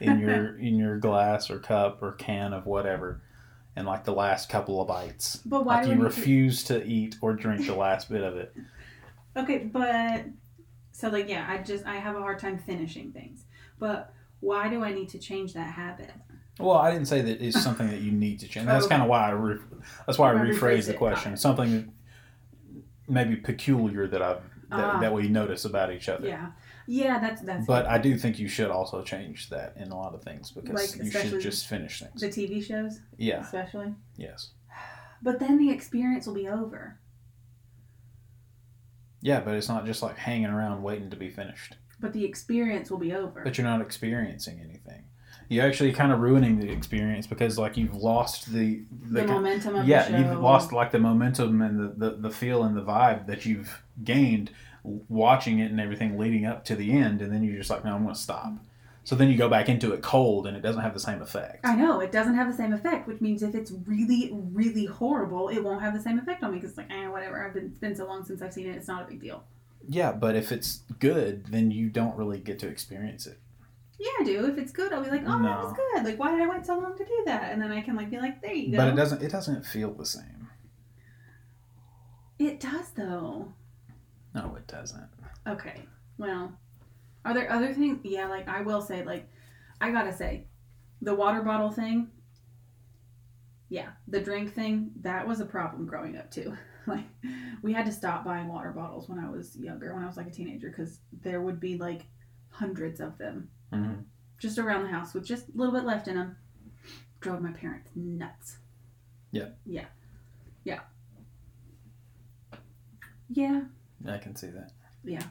in 0.00 0.18
your 0.20 0.56
in 0.58 0.76
your 0.76 0.98
glass 0.98 1.50
or 1.50 1.58
cup 1.58 2.02
or 2.02 2.12
can 2.12 2.52
of 2.52 2.66
whatever 2.66 3.20
and 3.76 3.86
like 3.86 4.04
the 4.04 4.12
last 4.12 4.48
couple 4.48 4.80
of 4.80 4.88
bites 4.88 5.36
But 5.46 5.64
why 5.64 5.76
like 5.76 5.84
do 5.86 5.92
you 5.92 6.02
refuse 6.02 6.64
to 6.64 6.84
eat 6.84 7.16
or 7.20 7.32
drink 7.34 7.66
the 7.66 7.74
last 7.74 8.08
bit 8.10 8.22
of 8.22 8.36
it. 8.36 8.54
Okay, 9.36 9.58
but 9.58 10.24
so 10.92 11.08
like 11.08 11.28
yeah, 11.28 11.46
I 11.48 11.58
just 11.58 11.86
I 11.86 11.96
have 11.96 12.16
a 12.16 12.20
hard 12.20 12.38
time 12.38 12.58
finishing 12.58 13.12
things. 13.12 13.44
But 13.78 14.12
why 14.40 14.68
do 14.68 14.82
I 14.84 14.92
need 14.92 15.08
to 15.10 15.18
change 15.18 15.54
that 15.54 15.72
habit? 15.74 16.10
well 16.58 16.76
i 16.76 16.90
didn't 16.90 17.06
say 17.08 17.22
that 17.22 17.40
it's 17.40 17.62
something 17.62 17.86
that 17.88 18.00
you 18.02 18.12
need 18.12 18.38
to 18.38 18.46
change 18.46 18.66
that's 18.66 18.84
Okay. 18.84 18.90
kind 18.92 19.02
of 19.02 19.08
why 19.08 19.28
i 19.28 19.30
re- 19.30 19.56
that's 20.06 20.18
why 20.18 20.30
i 20.30 20.34
I 20.34 20.44
rephrased 20.44 20.58
rephrased 20.58 20.86
the 20.88 20.94
question 20.94 21.32
it. 21.32 21.38
something 21.38 21.90
maybe 23.08 23.36
peculiar 23.36 24.06
that 24.08 24.20
i 24.20 24.34
that, 24.34 24.40
Ah. 24.72 25.00
that 25.00 25.14
we 25.14 25.28
notice 25.28 25.64
about 25.64 25.90
each 25.90 26.08
other 26.10 26.28
Yeah, 26.28 26.50
yeah, 26.92 27.20
that's 27.20 27.40
that's. 27.42 27.66
but 27.66 27.86
i 27.86 27.98
do 27.98 28.18
think 28.18 28.40
you 28.40 28.48
should 28.48 28.68
also 28.68 29.00
change 29.02 29.48
that 29.50 29.74
in 29.76 29.92
a 29.92 29.96
lot 29.96 30.12
of 30.12 30.22
things 30.24 30.50
because 30.50 30.74
Like, 30.74 31.04
you 31.04 31.10
should 31.10 31.40
just 31.40 31.68
finish 31.68 32.00
things 32.00 32.20
the 32.20 32.28
TV 32.28 32.62
shows, 32.62 32.98
yeah 33.16 33.42
especially. 33.42 33.94
yes 34.16 34.50
But 35.22 35.38
then 35.38 35.56
the 35.58 35.70
experience 35.70 36.26
will 36.26 36.34
be 36.34 36.48
over. 36.48 36.98
yeah 39.20 39.40
but 39.40 39.54
it's 39.54 39.68
not 39.68 39.86
just 39.86 40.02
like 40.02 40.16
hanging 40.16 40.46
around 40.50 40.82
waiting 40.82 41.10
to 41.10 41.16
be 41.16 41.30
finished 41.30 41.76
But 42.00 42.12
the 42.12 42.24
experience 42.24 42.90
will 42.90 42.98
be 42.98 43.12
over. 43.14 43.42
but 43.44 43.56
you're 43.56 43.66
not 43.66 43.80
experiencing 43.82 44.58
anything. 44.60 45.04
You're 45.48 45.66
actually 45.66 45.92
kind 45.92 46.12
of 46.12 46.20
ruining 46.20 46.60
the 46.60 46.70
experience 46.70 47.26
because 47.26 47.58
like 47.58 47.76
you've 47.76 47.96
lost 47.96 48.52
the 48.52 48.82
the, 49.02 49.22
the, 49.22 49.26
momentum 49.26 49.76
of 49.76 49.86
yeah 49.86 50.04
you've 50.16 50.40
lost 50.40 50.72
like 50.72 50.90
the 50.92 50.98
momentum 51.00 51.60
and 51.62 51.74
the, 51.80 51.88
the 52.02 52.16
the 52.16 52.30
feel 52.30 52.62
and 52.62 52.76
the 52.76 52.82
vibe 52.82 53.26
that 53.26 53.44
you've 53.46 53.82
gained 54.04 54.50
watching 54.82 55.58
it 55.58 55.70
and 55.70 55.80
everything 55.80 56.18
leading 56.18 56.46
up 56.46 56.64
to 56.64 56.76
the 56.76 56.92
end 56.92 57.22
and 57.22 57.32
then 57.32 57.42
you're 57.42 57.56
just 57.56 57.70
like 57.70 57.84
no 57.84 57.94
I'm 57.94 58.02
gonna 58.02 58.14
stop. 58.14 58.52
So 59.04 59.16
then 59.16 59.28
you 59.28 59.36
go 59.36 59.48
back 59.48 59.68
into 59.68 59.92
it 59.92 60.02
cold 60.02 60.46
and 60.46 60.56
it 60.56 60.60
doesn't 60.60 60.82
have 60.82 60.94
the 60.94 61.00
same 61.00 61.22
effect. 61.22 61.64
I 61.64 61.74
know 61.74 62.00
it 62.00 62.12
doesn't 62.12 62.34
have 62.34 62.50
the 62.50 62.56
same 62.56 62.72
effect, 62.72 63.08
which 63.08 63.20
means 63.20 63.42
if 63.42 63.54
it's 63.54 63.72
really, 63.86 64.30
really 64.32 64.84
horrible, 64.84 65.48
it 65.48 65.60
won't 65.64 65.82
have 65.82 65.94
the 65.94 66.00
same 66.00 66.18
effect 66.18 66.44
on 66.44 66.52
me 66.52 66.58
because 66.58 66.70
it's 66.70 66.78
like, 66.78 66.92
eh, 66.92 67.08
whatever. 67.08 67.44
I've 67.44 67.54
been 67.54 67.66
it's 67.66 67.78
been 67.78 67.96
so 67.96 68.06
long 68.06 68.24
since 68.24 68.42
I've 68.42 68.52
seen 68.52 68.68
it, 68.68 68.76
it's 68.76 68.88
not 68.88 69.02
a 69.02 69.06
big 69.06 69.20
deal. 69.20 69.42
Yeah, 69.88 70.12
but 70.12 70.36
if 70.36 70.52
it's 70.52 70.82
good, 70.98 71.46
then 71.46 71.70
you 71.70 71.88
don't 71.88 72.14
really 72.16 72.38
get 72.38 72.58
to 72.60 72.68
experience 72.68 73.26
it. 73.26 73.38
Yeah, 73.98 74.10
I 74.20 74.24
do. 74.24 74.46
If 74.46 74.58
it's 74.58 74.72
good, 74.72 74.92
I'll 74.92 75.02
be 75.02 75.10
like, 75.10 75.24
oh, 75.26 75.42
that 75.42 75.62
was 75.62 75.74
good. 75.74 76.04
Like, 76.04 76.18
why 76.18 76.30
did 76.30 76.40
I 76.40 76.48
wait 76.48 76.64
so 76.64 76.78
long 76.78 76.96
to 76.96 77.04
do 77.04 77.22
that? 77.26 77.52
And 77.52 77.60
then 77.60 77.72
I 77.72 77.80
can 77.80 77.96
like 77.96 78.10
be 78.10 78.18
like, 78.18 78.40
there 78.40 78.54
you 78.54 78.70
go. 78.72 78.78
But 78.78 78.88
it 78.88 78.96
doesn't 78.96 79.22
it 79.22 79.32
doesn't 79.32 79.64
feel 79.64 79.92
the 79.92 80.06
same. 80.06 80.48
It 82.38 82.60
does 82.60 82.90
though. 82.90 83.52
No, 84.34 84.54
it 84.56 84.66
doesn't. 84.66 85.08
Okay. 85.46 85.82
Well, 86.18 86.52
are 87.24 87.34
there 87.34 87.50
other 87.50 87.72
things? 87.74 88.00
Yeah, 88.04 88.28
like 88.28 88.48
I 88.48 88.62
will 88.62 88.80
say, 88.80 89.04
like 89.04 89.28
I 89.80 89.90
gotta 89.90 90.12
say, 90.12 90.46
the 91.02 91.14
water 91.14 91.42
bottle 91.42 91.70
thing. 91.70 92.08
Yeah, 93.68 93.90
the 94.08 94.20
drink 94.20 94.52
thing 94.54 94.90
that 95.02 95.26
was 95.26 95.40
a 95.40 95.44
problem 95.46 95.86
growing 95.86 96.16
up 96.16 96.30
too. 96.30 96.56
Like 96.86 97.04
we 97.62 97.74
had 97.74 97.84
to 97.86 97.92
stop 97.92 98.24
buying 98.24 98.48
water 98.48 98.72
bottles 98.72 99.06
when 99.08 99.18
I 99.18 99.28
was 99.28 99.54
younger, 99.54 99.94
when 99.94 100.02
I 100.02 100.06
was 100.06 100.16
like 100.16 100.26
a 100.28 100.30
teenager, 100.30 100.70
because 100.70 100.98
there 101.22 101.42
would 101.42 101.60
be 101.60 101.76
like 101.76 102.06
hundreds 102.48 103.00
of 103.00 103.18
them 103.18 103.50
hmm 103.72 103.92
just 104.38 104.58
around 104.58 104.84
the 104.84 104.90
house 104.90 105.12
with 105.12 105.24
just 105.26 105.48
a 105.48 105.52
little 105.54 105.74
bit 105.74 105.84
left 105.84 106.08
in 106.08 106.14
them. 106.16 106.36
Drove 107.20 107.42
my 107.42 107.52
parents 107.52 107.90
nuts. 107.94 108.56
Yeah. 109.32 109.48
Yeah. 109.66 109.84
Yeah. 110.64 110.80
Yeah. 113.28 113.60
I 114.08 114.18
can 114.18 114.36
see 114.36 114.48
that. 114.48 114.72
Yeah. 115.04 115.22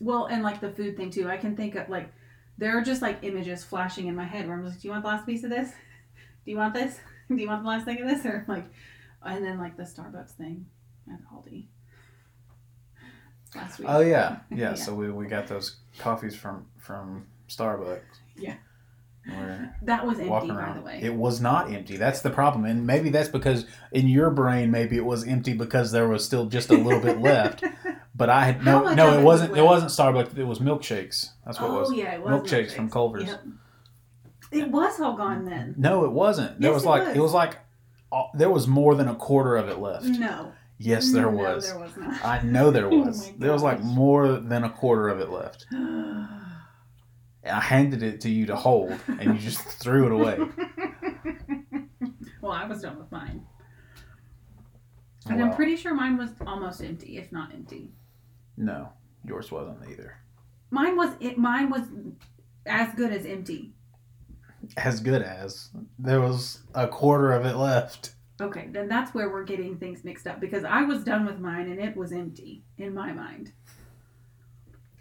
Well, 0.00 0.26
and 0.26 0.42
like 0.42 0.60
the 0.60 0.70
food 0.70 0.96
thing 0.96 1.10
too. 1.10 1.28
I 1.28 1.36
can 1.36 1.56
think 1.56 1.74
of 1.74 1.88
like 1.88 2.12
there 2.58 2.76
are 2.76 2.82
just 2.82 3.02
like 3.02 3.18
images 3.22 3.64
flashing 3.64 4.06
in 4.06 4.16
my 4.16 4.24
head 4.24 4.46
where 4.46 4.56
I'm 4.56 4.62
just 4.62 4.76
like, 4.76 4.82
do 4.82 4.88
you 4.88 4.92
want 4.92 5.02
the 5.04 5.08
last 5.08 5.26
piece 5.26 5.44
of 5.44 5.50
this? 5.50 5.70
Do 6.44 6.50
you 6.50 6.56
want 6.56 6.72
this? 6.72 6.98
Do 7.28 7.36
you 7.36 7.48
want 7.48 7.62
the 7.62 7.68
last 7.68 7.84
thing 7.84 8.00
of 8.00 8.08
this? 8.08 8.24
Or 8.24 8.44
like, 8.48 8.64
and 9.22 9.44
then 9.44 9.58
like 9.58 9.76
the 9.76 9.82
Starbucks 9.82 10.32
thing 10.32 10.66
at 11.12 11.20
Aldi 11.32 11.66
last 13.54 13.78
week. 13.78 13.88
Oh 13.90 14.00
yeah, 14.00 14.38
yeah. 14.50 14.56
Yeah. 14.56 14.74
So 14.74 14.94
we, 14.94 15.10
we 15.10 15.26
got 15.26 15.46
those 15.46 15.76
coffees 15.98 16.34
from 16.34 16.66
from 16.78 17.26
Starbucks. 17.48 18.00
Yeah. 18.36 18.54
We're 19.28 19.74
that 19.82 20.06
was 20.06 20.18
empty, 20.18 20.48
by 20.48 20.72
the 20.74 20.80
way. 20.82 21.00
It 21.02 21.14
was 21.14 21.40
not 21.40 21.72
empty. 21.72 21.96
That's 21.96 22.20
the 22.22 22.30
problem, 22.30 22.64
and 22.64 22.86
maybe 22.86 23.10
that's 23.10 23.28
because 23.28 23.66
in 23.92 24.08
your 24.08 24.30
brain, 24.30 24.70
maybe 24.70 24.96
it 24.96 25.04
was 25.04 25.26
empty 25.26 25.52
because 25.52 25.92
there 25.92 26.08
was 26.08 26.24
still 26.24 26.46
just 26.46 26.70
a 26.70 26.74
little 26.76 27.00
bit 27.00 27.20
left. 27.20 27.64
But 28.12 28.28
I 28.28 28.44
had 28.44 28.62
no, 28.62 28.92
no. 28.92 29.18
It 29.18 29.22
wasn't. 29.22 29.52
was 29.52 29.58
It 29.58 29.62
wasn't 29.62 29.90
Starbucks. 29.92 30.36
It 30.36 30.44
was 30.44 30.58
milkshakes. 30.58 31.30
That's 31.46 31.58
what 31.58 31.70
oh 31.70 31.76
it 31.76 31.80
was. 31.80 31.92
yeah, 31.94 32.12
it 32.16 32.22
was 32.22 32.42
Milkshakes 32.42 32.72
from 32.76 32.90
Culver's. 32.90 33.24
Yep. 33.28 33.42
It 34.52 34.68
was 34.70 35.00
all 35.00 35.16
gone 35.16 35.46
then. 35.46 35.74
No, 35.78 36.04
it 36.04 36.12
wasn't. 36.12 36.60
There 36.60 36.70
Yes, 36.70 36.74
was 36.74 36.84
like 36.84 37.06
was. 37.06 37.16
it 37.16 37.20
was 37.20 37.32
like 37.32 37.56
uh, 38.12 38.24
there 38.34 38.50
was 38.50 38.66
more 38.66 38.94
than 38.94 39.08
a 39.08 39.14
quarter 39.14 39.56
of 39.56 39.70
it 39.70 39.78
left. 39.78 40.04
No. 40.04 40.52
Yes, 40.76 41.12
there 41.12 41.30
No, 41.30 41.38
was. 41.38 41.66
there 41.70 41.78
was 41.78 41.96
not. 41.96 42.22
I 42.22 42.42
know 42.42 42.70
there 42.70 42.86
Oh 42.92 42.98
was. 43.06 43.26
my 43.28 43.34
there 43.38 43.52
was 43.52 43.62
like 43.62 43.80
more 43.82 44.32
than 44.34 44.64
a 44.64 44.70
quarter 44.70 45.08
of 45.08 45.20
it 45.20 45.30
left. 45.30 45.64
And 47.42 47.56
I 47.56 47.60
handed 47.60 48.02
it 48.02 48.20
to 48.22 48.28
you 48.30 48.46
to 48.46 48.56
hold, 48.56 48.92
and 49.08 49.34
you 49.34 49.38
just 49.38 49.60
threw 49.80 50.06
it 50.06 50.12
away. 50.12 50.38
well, 52.40 52.52
I 52.52 52.66
was 52.66 52.82
done 52.82 52.98
with 52.98 53.10
mine. 53.10 53.44
And 55.26 55.36
Well, 55.38 55.46
I'm 55.50 55.54
pretty 55.56 55.76
sure 55.76 55.94
mine 55.94 56.16
was 56.16 56.30
almost 56.46 56.82
empty, 56.82 57.18
if 57.18 57.30
not 57.32 57.52
empty. 57.54 57.90
no, 58.56 58.90
yours 59.24 59.50
wasn't 59.50 59.78
either. 59.90 60.16
Mine 60.70 60.96
was 60.96 61.10
it. 61.20 61.36
Mine 61.38 61.68
was 61.70 61.82
as 62.66 62.94
good 62.94 63.12
as 63.12 63.26
empty. 63.26 63.72
As 64.76 65.00
good 65.00 65.22
as 65.22 65.70
there 65.98 66.20
was 66.20 66.60
a 66.74 66.86
quarter 66.86 67.32
of 67.32 67.44
it 67.46 67.56
left. 67.56 68.14
Okay, 68.40 68.68
then 68.70 68.88
that's 68.88 69.12
where 69.14 69.28
we're 69.30 69.44
getting 69.44 69.76
things 69.76 70.04
mixed 70.04 70.26
up 70.26 70.40
because 70.40 70.64
I 70.64 70.82
was 70.82 71.04
done 71.04 71.26
with 71.26 71.38
mine 71.38 71.70
and 71.70 71.80
it 71.80 71.96
was 71.96 72.12
empty 72.12 72.62
in 72.78 72.94
my 72.94 73.12
mind. 73.12 73.52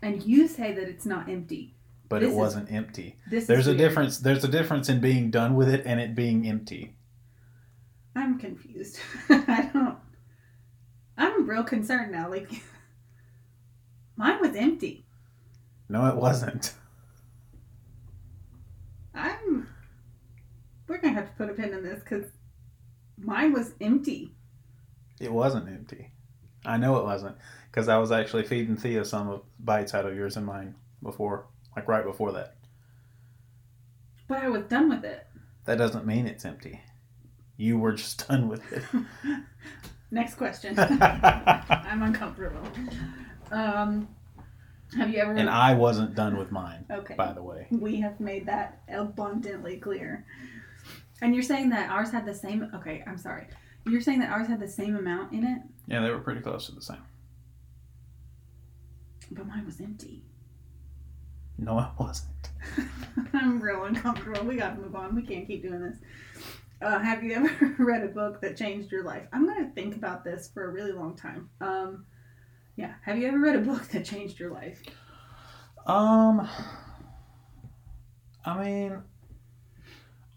And 0.02 0.24
you 0.24 0.48
say 0.48 0.74
that 0.74 0.88
it's 0.90 1.06
not 1.06 1.30
empty. 1.30 1.76
But 2.10 2.20
This 2.22 2.30
it 2.30 2.32
is- 2.32 2.38
wasn't 2.38 2.72
empty. 2.72 3.18
This 3.30 3.46
There's 3.48 3.62
is 3.62 3.68
a 3.68 3.70
weird. 3.72 3.78
difference. 3.80 4.18
There's 4.20 4.44
a 4.44 4.48
difference 4.48 4.90
in 4.90 5.00
being 5.00 5.30
done 5.32 5.56
with 5.56 5.70
it 5.70 5.84
and 5.86 6.00
it 6.00 6.16
being 6.16 6.48
empty. 6.48 6.96
I'm 8.16 8.40
confused. 8.40 9.00
I 9.30 9.70
don't. 9.72 9.98
I'm 11.18 11.48
real 11.48 11.64
concerned 11.64 12.12
now. 12.12 12.30
Like, 12.30 12.50
mine 14.16 14.40
was 14.42 14.56
empty. 14.56 15.06
No, 15.88 16.08
it 16.08 16.16
wasn't. 16.16 16.74
I'm. 19.14 19.68
We're 20.88 20.98
gonna 21.00 21.14
have 21.14 21.28
to 21.30 21.34
put 21.36 21.50
a 21.50 21.54
pin 21.54 21.74
in 21.74 21.84
this 21.84 22.00
because 22.00 22.26
mine 23.18 23.54
was 23.54 23.74
empty. 23.82 24.32
It 25.20 25.32
wasn't 25.32 25.68
empty. 25.68 26.12
I 26.66 26.78
know 26.78 26.98
it 26.98 27.04
wasn't 27.06 27.38
because 27.72 27.88
I 27.88 27.98
was 27.98 28.12
actually 28.12 28.44
feeding 28.44 28.76
Thea 28.76 29.06
some 29.06 29.42
bites 29.60 29.94
out 29.94 30.06
of 30.06 30.16
yours 30.16 30.36
and 30.38 30.46
mine 30.46 30.76
before, 31.04 31.48
like 31.76 31.88
right 31.88 32.04
before 32.04 32.32
that. 32.34 32.56
But 34.28 34.44
I 34.44 34.50
was 34.50 34.64
done 34.64 34.90
with 34.90 35.04
it. 35.06 35.26
That 35.66 35.78
doesn't 35.78 36.06
mean 36.06 36.28
it's 36.28 36.46
empty. 36.46 36.82
You 37.58 37.78
were 37.78 37.94
just 37.94 38.28
done 38.28 38.48
with 38.48 38.72
it. 38.72 38.84
Next 40.12 40.36
question. 40.36 40.78
I'm 40.80 42.02
uncomfortable. 42.04 42.68
Um, 43.52 44.08
have 44.98 45.10
you 45.12 45.20
ever? 45.20 45.34
and 45.34 45.50
I 45.50 45.74
wasn't 45.76 46.16
done 46.16 46.38
with 46.38 46.52
mine, 46.52 46.86
okay. 46.90 47.14
by 47.16 47.32
the 47.34 47.44
way. 47.44 47.68
We 47.70 48.00
have 48.02 48.20
made 48.20 48.48
that 48.48 48.82
abundantly 48.92 49.78
clear. 49.78 50.26
And 51.22 51.34
you're 51.36 51.44
saying 51.44 51.70
that 51.70 51.90
ours 51.92 52.12
had 52.12 52.26
the 52.26 52.34
same. 52.34 52.72
Okay, 52.74 53.04
I'm 53.06 53.18
sorry. 53.18 53.48
You're 53.86 54.02
saying 54.02 54.20
that 54.22 54.32
ours 54.32 54.48
had 54.48 54.60
the 54.60 54.68
same 54.68 54.96
amount 54.96 55.34
in 55.34 55.44
it, 55.46 55.62
Yeah, 55.88 56.02
they 56.02 56.10
were 56.10 56.20
pretty 56.20 56.42
close 56.42 56.66
to 56.68 56.72
the 56.74 56.82
same. 56.82 57.02
but 59.32 59.48
mine 59.48 59.66
was 59.66 59.80
empty. 59.80 60.24
No, 61.60 61.78
I 61.78 61.92
wasn't. 62.00 62.50
I'm 63.34 63.62
real 63.62 63.84
uncomfortable. 63.84 64.46
We 64.46 64.56
got 64.56 64.76
to 64.76 64.82
move 64.82 64.96
on. 64.96 65.16
We 65.16 65.24
can't 65.24 65.46
keep 65.46 65.62
doing 65.62 65.82
this. 65.82 65.98
Uh, 66.82 67.00
have 67.00 67.24
you 67.24 67.34
ever 67.36 67.76
read 67.78 68.04
a 68.04 68.08
book 68.08 68.42
that 68.42 68.56
changed 68.58 68.92
your 68.92 69.04
life? 69.04 69.24
I'm 69.34 69.46
going 69.46 69.66
to 69.66 69.72
think 69.74 69.96
about 69.96 70.24
this 70.24 70.50
for 70.54 70.66
a 70.66 70.70
really 70.70 70.94
long 70.94 71.16
time. 71.16 71.50
Um, 71.60 72.06
yeah. 72.76 72.94
Have 73.04 73.18
you 73.18 73.28
ever 73.28 73.40
read 73.40 73.56
a 73.58 73.62
book 73.62 73.84
that 73.90 74.06
changed 74.06 74.40
your 74.40 74.52
life? 74.52 74.82
Um, 75.86 76.48
I 78.46 78.64
mean, 78.64 79.02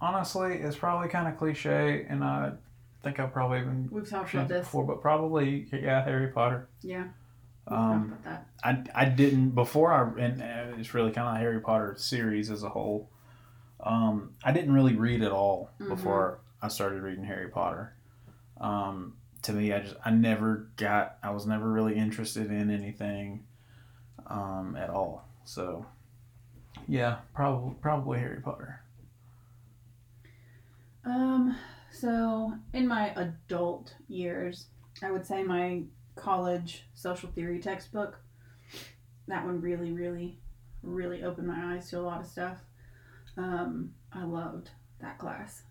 honestly, 0.01 0.55
it's 0.55 0.77
probably 0.77 1.09
kind 1.09 1.29
of 1.29 1.39
cliche, 1.39 2.05
and 2.09 2.25
I 2.25 2.53
think 3.05 3.21
I've 3.21 3.33
probably 3.33 3.61
even 3.61 3.89
We've 3.91 4.09
talked 4.09 4.35
about 4.35 4.49
this. 4.49 4.67
before, 4.67 4.85
but 4.85 5.01
probably 5.01 5.69
yeah, 5.73 6.03
Harry 6.05 6.29
Potter. 6.29 6.69
Yeah. 6.83 7.05
Um. 7.73 8.19
I, 8.65 8.83
I 8.95 9.05
didn't 9.07 9.51
before 9.51 9.93
I 9.93 10.03
and 10.21 10.41
it's 10.79 10.95
really 10.95 11.11
kind 11.11 11.29
of 11.29 11.37
Harry 11.39 11.61
Potter 11.61 11.95
series 11.99 12.51
as 12.51 12.63
a 12.63 12.69
whole. 12.69 13.11
Um, 13.81 14.35
I 14.45 14.53
didn't 14.53 14.73
really 14.73 14.95
read 14.95 15.23
at 15.23 15.33
all 15.33 15.71
Mhm. 15.81 15.89
before 15.89 16.39
I 16.61 16.69
started 16.69 17.03
reading 17.03 17.25
Harry 17.25 17.49
Potter. 17.49 17.95
Um, 18.61 19.17
to 19.43 19.53
me, 19.53 19.73
I 19.73 19.81
just 19.81 19.97
I 20.05 20.11
never 20.11 20.69
got 20.77 21.17
I 21.23 21.31
was 21.31 21.47
never 21.47 21.69
really 21.69 21.97
interested 21.97 22.47
in 22.53 22.71
anything 22.71 23.45
um, 24.29 24.77
at 24.77 24.89
all. 24.89 25.27
So 25.45 25.85
yeah, 26.87 27.17
probably 27.35 27.75
probably 27.81 28.21
Harry 28.21 28.41
Potter. 28.41 28.81
Um, 31.05 31.57
so 31.91 32.53
in 32.73 32.87
my 32.87 33.13
adult 33.17 33.95
years, 34.09 34.67
I 35.03 35.11
would 35.11 35.27
say 35.27 35.43
my 35.43 35.83
college 36.15 36.85
social 36.95 37.31
theory 37.31 37.59
textbook, 37.59 38.21
that 39.29 39.45
one 39.45 39.61
really, 39.61 39.93
really, 39.93 40.39
really 40.83 41.25
opened 41.25 41.49
my 41.49 41.75
eyes 41.75 41.89
to 41.91 41.99
a 41.99 42.03
lot 42.03 42.21
of 42.21 42.27
stuff. 42.27 42.59
Um, 43.37 43.95
I 44.13 44.25
loved 44.25 44.71
that 45.01 45.19
class. 45.19 45.63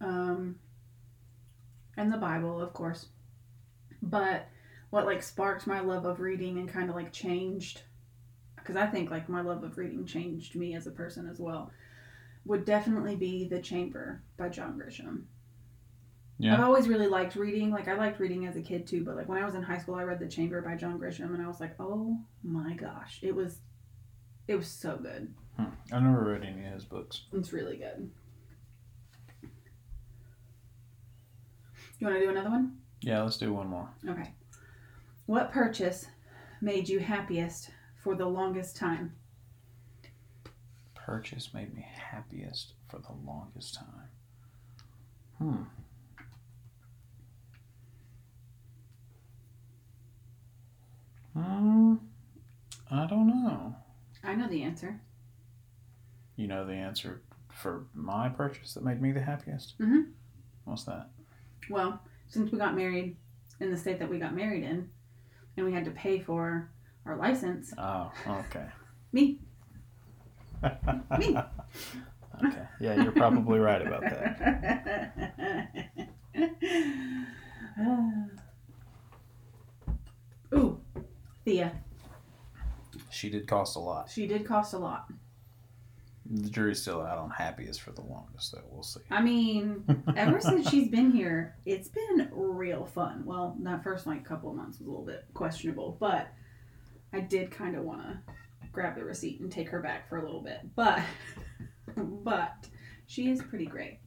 Um, 0.00 0.56
and 1.96 2.12
the 2.12 2.18
Bible, 2.18 2.60
of 2.60 2.72
course. 2.72 3.06
But 4.02 4.48
what 4.90 5.06
like 5.06 5.22
sparked 5.22 5.66
my 5.66 5.80
love 5.80 6.04
of 6.04 6.20
reading 6.20 6.58
and 6.58 6.68
kind 6.68 6.88
of 6.88 6.96
like 6.96 7.12
changed, 7.12 7.82
because 8.56 8.76
I 8.76 8.86
think 8.86 9.10
like 9.10 9.28
my 9.28 9.40
love 9.40 9.64
of 9.64 9.76
reading 9.76 10.06
changed 10.06 10.54
me 10.54 10.74
as 10.74 10.86
a 10.86 10.92
person 10.92 11.28
as 11.28 11.38
well 11.38 11.72
would 12.44 12.64
definitely 12.64 13.16
be 13.16 13.46
The 13.48 13.60
Chamber 13.60 14.22
by 14.36 14.48
John 14.48 14.80
Grisham. 14.80 15.24
Yeah. 16.38 16.54
I've 16.54 16.64
always 16.64 16.88
really 16.88 17.08
liked 17.08 17.34
reading. 17.34 17.70
Like 17.70 17.88
I 17.88 17.94
liked 17.94 18.20
reading 18.20 18.46
as 18.46 18.56
a 18.56 18.62
kid 18.62 18.86
too, 18.86 19.04
but 19.04 19.16
like 19.16 19.28
when 19.28 19.42
I 19.42 19.44
was 19.44 19.54
in 19.54 19.62
high 19.62 19.78
school 19.78 19.96
I 19.96 20.04
read 20.04 20.20
The 20.20 20.28
Chamber 20.28 20.62
by 20.62 20.76
John 20.76 20.98
Grisham 20.98 21.34
and 21.34 21.42
I 21.42 21.48
was 21.48 21.60
like, 21.60 21.74
"Oh 21.80 22.18
my 22.44 22.74
gosh, 22.74 23.18
it 23.22 23.34
was 23.34 23.58
it 24.46 24.54
was 24.54 24.68
so 24.68 24.96
good. 24.96 25.34
Hmm. 25.56 25.64
I've 25.92 26.02
never 26.02 26.32
read 26.32 26.44
any 26.44 26.64
of 26.66 26.72
his 26.72 26.84
books. 26.84 27.22
It's 27.32 27.52
really 27.52 27.76
good." 27.76 28.10
You 31.98 32.06
want 32.06 32.18
to 32.20 32.24
do 32.24 32.30
another 32.30 32.50
one? 32.50 32.78
Yeah, 33.00 33.22
let's 33.22 33.38
do 33.38 33.52
one 33.52 33.66
more. 33.66 33.88
Okay. 34.08 34.30
What 35.26 35.50
purchase 35.50 36.06
made 36.60 36.88
you 36.88 37.00
happiest 37.00 37.70
for 37.96 38.14
the 38.14 38.26
longest 38.26 38.76
time? 38.76 39.14
Purchase 40.94 41.52
made 41.52 41.74
me 41.74 41.84
happiest 41.94 42.74
for 42.88 42.98
the 42.98 43.12
longest 43.26 43.74
time. 43.74 44.08
Hmm. 45.38 45.62
Hmm. 51.38 51.94
I 52.90 53.06
don't 53.06 53.28
know. 53.28 53.74
I 54.24 54.34
know 54.34 54.48
the 54.48 54.62
answer. 54.62 55.00
You 56.36 56.46
know 56.48 56.66
the 56.66 56.72
answer 56.74 57.22
for 57.52 57.86
my 57.94 58.28
purchase 58.28 58.74
that 58.74 58.84
made 58.84 59.00
me 59.00 59.12
the 59.12 59.20
happiest? 59.20 59.78
Mm 59.78 59.86
Mhm. 59.88 60.10
What's 60.64 60.84
that? 60.84 61.08
Well, 61.70 62.00
since 62.28 62.50
we 62.52 62.58
got 62.58 62.76
married 62.76 63.16
in 63.60 63.70
the 63.70 63.76
state 63.76 63.98
that 63.98 64.08
we 64.10 64.18
got 64.18 64.34
married 64.34 64.64
in, 64.64 64.90
and 65.56 65.66
we 65.66 65.72
had 65.72 65.84
to 65.84 65.90
pay 65.90 66.20
for 66.20 66.70
our 67.04 67.16
license, 67.16 67.72
Oh, 67.78 68.12
okay. 68.26 68.66
me. 69.12 69.38
Me. 71.18 71.36
okay. 72.44 72.66
Yeah, 72.80 73.02
you're 73.02 73.12
probably 73.12 73.58
right 73.58 73.82
about 73.86 74.02
that. 74.02 74.38
Ooh, 80.54 80.77
Thea. 81.48 81.72
She 83.10 83.30
did 83.30 83.48
cost 83.48 83.76
a 83.76 83.78
lot. 83.78 84.10
She 84.10 84.26
did 84.26 84.44
cost 84.44 84.74
a 84.74 84.78
lot. 84.78 85.10
The 86.30 86.50
jury's 86.50 86.82
still 86.82 87.00
out 87.00 87.16
on 87.16 87.30
happiest 87.30 87.80
for 87.80 87.90
the 87.92 88.02
longest, 88.02 88.52
though. 88.52 88.64
We'll 88.70 88.82
see. 88.82 89.00
I 89.10 89.22
mean, 89.22 89.82
ever 90.16 90.42
since 90.42 90.68
she's 90.68 90.88
been 90.88 91.10
here, 91.10 91.56
it's 91.64 91.88
been 91.88 92.28
real 92.32 92.84
fun. 92.84 93.22
Well, 93.24 93.56
that 93.60 93.82
first 93.82 94.06
like 94.06 94.26
couple 94.26 94.50
of 94.50 94.56
months 94.56 94.78
was 94.78 94.88
a 94.88 94.90
little 94.90 95.06
bit 95.06 95.24
questionable, 95.32 95.96
but 95.98 96.28
I 97.14 97.20
did 97.20 97.50
kind 97.50 97.76
of 97.76 97.84
want 97.84 98.02
to 98.02 98.18
grab 98.70 98.94
the 98.94 99.04
receipt 99.04 99.40
and 99.40 99.50
take 99.50 99.70
her 99.70 99.80
back 99.80 100.06
for 100.10 100.18
a 100.18 100.22
little 100.22 100.42
bit. 100.42 100.60
But, 100.76 101.00
but 101.96 102.68
she 103.06 103.30
is 103.30 103.40
pretty 103.40 103.66
great. 103.66 104.00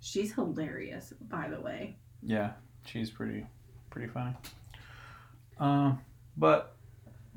She's 0.00 0.32
hilarious, 0.32 1.12
by 1.20 1.48
the 1.48 1.60
way. 1.60 1.98
Yeah, 2.20 2.54
she's 2.84 3.10
pretty, 3.10 3.46
pretty 3.90 4.08
funny. 4.08 4.34
Um, 5.58 6.00
but 6.36 6.74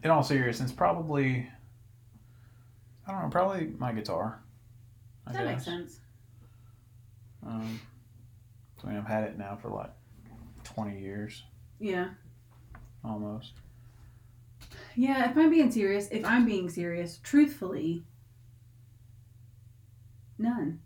in 0.03 0.09
all 0.11 0.23
seriousness, 0.23 0.71
probably, 0.71 1.47
I 3.07 3.11
don't 3.11 3.23
know, 3.23 3.29
probably 3.29 3.73
my 3.77 3.91
guitar. 3.91 4.39
I 5.27 5.33
That 5.33 5.45
makes 5.45 5.65
sense. 5.65 5.99
Um, 7.45 7.79
I 8.83 8.87
mean, 8.87 8.97
I've 8.97 9.07
had 9.07 9.23
it 9.23 9.37
now 9.37 9.57
for 9.61 9.69
like 9.69 9.91
twenty 10.63 10.99
years 10.99 11.43
Yeah. 11.79 12.09
almost. 13.03 13.53
Yeah, 14.95 15.29
if 15.29 15.37
I'm 15.37 15.49
being 15.49 15.71
serious, 15.71 16.07
if 16.11 16.23
I'm 16.25 16.45
being 16.45 16.69
serious, 16.69 17.19
truthfully, 17.23 18.03
none. 20.37 20.79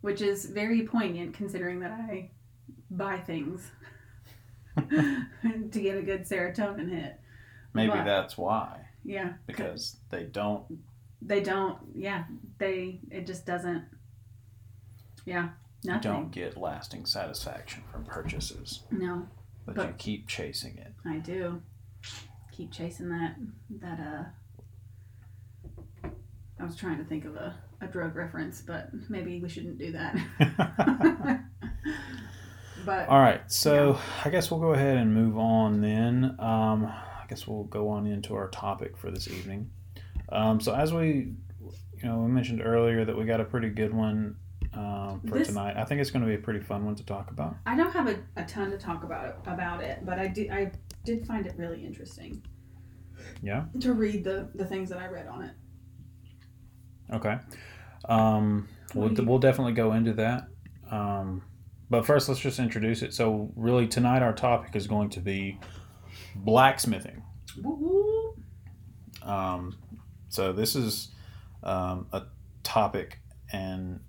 Which 0.00 0.20
is 0.20 0.46
very 0.46 0.82
poignant 0.86 1.34
considering 1.34 1.80
that 1.80 1.90
I 1.92 2.30
buy 2.90 3.18
things 3.18 3.70
to 5.72 5.80
get 5.80 5.96
a 5.96 6.02
good 6.02 6.22
serotonin 6.22 6.90
hit. 6.90 7.18
Maybe 7.74 7.90
But- 7.92 8.04
that's 8.04 8.36
why 8.38 8.86
Yeah. 9.04 9.34
because 9.46 9.96
they 10.10 10.24
don't. 10.24 10.64
They 11.20 11.40
don't, 11.40 11.78
yeah, 11.96 12.24
they, 12.58 13.00
it 13.10 13.26
just 13.26 13.44
doesn't, 13.44 13.84
yeah, 15.24 15.48
You 15.82 15.90
nothing. 15.90 16.00
don't 16.12 16.30
get 16.30 16.56
lasting 16.56 17.06
satisfaction 17.06 17.82
from 17.90 18.04
purchases. 18.04 18.84
No. 18.92 19.26
but, 19.66 19.76
you 19.76 19.94
keep 19.98 20.28
chasing 20.28 20.78
it. 20.78 20.92
I 21.04 21.16
do. 21.18 21.60
Keep 22.52 22.70
chasing 22.72 23.08
that 23.10 23.34
that 23.80 23.98
uh 24.00 24.24
I 26.60 26.64
was 26.64 26.76
trying 26.76 26.98
to 26.98 27.04
think 27.04 27.24
of 27.24 27.34
a, 27.36 27.54
a 27.80 27.86
drug 27.86 28.14
reference, 28.16 28.60
but 28.62 28.90
maybe 29.08 29.40
we 29.40 29.48
shouldn't 29.48 29.78
do 29.78 29.92
that. 29.92 30.16
but 32.88 33.06
All 33.10 33.20
right, 33.20 33.42
so 33.52 33.98
I 34.24 34.30
guess 34.30 34.50
we'll 34.50 34.60
go 34.60 34.72
ahead 34.72 34.96
and 34.96 35.12
move 35.12 35.36
on 35.36 35.82
then. 35.82 36.34
Um, 36.38 36.86
I 36.86 37.26
guess 37.28 37.46
we'll 37.46 37.64
go 37.64 37.90
on 37.90 38.06
into 38.06 38.34
our 38.34 38.48
topic 38.48 38.96
for 38.96 39.10
this 39.10 39.28
evening. 39.28 39.70
Um, 40.30 40.58
so 40.58 40.74
as 40.74 40.90
we, 40.94 41.34
you 41.60 42.04
know, 42.04 42.20
we 42.20 42.28
mentioned 42.30 42.62
earlier 42.64 43.04
that 43.04 43.14
we 43.14 43.26
got 43.26 43.42
a 43.42 43.44
pretty 43.44 43.68
good 43.68 43.92
one 43.92 44.36
um, 44.72 45.20
for 45.28 45.36
This- 45.36 45.48
tonight. 45.48 45.76
I 45.76 45.84
think 45.84 46.00
it's 46.00 46.10
going 46.10 46.22
to 46.22 46.26
be 46.28 46.36
a 46.36 46.38
pretty 46.38 46.60
fun 46.60 46.86
one 46.86 46.94
to 46.94 47.04
talk 47.04 47.30
about. 47.30 47.56
I 47.66 47.76
don't 47.76 47.92
have 47.92 48.08
a, 48.08 48.16
a 48.36 48.44
ton 48.46 48.70
to 48.70 48.78
talk 48.78 49.04
about 49.04 49.46
about 49.46 49.82
it, 49.82 50.06
but 50.06 50.18
I 50.18 50.28
do 50.28 50.48
I 50.50 50.72
did 51.04 51.26
find 51.26 51.46
it 51.46 51.52
really 51.58 51.84
interesting. 51.84 52.42
Yeah? 53.42 53.66
To 53.80 53.92
read 53.92 54.24
the 54.24 54.48
the 54.54 54.64
things 54.64 54.88
that 54.88 54.98
I 54.98 55.08
read 55.08 55.26
on 55.26 55.42
it. 55.42 55.52
Okay. 57.12 57.36
Um, 58.08 58.66
we'll, 58.94 59.12
we'll 59.26 59.38
definitely 59.38 59.74
go 59.74 59.92
into 59.92 60.14
that. 60.14 60.48
Um, 60.90 61.42
but 61.90 62.04
first, 62.06 62.28
let's 62.28 62.40
just 62.40 62.58
introduce 62.58 63.02
it. 63.02 63.14
So, 63.14 63.50
really, 63.56 63.86
tonight 63.86 64.22
our 64.22 64.32
topic 64.32 64.76
is 64.76 64.86
going 64.86 65.10
to 65.10 65.20
be 65.20 65.58
blacksmithing. 66.36 67.22
Um, 69.22 69.76
so 70.28 70.52
this 70.52 70.76
is 70.76 71.08
um, 71.62 72.06
a 72.12 72.22
topic 72.62 73.18
and 73.52 74.00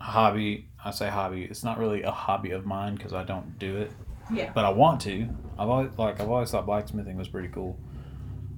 hobby. 0.00 0.68
I 0.84 0.90
say 0.90 1.08
hobby. 1.08 1.44
It's 1.44 1.64
not 1.64 1.78
really 1.78 2.02
a 2.02 2.10
hobby 2.10 2.50
of 2.50 2.66
mine 2.66 2.94
because 2.94 3.12
I 3.12 3.24
don't 3.24 3.58
do 3.58 3.76
it, 3.78 3.90
Yeah. 4.32 4.52
but 4.54 4.64
I 4.64 4.70
want 4.70 5.00
to. 5.02 5.28
I've 5.58 5.68
always 5.68 5.90
like 5.98 6.20
I've 6.20 6.30
always 6.30 6.50
thought 6.50 6.66
blacksmithing 6.66 7.16
was 7.16 7.28
pretty 7.28 7.48
cool. 7.48 7.78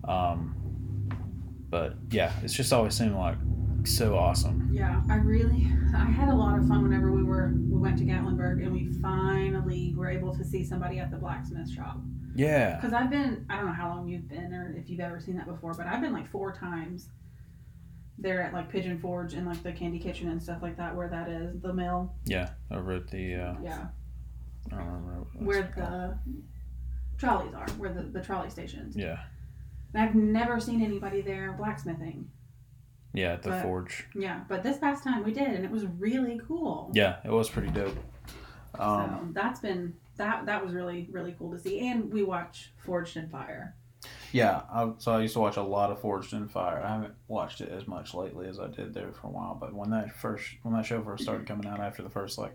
Um, 0.06 0.54
but 1.68 1.94
yeah, 2.10 2.32
it's 2.42 2.54
just 2.54 2.72
always 2.72 2.94
seemed 2.94 3.14
like 3.16 3.36
so 3.86 4.16
awesome. 4.16 4.68
Yeah, 4.72 5.02
I 5.10 5.16
really 5.16 5.68
I 5.94 6.04
had 6.04 6.28
a 6.28 6.34
lot 6.34 6.58
of 6.58 6.66
fun 6.68 6.82
whenever 6.82 7.12
we 7.12 7.22
were 7.22 7.52
we 7.70 7.78
went 7.78 7.98
to 7.98 8.04
Gatlinburg 8.04 8.62
and 8.62 8.72
we 8.72 8.92
finally 9.00 9.94
were 9.96 10.08
able 10.10 10.34
to 10.36 10.44
see 10.44 10.64
somebody 10.64 10.98
at 10.98 11.10
the 11.10 11.16
blacksmith 11.16 11.70
shop. 11.70 11.98
Yeah, 12.34 12.76
Because 12.76 12.92
I've 12.92 13.08
been 13.10 13.46
I 13.48 13.56
don't 13.56 13.66
know 13.66 13.72
how 13.72 13.88
long 13.88 14.08
you've 14.08 14.28
been 14.28 14.52
or 14.52 14.74
if 14.76 14.90
you've 14.90 15.00
ever 15.00 15.18
seen 15.20 15.36
that 15.36 15.46
before, 15.46 15.72
but 15.74 15.86
I've 15.86 16.00
been 16.02 16.12
like 16.12 16.28
four 16.30 16.52
times 16.52 17.08
there 18.18 18.42
at 18.42 18.52
like 18.52 18.70
Pigeon 18.70 18.98
Forge 18.98 19.34
and 19.34 19.46
like 19.46 19.62
the 19.62 19.72
Candy 19.72 19.98
Kitchen 19.98 20.28
and 20.30 20.42
stuff 20.42 20.62
like 20.62 20.76
that 20.76 20.94
where 20.94 21.08
that 21.08 21.28
is 21.28 21.60
the 21.60 21.72
mill. 21.72 22.14
yeah. 22.24 22.50
Over 22.70 22.92
at 22.92 23.08
the 23.08 23.34
uh, 23.34 23.54
Yeah, 23.62 23.86
I 24.72 24.76
don't 24.76 24.86
remember 24.86 25.26
where 25.38 25.62
called. 25.64 25.86
the 25.86 26.18
trolleys 27.18 27.54
are, 27.54 27.68
where 27.78 27.92
the 27.92 28.02
the 28.02 28.20
trolley 28.22 28.50
stations. 28.50 28.96
yeah 28.96 29.18
And 29.94 30.02
I've 30.02 30.14
never 30.14 30.60
seen 30.60 30.82
anybody 30.82 31.20
there 31.22 31.52
blacksmithing. 31.52 32.28
Yeah 33.16 33.32
at 33.32 33.42
the 33.42 33.50
But- 33.50 33.62
forge. 33.62 34.06
Yeah, 34.14 34.44
but 34.48 34.62
this 34.62 34.78
past 34.78 35.02
time 35.02 35.24
we 35.24 35.32
did, 35.32 35.48
and 35.48 35.64
it 35.64 35.70
was 35.70 35.84
really 35.86 36.40
cool. 36.46 36.90
Yeah, 36.94 37.16
it 37.24 37.30
was 37.30 37.48
pretty 37.50 37.70
dope. 37.70 37.96
Um, 38.78 39.08
so 39.28 39.40
that's 39.40 39.60
been 39.60 39.94
that 40.16 40.46
that 40.46 40.62
was 40.64 40.74
really 40.74 41.08
really 41.10 41.34
cool 41.38 41.50
to 41.52 41.58
see 41.58 41.88
and 41.88 42.12
we 42.12 42.22
watch 42.22 42.72
forged 42.78 43.16
in 43.16 43.28
fire 43.28 43.74
Yeah, 44.32 44.62
I, 44.70 44.92
so 44.98 45.12
I 45.12 45.20
used 45.22 45.32
to 45.34 45.40
watch 45.40 45.56
a 45.56 45.62
lot 45.62 45.90
of 45.90 46.00
Forged 46.00 46.32
in 46.34 46.46
Fire. 46.48 46.82
I 46.84 46.88
haven't 46.92 47.14
watched 47.28 47.60
it 47.62 47.70
as 47.70 47.86
much 47.88 48.12
lately 48.14 48.46
as 48.48 48.60
I 48.60 48.68
did 48.68 48.92
there 48.94 49.12
for 49.12 49.28
a 49.28 49.30
while. 49.30 49.56
But 49.58 49.72
when 49.74 49.90
that 49.90 50.12
first 50.14 50.46
when 50.62 50.74
that 50.74 50.84
show 50.84 51.02
first 51.02 51.22
started 51.24 51.46
coming 51.50 51.66
out 51.66 51.80
after 51.80 52.02
the 52.02 52.10
first 52.10 52.36
like, 52.38 52.54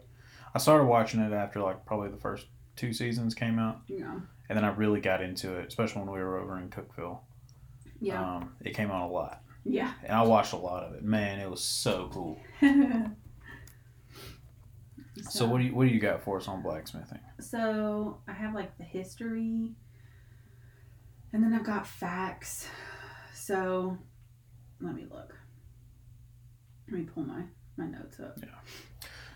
I 0.53 0.59
started 0.59 0.85
watching 0.85 1.19
it 1.21 1.33
after 1.33 1.59
like 1.61 1.85
probably 1.85 2.09
the 2.09 2.17
first 2.17 2.45
two 2.75 2.93
seasons 2.93 3.33
came 3.33 3.57
out, 3.59 3.81
Yeah. 3.87 4.13
and 4.47 4.57
then 4.57 4.63
I 4.63 4.69
really 4.69 5.01
got 5.01 5.21
into 5.23 5.55
it, 5.57 5.67
especially 5.67 6.01
when 6.03 6.11
we 6.11 6.19
were 6.19 6.37
over 6.39 6.57
in 6.59 6.69
Cookeville. 6.69 7.19
yeah 7.99 8.35
Um, 8.37 8.55
it 8.61 8.73
came 8.75 8.91
out 8.91 9.09
a 9.09 9.11
lot, 9.11 9.41
yeah 9.63 9.93
and 10.03 10.13
I 10.13 10.23
watched 10.23 10.53
a 10.53 10.57
lot 10.57 10.83
of 10.83 10.93
it. 10.93 11.03
Man, 11.03 11.39
it 11.39 11.49
was 11.49 11.63
so 11.63 12.09
cool. 12.11 12.39
So 15.29 15.45
what 15.45 15.59
do 15.59 15.65
you 15.65 15.75
what 15.75 15.87
do 15.87 15.93
you 15.93 15.99
got 15.99 16.23
for 16.23 16.37
us 16.37 16.47
on 16.47 16.61
blacksmithing? 16.63 17.19
so 17.39 18.17
i 18.27 18.31
have 18.33 18.53
like 18.53 18.77
the 18.77 18.83
history 18.83 19.71
and 21.33 21.43
then 21.43 21.53
i've 21.53 21.63
got 21.65 21.85
facts 21.87 22.67
so 23.33 23.97
let 24.79 24.93
me 24.95 25.05
look 25.11 25.33
let 26.89 26.99
me 26.99 27.03
pull 27.05 27.23
my 27.23 27.41
my 27.77 27.85
notes 27.87 28.19
up 28.19 28.37
Yeah. 28.41 28.49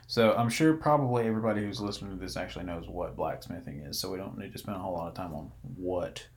So 0.08 0.34
I'm 0.36 0.50
sure 0.50 0.74
probably 0.76 1.26
everybody 1.28 1.62
who's 1.62 1.82
listening 1.82 2.12
to 2.12 2.18
this 2.18 2.38
actually 2.38 2.66
knows 2.66 2.88
what 2.88 3.16
blacksmithing 3.16 3.80
is, 3.82 4.00
so 4.00 4.12
we 4.12 4.18
don't 4.18 4.38
need 4.38 4.52
to 4.52 4.58
spend 4.60 4.78
a 4.78 4.80
whole 4.80 4.94
lot 4.94 5.08
of 5.08 5.16
time 5.16 5.34
on 5.34 5.52
what 5.76 6.28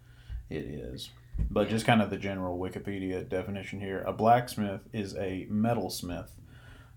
it 0.49 0.65
is. 0.65 1.11
But 1.51 1.67
Yeah. 1.67 1.71
just 1.71 1.87
kind 1.87 2.03
of 2.03 2.11
the 2.11 2.19
general 2.19 2.59
Wikipedia 2.59 3.29
definition 3.29 3.81
here. 3.81 4.03
A 4.03 4.13
blacksmith 4.13 4.89
is 4.93 5.15
a 5.17 5.47
metalsmith 5.51 6.31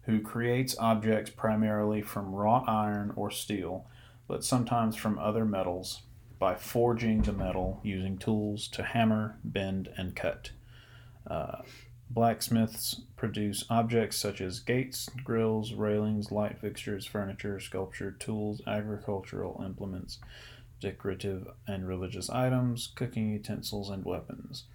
who 0.03 0.19
creates 0.21 0.77
objects 0.79 1.29
primarily 1.29 2.01
from 2.01 2.33
wrought 2.33 2.67
iron 2.67 3.13
or 3.15 3.29
steel, 3.31 3.85
but 4.27 4.43
sometimes 4.43 4.95
from 4.95 5.19
other 5.19 5.45
metals 5.45 6.01
by 6.39 6.55
forging 6.55 7.21
the 7.21 7.33
metal 7.33 7.79
using 7.83 8.17
tools 8.17 8.67
to 8.69 8.81
hammer, 8.83 9.37
bend, 9.43 9.89
and 9.95 10.15
cut. 10.15 10.51
Uh, 11.27 11.61
Blacksmiths 12.09 13.01
produce 13.15 13.63
objects 13.69 14.17
such 14.17 14.41
as 14.41 14.59
gates, 14.59 15.07
grills, 15.23 15.73
railings, 15.73 16.29
light 16.31 16.57
fixtures, 16.59 17.05
furniture, 17.05 17.59
sculpture, 17.59 18.11
tools, 18.11 18.61
agricultural 18.67 19.61
implements, 19.63 20.19
decorative 20.81 21.47
and 21.67 21.87
religious 21.87 22.29
items, 22.29 22.91
cooking 22.95 23.29
utensils, 23.31 23.89
and 23.89 24.03
weapons. 24.03 24.65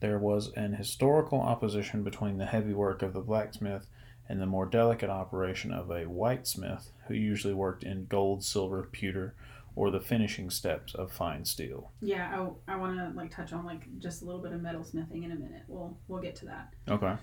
There 0.00 0.18
was 0.18 0.50
an 0.54 0.74
historical 0.74 1.40
opposition 1.40 2.02
between 2.02 2.38
the 2.38 2.46
heavy 2.46 2.72
work 2.72 3.02
of 3.02 3.12
the 3.12 3.20
blacksmith 3.20 3.86
and 4.28 4.40
the 4.40 4.46
more 4.46 4.66
delicate 4.66 5.10
operation 5.10 5.72
of 5.72 5.90
a 5.90 6.04
whitesmith, 6.06 6.86
who 7.08 7.14
usually 7.14 7.52
worked 7.54 7.84
in 7.84 8.06
gold, 8.06 8.42
silver, 8.42 8.88
pewter, 8.90 9.34
or 9.74 9.90
the 9.90 10.00
finishing 10.00 10.48
steps 10.50 10.94
of 10.94 11.10
fine 11.10 11.44
steel. 11.44 11.90
yeah 12.02 12.46
i, 12.68 12.74
I 12.74 12.76
want 12.76 12.96
to 12.98 13.10
like 13.16 13.30
touch 13.34 13.54
on 13.54 13.64
like 13.64 13.86
just 13.98 14.20
a 14.20 14.26
little 14.26 14.42
bit 14.42 14.52
of 14.52 14.60
metal 14.60 14.84
smithing 14.84 15.22
in 15.22 15.32
a 15.32 15.34
minute 15.34 15.62
we'll 15.66 15.96
we'll 16.08 16.20
get 16.20 16.36
to 16.36 16.44
that 16.46 16.74
Okay. 16.90 17.14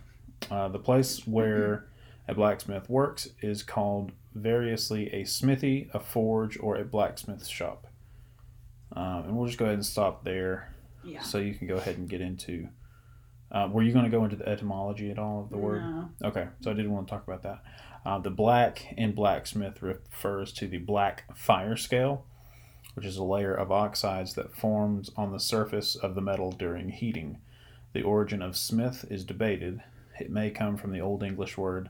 Uh, 0.50 0.68
the 0.70 0.80
place 0.80 1.28
where 1.28 1.86
a 2.28 2.34
blacksmith 2.34 2.90
works 2.90 3.28
is 3.42 3.62
called 3.62 4.14
variously 4.34 5.14
a 5.14 5.26
smithy, 5.26 5.90
a 5.94 6.00
forge, 6.00 6.58
or 6.60 6.76
a 6.78 6.86
blacksmith 6.86 7.46
shop. 7.46 7.86
Um, 8.94 9.24
and 9.26 9.38
we'll 9.38 9.46
just 9.48 9.58
go 9.60 9.66
ahead 9.66 9.76
and 9.76 9.86
stop 9.86 10.24
there 10.24 10.74
yeah 11.04 11.22
so 11.22 11.38
you 11.38 11.54
can 11.54 11.68
go 11.68 11.76
ahead 11.76 11.98
and 11.98 12.10
get 12.10 12.22
into. 12.22 12.68
Uh, 13.52 13.68
were 13.72 13.82
you 13.82 13.92
going 13.94 14.06
to 14.06 14.12
go 14.12 14.24
into 14.24 14.36
the 14.36 14.48
etymology 14.48 15.10
at 15.10 15.18
all 15.18 15.42
of 15.42 15.50
the 15.50 15.58
word? 15.58 15.82
No. 15.82 16.10
Okay, 16.24 16.48
so 16.62 16.70
I 16.72 16.74
did 16.74 16.88
want 16.88 17.08
to 17.08 17.12
talk 17.12 17.28
about 17.28 17.42
that. 17.44 17.64
Uh, 18.06 18.20
the 18.20 18.30
black 18.30 18.94
in 18.98 19.14
blacksmith 19.14 19.82
refers 19.82 20.52
to 20.54 20.68
the 20.68 20.78
black 20.78 21.36
fire 21.36 21.76
scale, 21.76 22.26
which 22.94 23.06
is 23.06 23.18
a 23.18 23.24
layer 23.24 23.54
of 23.54 23.72
oxides 23.72 24.34
that 24.36 24.56
forms 24.56 25.10
on 25.18 25.32
the 25.32 25.40
surface 25.40 25.96
of 25.96 26.14
the 26.16 26.22
metal 26.22 26.52
during 26.52 26.90
heating. 26.90 27.40
The 27.94 28.04
origin 28.04 28.42
of 28.44 28.56
smith 28.56 29.04
is 29.10 29.26
debated. 29.26 29.82
It 30.20 30.30
may 30.30 30.52
come 30.52 30.78
from 30.78 30.92
the 30.92 31.02
Old 31.02 31.24
English 31.24 31.58
word 31.58 31.90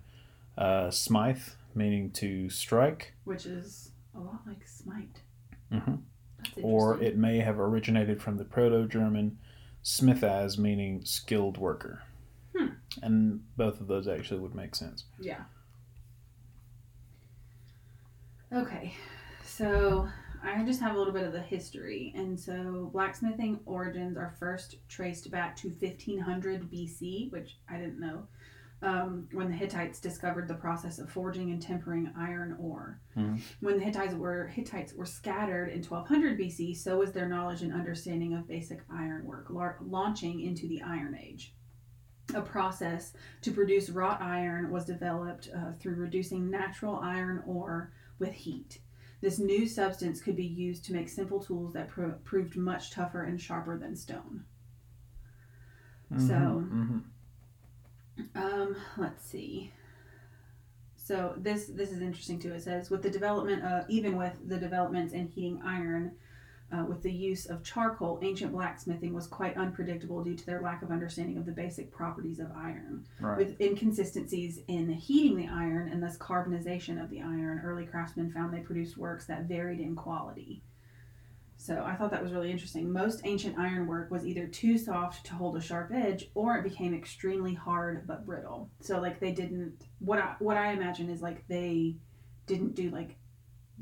uh, 0.57 0.91
smythe, 0.91 1.41
meaning 1.75 2.11
to 2.11 2.49
strike, 2.49 3.13
which 3.25 3.45
is 3.45 3.91
a 4.15 4.19
lot 4.19 4.41
like 4.47 4.65
smite 4.67 5.21
Mhm. 5.71 6.01
Or 6.61 7.01
it 7.01 7.17
may 7.17 7.39
have 7.39 7.59
originated 7.59 8.21
from 8.21 8.37
the 8.37 8.45
Proto 8.45 8.87
German 8.87 9.37
smithaz, 9.83 10.57
meaning 10.57 11.03
skilled 11.05 11.57
worker. 11.57 12.03
Hmm. 12.55 12.67
And 13.01 13.41
both 13.57 13.79
of 13.79 13.87
those 13.87 14.07
actually 14.07 14.39
would 14.41 14.55
make 14.55 14.75
sense. 14.75 15.05
Yeah. 15.19 15.41
Okay, 18.51 18.95
so 19.45 20.09
I 20.43 20.63
just 20.63 20.79
have 20.79 20.95
a 20.95 20.97
little 20.97 21.13
bit 21.13 21.25
of 21.25 21.33
the 21.33 21.41
history. 21.41 22.13
And 22.15 22.39
so 22.39 22.89
blacksmithing 22.91 23.59
origins 23.65 24.17
are 24.17 24.35
first 24.39 24.77
traced 24.87 25.29
back 25.29 25.55
to 25.57 25.69
1500 25.69 26.71
BC, 26.71 27.31
which 27.31 27.57
I 27.69 27.77
didn't 27.77 27.99
know, 27.99 28.27
um, 28.82 29.27
when 29.34 29.49
the 29.49 29.55
Hittites 29.57 29.99
discovered 29.99 30.47
the 30.47 30.53
process 30.53 30.99
of 30.99 31.09
forging 31.11 31.51
and 31.51 31.61
tempering 31.61 32.11
iron 32.17 32.55
ore. 32.59 33.01
Mhm. 33.17 33.41
When 33.59 33.77
the 33.77 33.84
Hittites 33.84 34.13
were 34.15 34.47
Hittites 34.47 34.93
were 34.93 35.05
scattered 35.05 35.69
in 35.69 35.84
1200 35.84 36.38
BC, 36.39 36.73
so 36.75 36.97
was 36.99 37.11
their 37.11 37.27
knowledge 37.27 37.61
and 37.61 37.73
understanding 37.73 38.34
of 38.34 38.47
basic 38.47 38.82
ironwork, 38.89 39.49
lar- 39.49 39.80
launching 39.82 40.39
into 40.41 40.67
the 40.67 40.82
Iron 40.82 41.15
Age. 41.15 41.53
A 42.36 42.41
process 42.41 43.13
to 43.41 43.51
produce 43.51 43.89
wrought 43.89 44.21
iron 44.21 44.69
was 44.71 44.86
developed 44.86 45.49
uh, 45.53 45.73
through 45.73 45.95
reducing 45.95 46.49
natural 46.49 46.95
iron 46.95 47.43
ore 47.45 47.91
with 48.19 48.32
heat. 48.34 48.80
This 49.19 49.39
new 49.39 49.67
substance 49.67 50.21
could 50.21 50.36
be 50.38 50.45
used 50.45 50.86
to 50.86 50.93
make 50.93 51.09
simple 51.09 51.41
tools 51.41 51.73
that 51.73 51.89
pro- 51.89 52.13
proved 52.23 52.55
much 52.55 52.91
tougher 52.91 53.23
and 53.23 53.41
sharper 53.41 53.77
than 53.77 53.95
stone. 53.95 54.45
So- 56.17 56.65
Mhm. 56.71 57.03
Um, 58.36 58.76
let's 58.97 59.26
see. 59.26 59.72
So 60.95 61.34
this 61.38 61.67
this 61.67 61.91
is 61.91 62.01
interesting 62.01 62.39
too. 62.39 62.53
It 62.53 62.61
says 62.61 62.89
with 62.89 63.01
the 63.01 63.09
development 63.09 63.63
of 63.63 63.89
even 63.89 64.15
with 64.17 64.34
the 64.47 64.57
developments 64.57 65.13
in 65.13 65.28
heating 65.28 65.61
iron, 65.65 66.11
Uh, 66.72 66.86
with 66.86 67.01
the 67.01 67.11
use 67.11 67.47
of 67.47 67.63
charcoal, 67.63 68.20
ancient 68.22 68.51
blacksmithing 68.51 69.11
was 69.11 69.26
quite 69.26 69.57
unpredictable 69.57 70.24
due 70.24 70.36
to 70.36 70.45
their 70.45 70.61
lack 70.61 70.84
of 70.84 70.91
understanding 70.91 71.36
of 71.36 71.45
the 71.47 71.51
basic 71.51 71.89
properties 71.91 72.39
of 72.39 72.51
iron. 72.55 73.03
Right. 73.20 73.38
With 73.39 73.59
inconsistencies 73.59 74.59
in 74.67 74.88
heating 74.89 75.36
the 75.36 75.47
iron 75.47 75.89
and 75.89 75.99
thus 76.03 76.15
carbonization 76.15 77.01
of 77.03 77.09
the 77.09 77.22
iron, 77.24 77.61
early 77.65 77.88
craftsmen 77.88 78.32
found 78.32 78.53
they 78.53 78.59
produced 78.59 78.97
works 78.97 79.26
that 79.26 79.47
varied 79.47 79.80
in 79.80 79.95
quality. 79.95 80.61
So 81.62 81.84
I 81.86 81.93
thought 81.93 82.10
that 82.12 82.24
was 82.24 82.32
really 82.32 82.51
interesting. 82.51 82.89
Most 82.89 83.20
ancient 83.26 83.60
ironwork 83.60 84.10
was 84.10 84.26
either 84.26 84.47
too 84.47 84.78
soft 84.78 85.26
to 85.26 85.34
hold 85.34 85.57
a 85.57 85.62
sharp 85.62 85.91
edge, 85.93 86.32
or 86.34 86.55
it 86.55 86.64
became 86.64 86.95
extremely 86.95 87.53
hard 87.53 88.07
but 88.07 88.26
brittle. 88.26 88.70
So 88.80 89.01
like 89.01 89.20
they 89.20 89.34
didn't. 89.34 89.74
What 89.99 90.20
I 90.20 90.36
what 90.39 90.55
I 90.55 90.72
imagine 90.72 91.10
is 91.10 91.22
like 91.22 91.45
they 91.49 91.97
didn't 92.45 92.76
do 92.76 92.89
like 92.91 93.18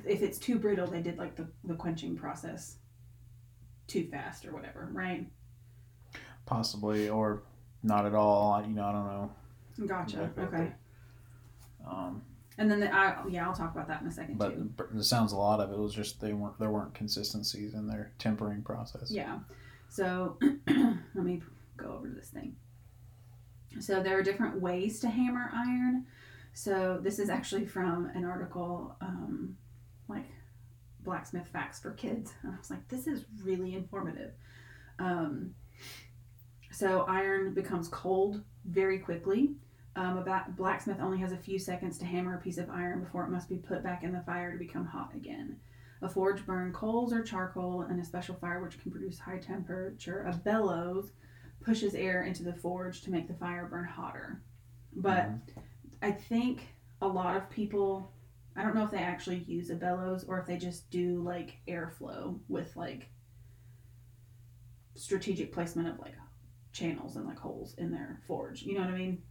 if 0.07 0.23
it's 0.23 0.39
too 0.39 0.57
brittle, 0.57 0.87
they 0.87 1.03
did 1.03 1.19
like 1.19 1.35
the 1.35 1.49
the 1.65 1.75
quenching 1.75 2.15
process 2.15 2.79
too 3.85 4.07
fast 4.07 4.47
or 4.47 4.53
whatever, 4.53 4.89
right? 4.91 5.27
Possibly, 6.47 7.09
or 7.09 7.43
not 7.83 8.07
at 8.07 8.15
all. 8.15 8.59
You 8.67 8.73
know, 8.73 8.85
I 8.85 8.91
don't 8.91 9.05
know. 9.05 9.31
Gotcha. 9.85 10.23
Exactly 10.23 10.43
Okay. 10.45 10.71
Um, 11.87 12.23
And 12.57 12.71
then 12.71 12.79
the, 12.79 12.93
I 12.93 13.17
yeah, 13.29 13.47
I'll 13.47 13.53
talk 13.53 13.73
about 13.73 13.87
that 13.87 14.01
in 14.01 14.07
a 14.07 14.11
second 14.11 14.37
but 14.37 14.55
too. 14.55 14.71
it 14.97 15.03
sounds 15.03 15.31
a 15.31 15.37
lot 15.37 15.59
of 15.59 15.71
it 15.71 15.77
was 15.77 15.93
just 15.93 16.19
they 16.19 16.33
weren't 16.33 16.57
there 16.59 16.71
weren't 16.71 16.93
consistencies 16.93 17.73
in 17.73 17.87
their 17.87 18.11
tempering 18.17 18.63
process. 18.63 19.11
Yeah. 19.11 19.39
So 19.89 20.37
let 20.67 21.25
me 21.25 21.41
go 21.77 21.93
over 21.97 22.09
this 22.09 22.29
thing. 22.29 22.55
So 23.79 24.01
there 24.01 24.17
are 24.17 24.23
different 24.23 24.59
ways 24.59 24.99
to 25.01 25.09
hammer 25.09 25.51
iron. 25.53 26.05
So 26.53 26.99
this 27.01 27.19
is 27.19 27.29
actually 27.29 27.65
from 27.67 28.09
an 28.15 28.25
article, 28.25 28.95
um, 29.01 29.55
like 30.07 30.25
blacksmith 31.01 31.47
facts 31.47 31.79
for 31.79 31.91
kids. 31.91 32.33
And 32.41 32.53
I 32.53 32.57
was 32.57 32.71
like, 32.71 32.87
this 32.87 33.05
is 33.05 33.25
really 33.43 33.75
informative. 33.75 34.31
Um, 34.97 35.53
so 36.71 37.05
iron 37.07 37.53
becomes 37.53 37.87
cold 37.87 38.41
very 38.65 38.97
quickly. 38.99 39.51
Um, 39.97 40.19
a 40.19 40.45
blacksmith 40.55 40.99
only 41.01 41.17
has 41.17 41.31
a 41.31 41.37
few 41.37 41.57
seconds 41.57 41.97
to 41.97 42.05
hammer 42.05 42.35
a 42.35 42.39
piece 42.39 42.59
of 42.59 42.69
iron 42.69 43.01
before 43.03 43.23
it 43.23 43.31
must 43.31 43.49
be 43.49 43.57
put 43.57 43.81
back 43.83 44.03
in 44.03 44.11
the 44.13 44.21
fire 44.21 44.51
to 44.51 44.57
become 44.59 44.85
hot 44.85 45.15
again. 45.15 45.59
A 46.03 46.07
forge 46.07 46.45
burns 46.45 46.75
coals 46.75 47.11
or 47.11 47.23
charcoal 47.23 47.81
and 47.81 47.99
a 47.99 48.05
special 48.05 48.35
fire 48.35 48.61
which 48.61 48.79
can 48.79 48.91
produce 48.91 49.17
high 49.17 49.39
temperature. 49.39 50.21
A 50.27 50.33
bellows 50.33 51.13
pushes 51.61 51.95
air 51.95 52.21
into 52.23 52.43
the 52.43 52.53
forge 52.53 53.01
to 53.01 53.11
make 53.11 53.27
the 53.27 53.33
fire 53.33 53.65
burn 53.65 53.85
hotter. 53.85 54.43
But 54.93 55.29
Mhm. 55.31 55.41
I 56.03 56.11
think 56.11 56.75
a 57.01 57.07
lot 57.07 57.35
of 57.35 57.49
people, 57.49 58.13
I 58.55 58.61
don't 58.61 58.75
know 58.75 58.85
if 58.85 58.91
they 58.91 58.99
actually 58.99 59.39
use 59.45 59.71
a 59.71 59.75
bellows 59.75 60.23
or 60.25 60.39
if 60.39 60.45
they 60.45 60.57
just 60.57 60.91
do 60.91 61.23
like 61.23 61.57
airflow 61.67 62.39
with 62.47 62.75
like 62.75 63.09
strategic 64.93 65.51
placement 65.51 65.87
of 65.87 65.97
like 65.97 66.15
channels 66.71 67.15
and 67.15 67.25
like 67.25 67.39
holes 67.39 67.73
in 67.79 67.89
their 67.89 68.21
forge. 68.27 68.61
You 68.61 68.75
know 68.75 68.81
what 68.81 68.93
I 68.93 68.97
mean? 68.97 69.23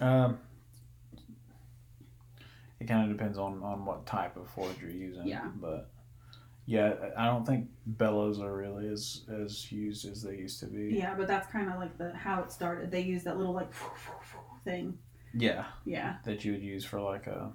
Um, 0.00 0.38
it 2.80 2.86
kind 2.86 3.10
of 3.10 3.16
depends 3.16 3.38
on, 3.38 3.62
on 3.62 3.84
what 3.84 4.04
type 4.06 4.36
of 4.36 4.48
forge 4.48 4.76
you're 4.80 4.90
using. 4.90 5.26
Yeah. 5.26 5.48
But 5.56 5.90
yeah, 6.66 6.94
I 7.16 7.26
don't 7.26 7.46
think 7.46 7.68
bellows 7.86 8.40
are 8.40 8.54
really 8.54 8.88
as 8.88 9.22
as 9.32 9.70
used 9.70 10.06
as 10.08 10.22
they 10.22 10.36
used 10.36 10.60
to 10.60 10.66
be. 10.66 10.94
Yeah, 10.96 11.14
but 11.14 11.28
that's 11.28 11.50
kind 11.50 11.70
of 11.70 11.78
like 11.78 11.96
the 11.98 12.12
how 12.14 12.42
it 12.42 12.50
started. 12.52 12.90
They 12.90 13.00
use 13.00 13.22
that 13.24 13.36
little 13.36 13.52
like 13.54 13.72
thing. 14.64 14.98
Yeah, 15.36 15.64
Yeah. 15.84 16.16
that 16.24 16.44
you 16.44 16.52
would 16.52 16.62
use 16.62 16.84
for 16.84 17.00
like 17.00 17.26
a. 17.26 17.50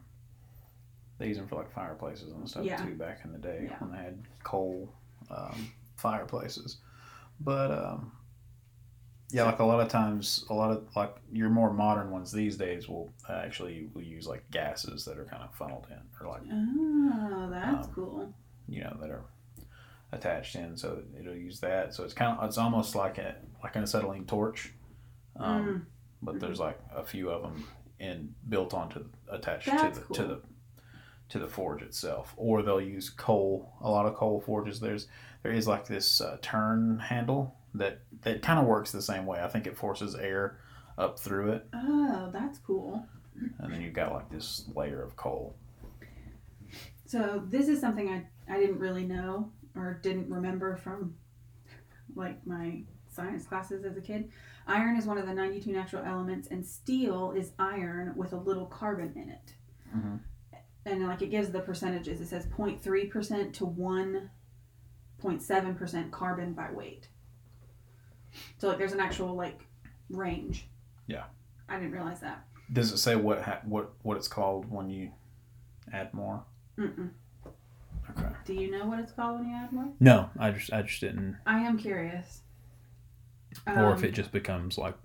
They 1.18 1.28
use 1.28 1.38
them 1.38 1.48
for 1.48 1.56
like 1.56 1.72
fireplaces 1.72 2.32
and 2.32 2.48
stuff 2.50 2.64
Yeah. 2.66 2.78
too 2.86 2.96
back 2.96 3.22
in 3.26 3.32
the 3.34 3.38
day 3.40 3.68
Yeah. 3.70 3.78
when 3.80 3.92
they 3.92 3.98
had 3.98 4.20
coal 4.44 4.94
um, 5.30 5.70
fireplaces, 5.98 6.78
but 7.42 7.72
um, 7.72 8.12
yeah, 9.32 9.44
like 9.44 9.60
a 9.60 9.64
lot 9.64 9.80
of 9.80 9.88
times, 9.90 10.46
a 10.50 10.54
lot 10.54 10.72
of 10.72 10.88
like 10.96 11.16
your 11.32 11.50
more 11.50 11.72
modern 11.72 12.10
ones 12.12 12.32
these 12.32 12.58
days 12.58 12.88
will 12.90 13.14
actually 13.30 13.90
will 13.94 14.02
use 14.04 14.28
like 14.28 14.50
gases 14.52 15.06
that 15.06 15.18
are 15.18 15.26
kind 15.26 15.44
of 15.44 15.54
funneled 15.56 15.88
in 15.92 16.00
or 16.20 16.32
like 16.32 16.42
Oh, 16.52 17.48
that's 17.52 17.88
Um, 17.88 17.94
cool. 17.94 18.34
you 18.68 18.84
know 18.84 18.98
that 19.02 19.10
are 19.10 19.24
attached 20.12 20.56
in 20.56 20.76
so 20.76 21.04
it'll 21.20 21.36
use 21.36 21.60
that. 21.60 21.94
So 21.94 22.04
it's 22.04 22.14
kind 22.14 22.38
of 22.38 22.44
it's 22.46 22.58
almost 22.58 22.96
like 22.96 23.18
a 23.18 23.36
like 23.64 23.76
an 23.76 23.84
acetylene 23.84 24.26
torch 24.26 24.74
um, 25.36 25.66
Mm. 25.66 25.82
but 26.22 26.40
there's 26.40 26.60
like 26.60 26.80
a 26.96 27.04
few 27.04 27.30
of 27.30 27.42
them 27.44 27.66
in 28.00 28.34
built 28.48 28.74
onto 28.74 29.06
attached 29.30 29.68
That's 29.68 30.00
to 30.00 30.08
the 30.08 30.14
to 30.16 30.24
the 30.26 30.42
to 31.30 31.38
the 31.40 31.48
forge 31.48 31.84
itself. 31.84 32.34
Or 32.38 32.64
they'll 32.64 32.82
use 32.82 33.10
coal 33.12 33.74
a 33.82 33.90
lot 33.90 34.08
of 34.08 34.16
coal 34.16 34.42
forges. 34.42 34.80
There's 34.80 35.08
there 35.44 35.52
is 35.52 35.68
like 35.68 35.86
this 35.86 36.20
uh, 36.22 36.38
turn 36.42 36.98
handle 37.00 37.56
that 37.74 38.01
that 38.22 38.41
kind 38.41 38.59
of 38.59 38.65
works 38.65 38.91
the 38.91 39.01
same 39.01 39.26
way 39.26 39.39
i 39.41 39.47
think 39.47 39.65
it 39.67 39.78
forces 39.78 40.15
air 40.15 40.57
up 40.97 41.17
through 41.20 41.51
it 41.51 41.65
Oh, 41.74 42.30
that's 42.34 42.57
cool. 42.59 43.05
and 43.59 43.72
then 43.72 43.82
you've 43.82 43.93
got 43.93 44.11
like 44.13 44.30
this 44.30 44.65
layer 44.76 45.01
of 45.01 45.15
coal 45.15 45.55
So 47.05 47.43
this 47.47 47.67
is 47.67 47.80
something 47.80 48.09
I 48.09 48.26
I 48.53 48.59
didn't 48.59 48.80
really 48.80 49.05
know 49.05 49.51
or 49.76 49.99
didn't 50.01 50.30
remember 50.30 50.76
from 50.76 51.15
like 52.15 52.45
my 52.45 52.84
science 53.07 53.45
classes 53.47 53.86
as 53.86 53.95
a 53.97 54.01
kid. 54.01 54.32
Iron 54.67 54.97
is 54.97 55.05
one 55.05 55.17
of 55.17 55.26
the 55.28 55.34
92 55.34 55.72
natural 55.72 56.03
elements 56.05 56.47
and 56.51 56.65
steel 56.65 57.32
is 57.36 57.51
iron 57.59 58.13
with 58.15 58.34
a 58.34 58.38
little 58.38 58.65
carbon 58.67 59.13
in 59.15 59.30
it. 59.30 59.53
Mhm. 59.95 60.20
And 60.86 61.07
like 61.07 61.22
it 61.22 61.30
gives 61.32 61.49
the 61.51 61.59
percentages. 61.61 62.20
It 62.22 62.28
says 62.28 62.45
0.3% 62.47 63.53
to 63.55 63.65
1.7% 63.65 66.11
carbon 66.11 66.53
by 66.53 66.72
weight. 66.72 67.09
So 68.58 68.68
like 68.68 68.78
there's 68.78 68.94
an 68.94 69.00
actual 69.00 69.36
like 69.36 69.66
range. 70.10 70.68
Yeah. 71.08 71.24
I 71.68 71.76
didn't 71.76 71.92
realize 71.92 72.20
that. 72.22 72.46
does 72.74 72.92
it 72.92 72.98
say 72.98 73.16
what 73.16 73.42
ha- 73.42 73.62
what 73.66 73.92
what 74.04 74.18
it's 74.18 74.28
called 74.28 74.70
when 74.70 74.90
you 74.90 75.12
add 75.94 76.14
more 76.14 76.44
Mm-mm. 76.78 77.10
okay 78.12 78.30
Do 78.46 78.54
you 78.54 78.70
know 78.72 78.86
what 78.88 79.00
it's 79.00 79.12
called 79.12 79.40
when 79.40 79.50
you 79.50 79.56
add 79.56 79.72
more? 79.72 79.90
No, 80.00 80.30
I 80.40 80.52
just 80.52 80.72
I 80.74 80.82
just 80.84 81.02
didn't. 81.02 81.38
I 81.46 81.60
am 81.60 81.78
curious. 81.78 82.42
or 83.68 83.92
if 83.94 84.00
Um, 84.00 84.04
it 84.06 84.12
just 84.12 84.32
becomes 84.32 84.78
like 84.78 84.96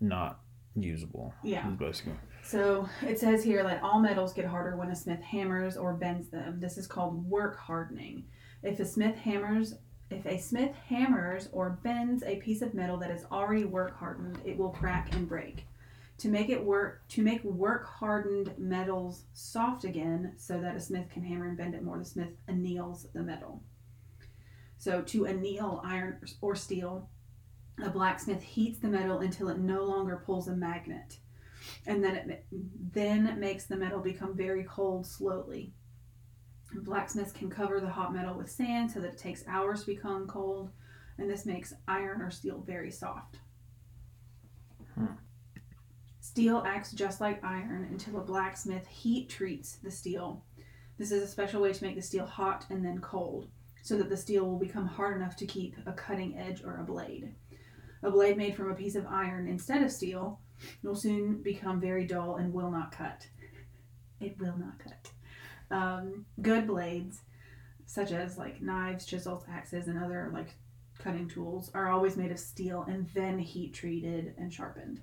not 0.00 0.40
usable. 0.76 1.34
Yeah. 1.42 1.66
basically. 1.68 2.14
So 2.42 2.88
it 3.02 3.18
says 3.18 3.44
here 3.44 3.62
that 3.64 3.82
all 3.82 4.00
metals 4.00 4.32
get 4.32 4.46
harder 4.46 4.76
when 4.76 4.88
a 4.90 4.96
smith 4.96 5.20
hammers 5.20 5.76
or 5.76 5.92
bends 5.94 6.28
them. 6.30 6.58
This 6.58 6.78
is 6.78 6.86
called 6.86 7.28
work 7.28 7.58
hardening. 7.58 8.24
If 8.62 8.80
a 8.80 8.84
smith 8.86 9.16
hammers 9.16 9.74
if 10.10 10.26
a 10.26 10.38
smith 10.38 10.74
hammers 10.88 11.48
or 11.52 11.78
bends 11.82 12.22
a 12.22 12.36
piece 12.36 12.62
of 12.62 12.74
metal 12.74 12.96
that 12.98 13.10
is 13.10 13.24
already 13.30 13.64
work 13.64 13.96
hardened, 13.96 14.38
it 14.44 14.56
will 14.56 14.70
crack 14.70 15.14
and 15.14 15.28
break. 15.28 15.66
To 16.18 16.28
make 16.28 16.50
it 16.50 16.62
work 16.62 17.02
to 17.08 17.22
make 17.22 17.42
work 17.44 17.86
hardened 17.86 18.52
metals 18.58 19.24
soft 19.32 19.84
again 19.84 20.34
so 20.36 20.60
that 20.60 20.76
a 20.76 20.80
smith 20.80 21.08
can 21.10 21.22
hammer 21.24 21.48
and 21.48 21.56
bend 21.56 21.74
it 21.74 21.82
more, 21.82 21.98
the 21.98 22.04
smith 22.04 22.32
anneals 22.48 23.06
the 23.12 23.22
metal. 23.22 23.62
So 24.76 25.00
to 25.02 25.26
anneal 25.26 25.80
iron 25.84 26.20
or 26.40 26.54
steel, 26.54 27.08
a 27.82 27.88
blacksmith 27.88 28.42
heats 28.42 28.78
the 28.80 28.88
metal 28.88 29.20
until 29.20 29.48
it 29.48 29.58
no 29.58 29.84
longer 29.84 30.22
pulls 30.26 30.48
a 30.48 30.56
magnet 30.56 31.18
and 31.86 32.02
then 32.02 32.16
it 32.16 32.46
then 32.92 33.38
makes 33.38 33.64
the 33.64 33.76
metal 33.76 34.00
become 34.00 34.36
very 34.36 34.64
cold 34.64 35.06
slowly. 35.06 35.72
Blacksmiths 36.74 37.32
can 37.32 37.50
cover 37.50 37.80
the 37.80 37.88
hot 37.88 38.14
metal 38.14 38.36
with 38.36 38.50
sand 38.50 38.90
so 38.90 39.00
that 39.00 39.12
it 39.12 39.18
takes 39.18 39.44
hours 39.46 39.80
to 39.80 39.86
become 39.86 40.26
cold, 40.26 40.70
and 41.18 41.28
this 41.28 41.46
makes 41.46 41.74
iron 41.88 42.22
or 42.22 42.30
steel 42.30 42.62
very 42.66 42.90
soft. 42.90 43.38
Hmm. 44.94 45.06
Steel 46.20 46.62
acts 46.66 46.92
just 46.92 47.20
like 47.20 47.42
iron 47.44 47.88
until 47.90 48.18
a 48.18 48.24
blacksmith 48.24 48.86
heat 48.86 49.28
treats 49.28 49.76
the 49.76 49.90
steel. 49.90 50.44
This 50.98 51.10
is 51.10 51.22
a 51.22 51.28
special 51.28 51.62
way 51.62 51.72
to 51.72 51.84
make 51.84 51.96
the 51.96 52.02
steel 52.02 52.26
hot 52.26 52.66
and 52.70 52.84
then 52.84 53.00
cold, 53.00 53.48
so 53.82 53.96
that 53.96 54.08
the 54.08 54.16
steel 54.16 54.44
will 54.44 54.58
become 54.58 54.86
hard 54.86 55.16
enough 55.16 55.34
to 55.36 55.46
keep 55.46 55.76
a 55.86 55.92
cutting 55.92 56.38
edge 56.38 56.62
or 56.62 56.78
a 56.78 56.84
blade. 56.84 57.34
A 58.02 58.10
blade 58.10 58.36
made 58.36 58.54
from 58.54 58.70
a 58.70 58.74
piece 58.74 58.94
of 58.94 59.06
iron 59.06 59.48
instead 59.48 59.82
of 59.82 59.90
steel 59.90 60.40
will 60.82 60.94
soon 60.94 61.42
become 61.42 61.80
very 61.80 62.06
dull 62.06 62.36
and 62.36 62.52
will 62.52 62.70
not 62.70 62.92
cut. 62.92 63.26
It 64.20 64.38
will 64.38 64.56
not 64.56 64.78
cut. 64.78 65.10
Um, 65.70 66.26
good 66.42 66.66
blades, 66.66 67.20
such 67.86 68.12
as 68.12 68.36
like 68.38 68.60
knives, 68.60 69.06
chisels, 69.06 69.44
axes, 69.50 69.88
and 69.88 70.02
other 70.02 70.30
like 70.32 70.54
cutting 70.98 71.28
tools, 71.28 71.70
are 71.74 71.88
always 71.88 72.16
made 72.16 72.30
of 72.30 72.38
steel 72.38 72.84
and 72.88 73.08
then 73.14 73.38
heat 73.38 73.72
treated 73.72 74.34
and 74.38 74.52
sharpened. 74.52 75.00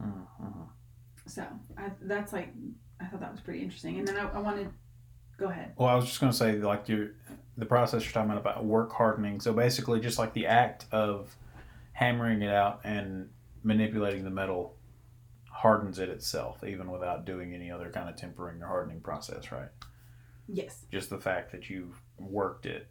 Mhm. 0.00 0.68
So 1.26 1.46
I, 1.76 1.90
that's 2.00 2.32
like 2.32 2.52
I 3.00 3.06
thought 3.06 3.20
that 3.20 3.32
was 3.32 3.40
pretty 3.40 3.62
interesting. 3.62 3.98
And 3.98 4.06
then 4.06 4.16
I, 4.16 4.28
I 4.30 4.38
wanted, 4.38 4.68
go 5.36 5.48
ahead. 5.48 5.72
Well, 5.76 5.88
I 5.88 5.94
was 5.94 6.04
just 6.06 6.20
going 6.20 6.30
to 6.30 6.38
say, 6.38 6.52
like 6.54 6.88
your 6.88 7.10
the 7.56 7.66
process 7.66 8.04
you're 8.04 8.12
talking 8.12 8.30
about 8.30 8.40
about 8.40 8.64
work 8.64 8.92
hardening. 8.92 9.40
So 9.40 9.52
basically, 9.52 10.00
just 10.00 10.18
like 10.18 10.32
the 10.32 10.46
act 10.46 10.86
of 10.92 11.34
hammering 11.92 12.42
it 12.42 12.52
out 12.52 12.80
and 12.84 13.28
manipulating 13.62 14.24
the 14.24 14.30
metal 14.30 14.76
hardens 15.52 15.98
it 15.98 16.08
itself, 16.08 16.64
even 16.64 16.90
without 16.90 17.26
doing 17.26 17.54
any 17.54 17.70
other 17.70 17.90
kind 17.90 18.08
of 18.08 18.16
tempering 18.16 18.62
or 18.62 18.66
hardening 18.66 19.00
process, 19.00 19.52
right? 19.52 19.68
Yes. 20.48 20.86
Just 20.90 21.10
the 21.10 21.18
fact 21.18 21.52
that 21.52 21.68
you've 21.68 22.00
worked 22.18 22.66
it 22.66 22.88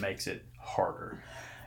makes 0.00 0.26
it 0.26 0.44
harder. 0.58 1.22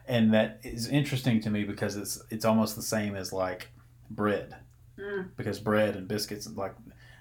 And 0.08 0.34
that 0.34 0.62
is 0.64 0.88
interesting 0.88 1.42
to 1.42 1.50
me 1.50 1.64
because 1.64 1.96
it's 1.96 2.22
it's 2.30 2.46
almost 2.46 2.76
the 2.76 2.82
same 2.82 3.16
as 3.16 3.34
like 3.34 3.70
bread. 4.10 4.56
Mm. 4.98 5.30
Because 5.36 5.60
bread 5.60 5.96
and 5.96 6.08
biscuits 6.08 6.48
like 6.56 6.76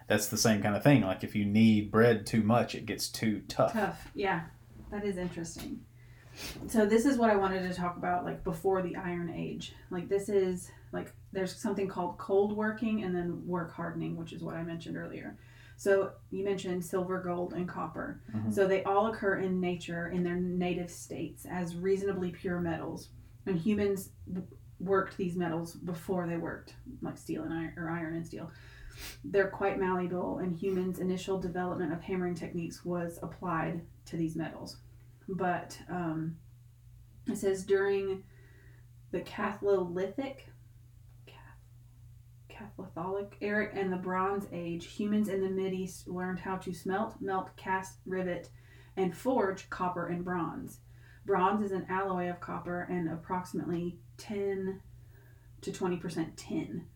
that's 0.07 0.29
the 0.29 0.39
same 0.39 0.63
kind 0.63 0.77
of 0.77 0.83
thing. 0.83 1.03
Like 1.03 1.25
if 1.25 1.35
you 1.35 1.45
knead 1.45 1.91
bread 1.91 2.27
too 2.27 2.43
much, 2.43 2.75
it 2.75 2.87
gets 2.87 3.09
too 3.09 3.43
tough. 3.49 3.73
Tough. 3.73 4.09
Yeah. 4.15 4.43
That 4.91 5.05
is 5.05 5.19
interesting. 5.19 5.81
So 6.69 6.87
this 6.87 7.05
is 7.05 7.19
what 7.19 7.31
I 7.31 7.37
wanted 7.37 7.69
to 7.69 7.75
talk 7.75 7.97
about 7.97 8.25
like 8.25 8.45
before 8.45 8.81
the 8.83 8.97
Iron 8.97 9.31
Age. 9.31 9.75
Like 9.91 10.09
this 10.09 10.29
is 10.29 10.71
like 10.93 11.13
there's 11.33 11.55
something 11.57 11.89
called 11.89 12.19
cold 12.19 12.57
working 12.57 13.03
and 13.05 13.15
then 13.15 13.47
work 13.47 13.73
hardening, 13.73 14.17
which 14.17 14.33
is 14.33 14.43
what 14.43 14.55
I 14.55 14.63
mentioned 14.63 14.97
earlier. 14.97 15.37
So 15.77 16.13
you 16.31 16.45
mentioned 16.45 16.85
silver, 16.85 17.21
gold, 17.23 17.53
and 17.53 17.69
copper. 17.69 18.21
Mhm. 18.35 18.53
So 18.53 18.67
they 18.67 18.83
all 18.83 19.07
occur 19.09 19.37
in 19.39 19.61
nature 19.61 20.09
in 20.09 20.25
their 20.25 20.37
native 20.37 20.91
states 20.91 21.47
as 21.47 21.77
reasonably 21.77 22.31
pure 22.33 22.61
metals, 22.61 23.11
and 23.47 23.57
humans 23.57 24.11
worked 24.81 25.17
these 25.17 25.37
metals 25.37 25.75
before 25.75 26.27
they 26.27 26.37
worked 26.37 26.75
like 27.03 27.19
steel 27.19 27.43
and 27.45 27.53
iron 27.53 27.73
or 27.77 27.91
iron 27.91 28.15
and 28.17 28.27
steel. 28.27 28.51
They're 29.25 29.51
quite 29.51 29.79
malleable, 29.79 30.39
and 30.39 30.57
humans' 30.57 30.99
initial 30.99 31.39
development 31.39 31.93
of 31.93 32.01
hammering 32.01 32.35
techniques 32.35 32.85
was 32.85 33.19
applied 33.23 33.83
to 34.07 34.17
these 34.17 34.35
metals. 34.35 34.79
But 35.29 35.81
um, 35.89 36.37
it 37.29 37.37
says 37.37 37.65
during 37.65 38.25
the 39.13 39.21
Catholithic, 39.21 40.39
Catholic 42.59 43.37
era 43.41 43.69
and 43.73 43.93
the 43.93 43.97
Bronze 43.97 44.47
Age, 44.53 44.87
humans 44.87 45.29
in 45.29 45.41
the 45.41 45.49
Mideast 45.49 46.09
learned 46.09 46.41
how 46.41 46.57
to 46.57 46.73
smelt, 46.73 47.15
melt, 47.21 47.51
cast, 47.57 47.99
rivet, 48.07 48.51
and 48.97 49.17
forge 49.17 49.71
copper 49.71 50.09
and 50.09 50.25
bronze. 50.25 50.81
Bronze 51.25 51.63
is 51.63 51.73
an 51.73 51.87
alloy 51.89 52.29
of 52.29 52.41
copper 52.41 52.87
and 52.91 53.09
approximately 53.11 53.99
10 54.17 54.81
to 55.61 55.71
20% 55.71 56.37
tin. 56.37 56.87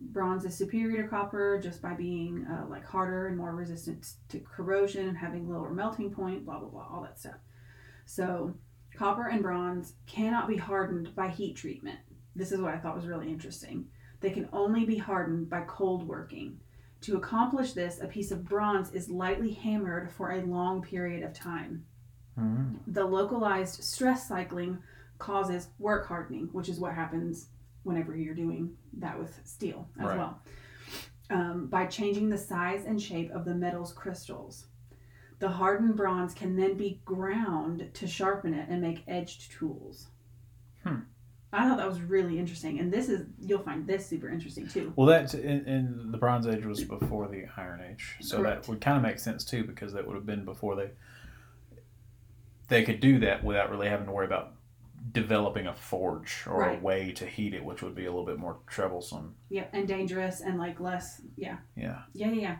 Bronze 0.00 0.44
is 0.44 0.56
superior 0.56 1.02
to 1.02 1.08
copper 1.08 1.60
just 1.60 1.82
by 1.82 1.92
being 1.92 2.46
uh, 2.46 2.66
like 2.68 2.86
harder 2.86 3.26
and 3.26 3.36
more 3.36 3.54
resistant 3.54 4.12
to 4.28 4.38
corrosion 4.40 5.08
and 5.08 5.18
having 5.18 5.50
lower 5.50 5.70
melting 5.70 6.10
point, 6.10 6.46
blah 6.46 6.60
blah 6.60 6.68
blah, 6.68 6.86
all 6.90 7.02
that 7.02 7.18
stuff. 7.18 7.38
So, 8.06 8.54
copper 8.94 9.26
and 9.26 9.42
bronze 9.42 9.94
cannot 10.06 10.46
be 10.46 10.56
hardened 10.56 11.14
by 11.16 11.28
heat 11.28 11.56
treatment. 11.56 11.98
This 12.36 12.52
is 12.52 12.60
what 12.60 12.74
I 12.74 12.78
thought 12.78 12.94
was 12.94 13.08
really 13.08 13.28
interesting. 13.28 13.88
They 14.20 14.30
can 14.30 14.48
only 14.52 14.84
be 14.84 14.96
hardened 14.98 15.48
by 15.48 15.62
cold 15.66 16.06
working. 16.06 16.60
To 17.02 17.16
accomplish 17.16 17.72
this, 17.74 18.00
a 18.00 18.08
piece 18.08 18.30
of 18.32 18.44
bronze 18.44 18.92
is 18.92 19.08
lightly 19.08 19.52
hammered 19.52 20.10
for 20.10 20.32
a 20.32 20.42
long 20.42 20.82
period 20.82 21.22
of 21.22 21.32
time. 21.32 21.84
Mhm. 22.36 22.78
The 22.88 23.04
localized 23.04 23.82
stress 23.84 24.26
cycling 24.26 24.78
causes 25.18 25.68
work 25.78 26.06
hardening, 26.06 26.48
which 26.52 26.68
is 26.68 26.80
what 26.80 26.94
happens 26.94 27.50
whenever 27.84 28.16
you're 28.16 28.34
doing 28.34 28.76
that 28.94 29.18
with 29.18 29.40
steel 29.46 29.88
as 29.98 30.06
Right. 30.06 30.18
well. 30.18 30.42
Um, 31.30 31.66
by 31.66 31.86
changing 31.86 32.30
the 32.30 32.38
size 32.38 32.84
and 32.84 33.00
shape 33.00 33.30
of 33.30 33.44
the 33.44 33.54
metal's 33.54 33.92
crystals. 33.92 34.66
The 35.40 35.48
hardened 35.50 35.96
bronze 35.96 36.34
can 36.34 36.56
then 36.56 36.76
be 36.76 37.00
ground 37.04 37.90
to 37.94 38.06
sharpen 38.08 38.54
it 38.54 38.68
and 38.68 38.80
make 38.80 39.04
edged 39.06 39.52
tools. 39.52 40.08
Hmm. 40.82 41.00
I 41.52 41.66
thought 41.66 41.78
that 41.78 41.88
was 41.88 42.00
really 42.02 42.38
interesting, 42.38 42.78
and 42.78 42.92
this 42.92 43.08
is 43.08 43.26
you'll 43.40 43.62
find 43.62 43.86
this 43.86 44.06
super 44.06 44.28
interesting 44.28 44.68
too. 44.68 44.92
Well, 44.96 45.06
that's 45.06 45.32
in, 45.34 45.64
in 45.66 46.12
the 46.12 46.18
Bronze 46.18 46.46
Age 46.46 46.64
was 46.66 46.84
before 46.84 47.26
the 47.28 47.46
Iron 47.56 47.80
Age, 47.90 48.16
so 48.20 48.38
Correct. 48.38 48.62
that 48.64 48.68
would 48.70 48.80
kind 48.82 48.96
of 48.98 49.02
make 49.02 49.18
sense 49.18 49.44
too, 49.44 49.64
because 49.64 49.92
that 49.94 50.06
would 50.06 50.14
have 50.14 50.26
been 50.26 50.44
before 50.44 50.76
they 50.76 50.90
they 52.68 52.82
could 52.84 53.00
do 53.00 53.18
that 53.20 53.42
without 53.42 53.70
really 53.70 53.88
having 53.88 54.06
to 54.06 54.12
worry 54.12 54.26
about 54.26 54.52
developing 55.12 55.66
a 55.66 55.74
forge 55.74 56.44
or 56.46 56.60
Right. 56.60 56.78
a 56.78 56.82
way 56.82 57.12
to 57.12 57.24
heat 57.26 57.54
it, 57.54 57.64
which 57.64 57.82
would 57.82 57.94
be 57.94 58.04
a 58.04 58.10
little 58.10 58.26
bit 58.26 58.38
more 58.38 58.58
troublesome. 58.66 59.34
Yeah, 59.48 59.64
and 59.72 59.88
dangerous 59.88 60.40
and 60.42 60.58
like 60.58 60.80
less. 60.80 61.22
Yeah, 61.36 61.58
Yeah, 61.76 62.00
yeah, 62.12 62.28
yeah. 62.30 62.32
yeah. 62.40 62.56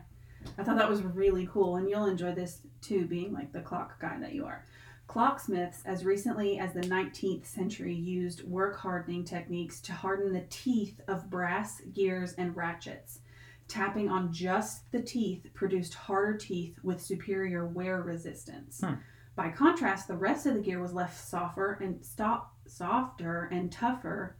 I 0.56 0.62
thought 0.62 0.78
that 0.78 0.88
was 0.88 1.02
really 1.02 1.46
cool, 1.52 1.76
and 1.76 1.90
you'll 1.90 2.06
enjoy 2.06 2.32
this 2.32 2.60
too, 2.80 3.06
being 3.06 3.34
like 3.34 3.52
the 3.52 3.60
clock 3.60 4.00
guy 4.00 4.18
that 4.20 4.32
you 4.32 4.46
are. 4.46 4.64
Clocksmiths, 5.08 5.82
as 5.86 6.04
recently 6.04 6.58
as 6.60 6.74
the 6.74 6.82
19th 6.82 7.46
century, 7.46 7.94
used 7.94 8.44
work 8.44 8.76
hardening 8.78 9.24
techniques 9.24 9.80
to 9.80 9.92
harden 9.92 10.32
the 10.32 10.44
teeth 10.50 11.00
of 11.08 11.28
brass 11.30 11.80
gears 11.92 12.34
and 12.34 12.54
ratchets. 12.54 13.20
Tapping 13.68 14.08
on 14.10 14.32
just 14.32 14.90
the 14.92 15.02
teeth 15.02 15.46
produced 15.54 15.94
harder 15.94 16.36
teeth 16.36 16.76
with 16.82 17.02
superior 17.02 17.66
wear 17.66 18.02
resistance. 18.02 18.80
Hmm. 18.84 18.94
By 19.34 19.50
contrast, 19.50 20.08
the 20.08 20.16
rest 20.16 20.46
of 20.46 20.54
the 20.54 20.60
gear 20.60 20.80
was 20.80 20.92
left 20.92 21.18
softer 21.18 21.78
and 21.80 22.04
stop, 22.04 22.54
softer 22.66 23.48
and 23.50 23.72
tougher, 23.72 24.36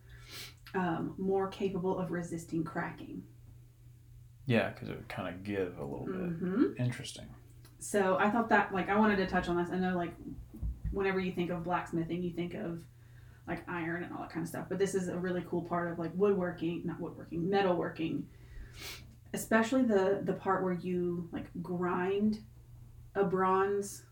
um, 0.74 1.14
more 1.18 1.48
capable 1.48 1.98
of 1.98 2.10
resisting 2.10 2.62
cracking. 2.62 3.22
yeah, 4.46 4.70
because 4.70 4.88
it 4.88 4.96
would 4.96 5.08
kind 5.08 5.28
of 5.34 5.44
give 5.44 5.78
a 5.78 5.84
little 5.84 6.06
hmm 6.06 6.72
bit. 6.74 6.84
Interesting. 6.84 7.26
So 7.80 8.16
I 8.18 8.28
thought 8.30 8.48
that 8.48 8.72
like 8.74 8.88
I 8.88 8.98
wanted 8.98 9.16
to 9.16 9.26
touch 9.26 9.48
on 9.48 9.56
this. 9.56 9.70
I 9.70 9.78
know 9.78 9.96
like 9.96 10.14
whenever 10.92 11.20
you 11.20 11.32
think 11.32 11.50
of 11.50 11.64
blacksmithing, 11.64 12.22
you 12.22 12.30
think 12.32 12.54
of 12.54 12.80
like 13.46 13.68
iron 13.68 14.02
and 14.04 14.12
all 14.12 14.20
that 14.20 14.30
kind 14.30 14.44
of 14.44 14.48
stuff. 14.48 14.66
But 14.68 14.78
this 14.78 14.94
is 14.94 15.08
a 15.08 15.16
really 15.16 15.44
cool 15.48 15.62
part 15.62 15.90
of 15.90 15.98
like 15.98 16.10
woodworking, 16.14 16.82
not 16.84 17.00
woodworking, 17.00 17.42
metalworking. 17.42 18.22
Especially 19.34 19.82
the 19.82 20.20
the 20.24 20.32
part 20.32 20.62
where 20.62 20.72
you 20.74 21.28
like 21.32 21.46
grind 21.62 22.40
a 23.14 23.24
bronze 23.24 24.04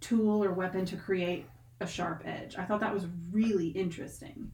tool 0.00 0.42
or 0.44 0.52
weapon 0.52 0.84
to 0.86 0.96
create 0.96 1.46
a 1.80 1.86
sharp 1.86 2.22
edge. 2.24 2.56
I 2.56 2.64
thought 2.64 2.80
that 2.80 2.92
was 2.94 3.06
really 3.32 3.68
interesting. 3.68 4.50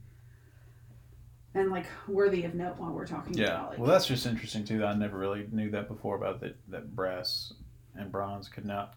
And 1.55 1.71
like 1.71 1.87
worthy 2.07 2.45
of 2.45 2.55
note 2.55 2.79
while 2.79 2.93
we're 2.93 3.07
talking 3.07 3.35
Yeah. 3.35 3.47
about 3.57 3.71
like 3.71 3.79
Well, 3.79 3.91
that's 3.91 4.07
just 4.07 4.25
interesting 4.27 4.65
too. 4.65 4.85
I 4.85 4.95
never 4.95 5.19
really 5.19 5.49
knew 5.51 5.71
that 5.71 5.89
before 5.89 6.17
about 6.17 6.41
that 6.41 6.57
that 6.69 6.95
brass 6.95 7.53
and 7.97 8.11
bronze 8.13 8.49
could 8.49 8.65
not 8.65 8.95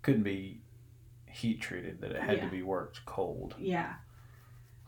couldn't 0.00 0.22
be 0.22 0.60
heat 1.32 1.60
treated. 1.60 2.00
That 2.00 2.12
it 2.12 2.22
had 2.22 2.38
Yeah. 2.38 2.44
to 2.44 2.50
be 2.50 2.62
worked 2.62 3.04
cold. 3.06 3.54
Yeah. 3.58 3.94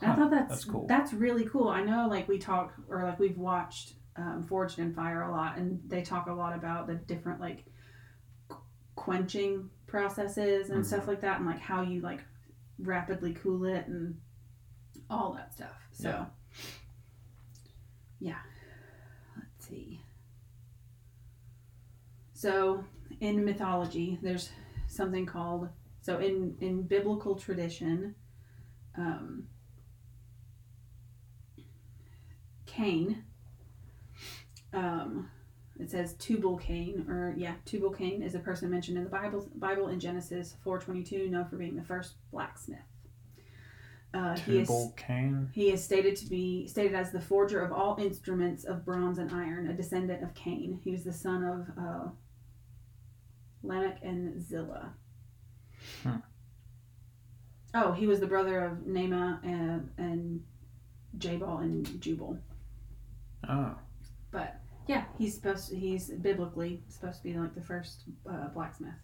And 0.01 0.13
I 0.13 0.17
thought 0.17 0.31
that's 0.31 0.49
that's 0.51 0.65
cool. 0.65 0.87
That's 0.87 1.13
really 1.13 1.45
cool. 1.47 1.69
I 1.69 1.83
know, 1.83 2.09
like 2.09 2.29
we 2.29 2.39
talk 2.39 2.75
or 2.89 3.03
like 3.05 3.19
we've 3.19 3.39
watched 3.39 3.95
um, 4.17 4.45
Forged 4.45 4.79
in 4.79 4.95
Fire 4.95 5.23
a 5.23 5.31
lot, 5.31 5.57
and 5.59 5.81
they 5.89 6.03
talk 6.03 6.27
a 6.29 6.33
lot 6.33 6.55
about 6.55 6.87
the 6.87 6.95
different 6.95 7.41
like 7.41 7.65
quenching 8.95 9.71
processes 9.87 10.71
and 10.71 10.83
Mhm. 10.83 10.87
stuff 10.87 11.09
like 11.09 11.21
that, 11.23 11.39
and 11.39 11.47
like 11.47 11.59
how 11.61 11.83
you 11.83 12.01
like 12.01 12.23
rapidly 12.79 13.35
cool 13.35 13.65
it 13.65 13.87
and 13.87 14.21
all 15.11 15.33
that 15.35 15.53
stuff. 15.53 15.89
So, 15.93 16.09
Yeah. 16.11 16.27
yeah. 18.21 18.39
Let's 19.37 19.67
see. 19.67 20.01
So, 22.33 22.85
in 23.21 23.45
mythology, 23.45 24.19
there's 24.23 24.51
something 24.87 25.25
called 25.27 25.69
so 26.05 26.19
in 26.19 26.55
in 26.61 26.83
biblical 26.83 27.35
tradition. 27.35 28.15
Um, 28.97 29.49
Cain. 32.67 33.25
Um, 34.73 35.31
it 35.81 35.91
says 35.91 36.15
Tubal 36.15 36.59
Cain, 36.59 37.07
or 37.09 37.35
yeah, 37.37 37.55
Tubal 37.65 37.91
Cain 37.91 38.23
is 38.23 38.35
a 38.35 38.39
person 38.39 38.71
mentioned 38.71 38.99
in 38.99 39.05
the 39.05 39.11
Bible. 39.11 39.49
Bible 39.55 39.89
in 39.89 39.99
Genesis 39.99 40.57
four 40.63 40.79
twenty 40.79 41.03
two, 41.03 41.29
known 41.31 41.47
for 41.47 41.57
being 41.57 41.75
the 41.75 41.83
first 41.83 42.17
blacksmith. 42.31 42.81
Uh, 44.13 44.37
he 44.37 44.59
is 44.59 44.69
Tubal 44.69 44.95
Cain. 44.97 45.49
he 45.53 45.71
is 45.73 45.83
stated 45.83 46.17
to 46.17 46.27
be 46.27 46.69
stated 46.69 46.95
as 46.95 47.13
the 47.13 47.21
forger 47.21 47.61
of 47.61 47.73
all 47.73 47.97
instruments 47.99 48.65
of 48.65 48.85
bronze 48.85 49.19
and 49.19 49.33
iron, 49.33 49.69
a 49.69 49.73
descendant 49.73 50.23
of 50.23 50.35
Cain. 50.35 50.79
He 50.85 50.91
was 50.91 51.03
the 51.03 51.13
son 51.13 51.43
of 51.45 51.83
uh, 51.83 52.09
Lamech 53.63 53.99
and 54.03 54.41
Zillah. 54.43 54.93
Hmm. 56.03 56.17
Oh, 57.75 57.93
he 57.93 58.07
was 58.07 58.21
the 58.21 58.27
brother 58.27 58.61
of 58.65 58.79
Naamah 58.79 59.43
and, 59.43 59.91
and 59.99 60.41
Jabal 61.19 61.59
and 61.59 62.01
Jubal. 62.01 62.39
Oh, 63.49 63.75
But 64.31 64.61
yeah, 64.87 65.05
he's 65.19 65.35
supposed 65.35 65.71
to, 65.71 65.77
he's 65.77 66.09
biblically 66.11 66.83
supposed 66.89 67.19
to 67.19 67.23
be 67.25 67.35
like 67.35 67.55
the 67.55 67.63
first 67.63 68.05
uh, 68.31 68.49
blacksmith. 68.49 68.95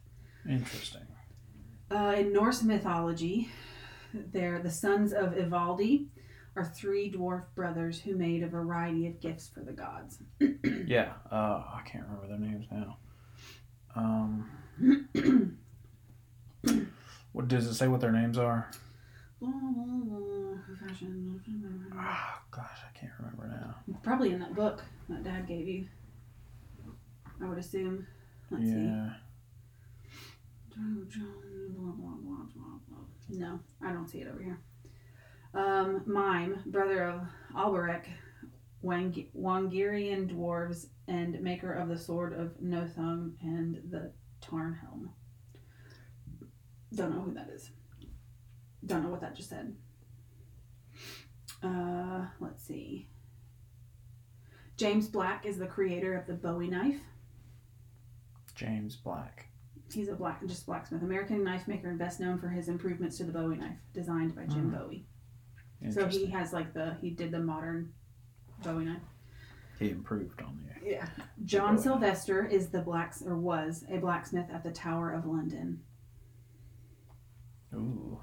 interesting. 0.48 1.02
Uh, 1.90 2.14
in 2.16 2.32
Norse 2.32 2.62
mythology, 2.62 3.48
they're 4.14 4.62
the 4.62 4.70
sons 4.70 5.12
of 5.12 5.32
Ivaldi 5.36 6.06
are 6.56 6.64
three 6.64 7.10
dwarf 7.10 7.44
brothers 7.54 8.00
who 8.00 8.16
made 8.16 8.42
a 8.42 8.48
variety 8.48 9.06
of 9.06 9.20
gifts 9.20 9.48
for 9.48 9.60
the 9.60 9.72
gods. 9.72 10.18
Yeah. 10.86 11.12
Uh, 11.30 11.62
I 11.74 11.80
can't 11.84 12.04
remember 12.04 12.28
their 12.28 12.38
names 12.38 12.66
now. 12.70 12.98
Um, 13.96 14.50
what 17.32 17.48
does 17.48 17.66
it 17.66 17.74
say? 17.74 17.88
What 17.88 18.00
their 18.00 18.12
names 18.12 18.38
are? 18.38 18.70
Ah, 21.96 22.42
gosh, 22.50 22.78
I 22.88 22.98
can't 22.98 23.12
remember 23.18 23.48
now. 23.48 23.74
Probably 24.02 24.32
in 24.32 24.40
that 24.40 24.54
book 24.54 24.82
that 25.08 25.22
Dad 25.24 25.46
gave 25.46 25.66
you. 25.66 25.86
I 27.42 27.48
would 27.48 27.58
assume. 27.58 28.06
Let's 28.50 28.64
see. 28.64 28.70
yeah. 28.70 29.10
No, 33.30 33.60
I 33.82 33.92
don't 33.92 34.08
see 34.08 34.18
it 34.20 34.28
over 34.28 34.42
here. 34.42 34.58
Um, 35.54 36.02
Mime, 36.06 36.62
brother 36.66 37.04
of 37.04 37.20
Alberich, 37.56 38.04
Wang- 38.82 39.28
Wangirian 39.36 40.28
dwarves, 40.32 40.86
and 41.08 41.40
maker 41.40 41.72
of 41.72 41.88
the 41.88 41.98
sword 41.98 42.32
of 42.32 42.52
Nothung 42.62 43.32
and 43.42 43.80
the 43.90 44.12
Tarnhelm. 44.42 45.08
Don't 46.94 47.14
know 47.14 47.20
who 47.22 47.34
that 47.34 47.48
is. 47.54 47.70
Don't 48.84 49.02
know 49.02 49.10
what 49.10 49.20
that 49.20 49.36
just 49.36 49.48
said. 49.50 49.74
Uh, 51.62 52.26
let's 52.40 52.64
see. 52.64 53.08
James 54.76 55.08
Black 55.08 55.44
is 55.44 55.58
the 55.58 55.66
creator 55.66 56.16
of 56.16 56.26
the 56.26 56.32
Bowie 56.32 56.68
knife. 56.68 57.00
James 58.54 58.96
Black. 58.96 59.46
He's 59.92 60.08
a 60.08 60.14
black, 60.14 60.46
just 60.46 60.66
blacksmith, 60.66 61.02
American 61.02 61.42
knife 61.42 61.66
maker, 61.66 61.88
and 61.90 61.98
best 61.98 62.20
known 62.20 62.38
for 62.38 62.48
his 62.48 62.68
improvements 62.68 63.16
to 63.18 63.24
the 63.24 63.32
Bowie 63.32 63.56
knife, 63.56 63.76
designed 63.92 64.36
by 64.36 64.44
Jim 64.46 64.70
Hmm. 64.70 64.76
Bowie. 64.76 65.06
So 65.90 66.06
he 66.06 66.26
has 66.26 66.52
like 66.52 66.72
the 66.74 66.94
he 67.00 67.10
did 67.10 67.30
the 67.32 67.40
modern 67.40 67.92
Bowie 68.62 68.84
knife. 68.84 69.02
he 69.78 69.90
improved 69.90 70.40
on 70.42 70.58
the. 70.82 70.88
Yeah. 70.90 71.08
John. 71.44 71.76
Sylvester 71.76 72.46
is 72.46 72.68
the 72.68 72.82
blacks 72.82 73.22
or 73.22 73.36
was 73.36 73.84
a 73.90 73.96
blacksmith 73.98 74.46
at 74.52 74.62
the 74.62 74.70
Tower 74.70 75.10
of 75.12 75.26
London. 75.26 75.80
Ooh. 77.74 78.18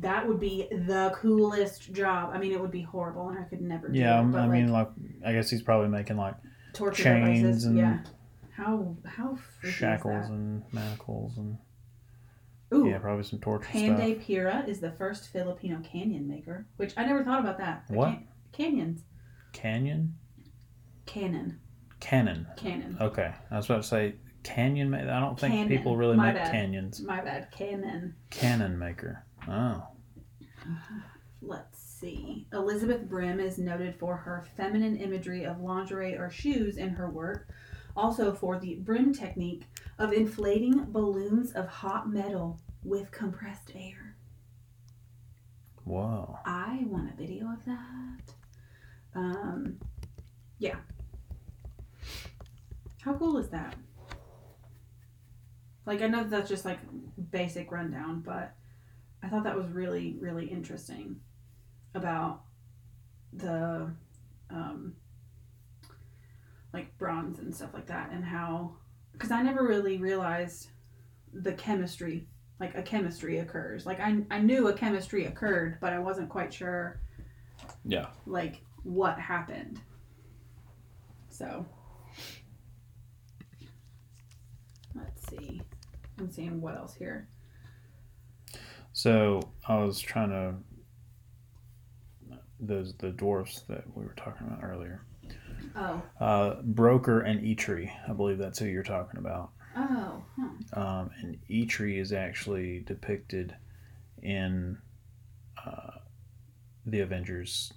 That 0.00 0.26
would 0.28 0.38
be 0.38 0.68
the 0.70 1.12
coolest 1.16 1.92
job. 1.94 2.30
I 2.34 2.38
mean, 2.38 2.52
it 2.52 2.60
would 2.60 2.70
be 2.70 2.82
horrible, 2.82 3.30
and 3.30 3.38
I 3.38 3.42
could 3.44 3.62
never. 3.62 3.88
do 3.88 3.98
Yeah, 3.98 4.16
it, 4.18 4.20
um, 4.20 4.34
I'm- 4.34 4.50
mean, 4.50 4.68
like, 4.70 4.90
I 5.24 5.32
guess 5.32 5.48
he's 5.50 5.62
probably 5.62 5.88
making 5.88 6.16
like 6.18 6.34
torture 6.74 7.02
chains 7.02 7.40
devices. 7.40 7.64
and 7.64 7.78
yeah. 7.78 7.98
How 8.52 8.96
how 9.06 9.38
shackles 9.62 10.28
and 10.28 10.62
manacles 10.72 11.38
and? 11.38 11.56
Ooh. 12.74 12.86
yeah, 12.88 12.98
probably 12.98 13.22
some 13.24 13.38
torture 13.38 13.66
Panday 13.70 14.14
stuff. 14.16 14.26
Pira 14.26 14.64
is 14.68 14.80
the 14.80 14.90
first 14.92 15.28
Filipino 15.32 15.80
canyon 15.80 16.28
maker, 16.28 16.66
which 16.76 16.92
I 16.98 17.04
never 17.06 17.24
thought 17.24 17.40
about 17.40 17.56
that. 17.58 17.84
What? 17.88 18.08
Can- 18.10 18.26
canyons. 18.52 19.04
Canyon, 19.54 20.16
Cannon. 21.06 21.58
cannon. 22.00 22.46
Cannon. 22.56 22.98
Okay, 23.00 23.32
I 23.50 23.56
was 23.56 23.64
about 23.66 23.82
to 23.82 23.88
say 23.88 24.16
canyon. 24.48 24.90
Ma- 24.90 24.98
I 24.98 25.20
don't 25.20 25.38
think 25.38 25.54
Cannon. 25.54 25.68
people 25.68 25.96
really 25.96 26.16
My 26.16 26.32
make 26.32 26.42
bad. 26.42 26.52
canyons. 26.52 27.00
My 27.02 27.20
bad. 27.20 27.50
Cannon. 27.50 28.14
Cannon 28.30 28.78
maker. 28.78 29.24
Oh, 29.48 29.86
Let's 31.42 31.78
see. 31.78 32.46
Elizabeth 32.52 33.08
Brim 33.08 33.38
is 33.40 33.58
noted 33.58 33.94
for 33.98 34.16
her 34.16 34.44
feminine 34.56 34.96
imagery 34.96 35.44
of 35.44 35.60
lingerie 35.60 36.16
or 36.16 36.30
shoes 36.30 36.76
in 36.76 36.90
her 36.90 37.08
work, 37.10 37.48
also 37.96 38.34
for 38.34 38.58
the 38.58 38.74
Brim 38.76 39.12
technique 39.14 39.64
of 39.98 40.12
inflating 40.12 40.86
balloons 40.90 41.52
of 41.52 41.66
hot 41.68 42.10
metal 42.10 42.58
with 42.84 43.10
compressed 43.12 43.70
air. 43.74 44.16
Wow. 45.84 46.38
I 46.44 46.82
want 46.86 47.10
a 47.12 47.16
video 47.16 47.46
of 47.52 47.64
that. 47.64 48.34
Um, 49.14 49.78
yeah. 50.58 50.76
How 53.00 53.14
cool 53.14 53.38
is 53.38 53.48
that? 53.50 53.74
Like, 55.88 56.02
I 56.02 56.06
know 56.06 56.22
that's 56.22 56.50
just 56.50 56.66
like 56.66 56.80
basic 57.30 57.72
rundown, 57.72 58.20
but 58.20 58.52
I 59.22 59.28
thought 59.28 59.44
that 59.44 59.56
was 59.56 59.68
really, 59.68 60.18
really 60.20 60.44
interesting 60.44 61.16
about 61.94 62.42
the, 63.32 63.90
um, 64.50 64.92
like 66.74 66.96
bronze 66.98 67.38
and 67.38 67.54
stuff 67.54 67.70
like 67.72 67.86
that, 67.86 68.10
and 68.12 68.22
how, 68.22 68.74
because 69.12 69.30
I 69.30 69.40
never 69.40 69.66
really 69.66 69.96
realized 69.96 70.68
the 71.32 71.54
chemistry, 71.54 72.26
like 72.60 72.74
a 72.74 72.82
chemistry 72.82 73.38
occurs. 73.38 73.86
Like, 73.86 73.98
I, 73.98 74.18
I 74.30 74.40
knew 74.40 74.68
a 74.68 74.74
chemistry 74.74 75.24
occurred, 75.24 75.78
but 75.80 75.94
I 75.94 75.98
wasn't 75.98 76.28
quite 76.28 76.52
sure 76.52 77.00
Yeah. 77.86 78.08
like 78.26 78.60
what 78.82 79.18
happened. 79.18 79.80
So 81.30 81.64
let's 84.94 85.26
see. 85.30 85.62
I'm 86.20 86.30
seeing 86.30 86.60
what 86.60 86.76
else 86.76 86.94
here. 86.94 87.28
So 88.92 89.40
I 89.66 89.78
was 89.78 90.00
trying 90.00 90.30
to 90.30 90.54
those 92.60 92.94
the 92.94 93.10
dwarfs 93.10 93.62
that 93.68 93.84
we 93.94 94.04
were 94.04 94.14
talking 94.16 94.46
about 94.46 94.64
earlier. 94.64 95.02
Oh, 95.76 96.02
Uh, 96.18 96.56
Brokkr 96.62 97.24
and 97.24 97.40
Eitri, 97.40 97.90
I 98.08 98.12
believe 98.12 98.38
that's 98.38 98.58
who 98.58 98.66
you're 98.66 98.82
talking 98.82 99.18
about. 99.18 99.50
oh, 99.76 100.22
huh. 100.36 100.80
Um, 100.80 101.10
and 101.20 101.38
Eitri 101.48 102.00
is 102.00 102.12
actually 102.12 102.80
depicted 102.80 103.54
in 104.22 104.78
uh, 105.64 105.98
the 106.86 107.00
Avengers 107.00 107.72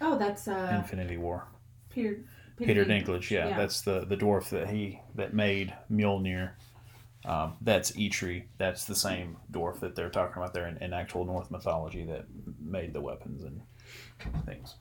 oh, 0.00 0.18
that's 0.18 0.48
uh 0.48 0.72
Infinity 0.74 1.16
War. 1.16 1.46
Peter 1.90 2.20
Peter 2.56 2.84
Dinklage, 2.84 3.30
yeah, 3.30 3.48
yeah. 3.48 3.56
that's 3.56 3.82
the 3.82 4.04
the 4.06 4.16
dwarf 4.16 4.50
that 4.50 4.68
he 4.68 5.00
that 5.14 5.34
made 5.34 5.74
Mjolnir. 5.90 6.50
Um, 7.24 7.54
that's 7.60 7.92
Eitri. 7.92 8.44
That's 8.58 8.84
the 8.84 8.94
same 8.96 9.36
dwarf 9.52 9.80
that 9.80 9.94
they're 9.94 10.10
talking 10.10 10.42
about 10.42 10.54
there 10.54 10.66
in, 10.66 10.76
in 10.78 10.92
actual 10.92 11.24
Norse 11.24 11.50
mythology 11.50 12.04
that 12.06 12.26
made 12.60 12.92
the 12.92 13.00
weapons 13.00 13.44
and 13.44 13.62
things. 14.44 14.74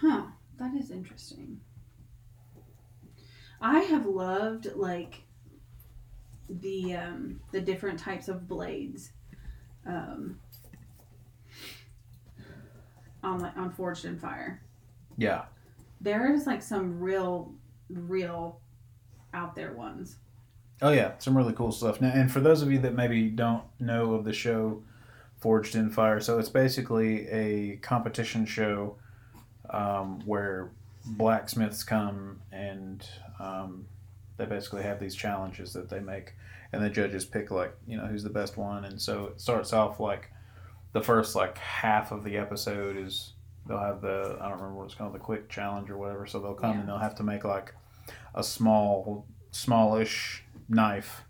Huh. 0.00 0.24
That 0.58 0.74
is 0.74 0.90
interesting. 0.90 1.60
I 3.60 3.80
have 3.80 4.06
loved 4.06 4.68
like 4.74 5.22
the 6.48 6.94
um 6.94 7.40
the 7.52 7.60
different 7.60 7.98
types 7.98 8.28
of 8.28 8.48
blades. 8.48 9.12
Um 9.86 10.38
on 13.22 13.38
like 13.40 13.56
on 13.56 13.70
Forged 13.70 14.04
in 14.04 14.18
Fire. 14.18 14.62
Yeah, 15.16 15.44
There's 16.00 16.46
like 16.46 16.62
some 16.62 16.98
real 16.98 17.54
real 17.88 18.60
out 19.34 19.54
there 19.54 19.74
ones. 19.74 20.16
Oh 20.82 20.90
yeah, 20.90 21.12
some 21.18 21.36
really 21.36 21.52
cool 21.52 21.70
stuff. 21.72 22.00
Now, 22.00 22.10
and 22.12 22.30
for 22.30 22.40
those 22.40 22.60
of 22.62 22.70
you 22.72 22.78
that 22.80 22.94
maybe 22.94 23.28
don't 23.28 23.62
know 23.78 24.14
of 24.14 24.24
the 24.24 24.32
show 24.32 24.82
Forged 25.38 25.74
in 25.76 25.90
Fire, 25.90 26.20
so 26.20 26.38
it's 26.38 26.48
basically 26.48 27.28
a 27.28 27.76
competition 27.76 28.44
show 28.46 28.96
um, 29.70 30.20
where 30.26 30.70
blacksmiths 31.04 31.82
come 31.84 32.40
and 32.52 33.06
um, 33.40 33.86
they 34.36 34.44
basically 34.46 34.82
have 34.82 34.98
these 35.00 35.14
challenges 35.14 35.72
that 35.72 35.88
they 35.88 36.00
make, 36.00 36.34
and 36.72 36.82
the 36.82 36.90
judges 36.90 37.24
pick 37.24 37.50
like 37.50 37.74
you 37.86 37.96
know 37.96 38.06
who's 38.06 38.24
the 38.24 38.30
best 38.30 38.56
one. 38.56 38.84
And 38.84 39.00
so 39.00 39.26
it 39.26 39.40
starts 39.40 39.72
off 39.72 40.00
like 40.00 40.30
the 40.92 41.00
first 41.02 41.34
like 41.36 41.58
half 41.58 42.10
of 42.12 42.24
the 42.24 42.36
episode 42.36 42.96
is 42.96 43.32
they'll 43.68 43.78
have 43.78 44.00
the 44.00 44.36
I 44.40 44.48
don't 44.48 44.58
remember 44.58 44.74
what 44.74 44.84
it's 44.86 44.94
called 44.94 45.14
the 45.14 45.18
quick 45.20 45.48
challenge 45.48 45.90
or 45.90 45.96
whatever. 45.96 46.26
So 46.26 46.40
they'll 46.40 46.54
come 46.54 46.72
Yeah. 46.74 46.80
and 46.80 46.88
they'll 46.88 46.98
have 46.98 47.14
to 47.16 47.22
make 47.22 47.44
like 47.44 47.72
a 48.34 48.42
small 48.42 49.26
smallish 49.52 50.41
knife. 50.68 51.22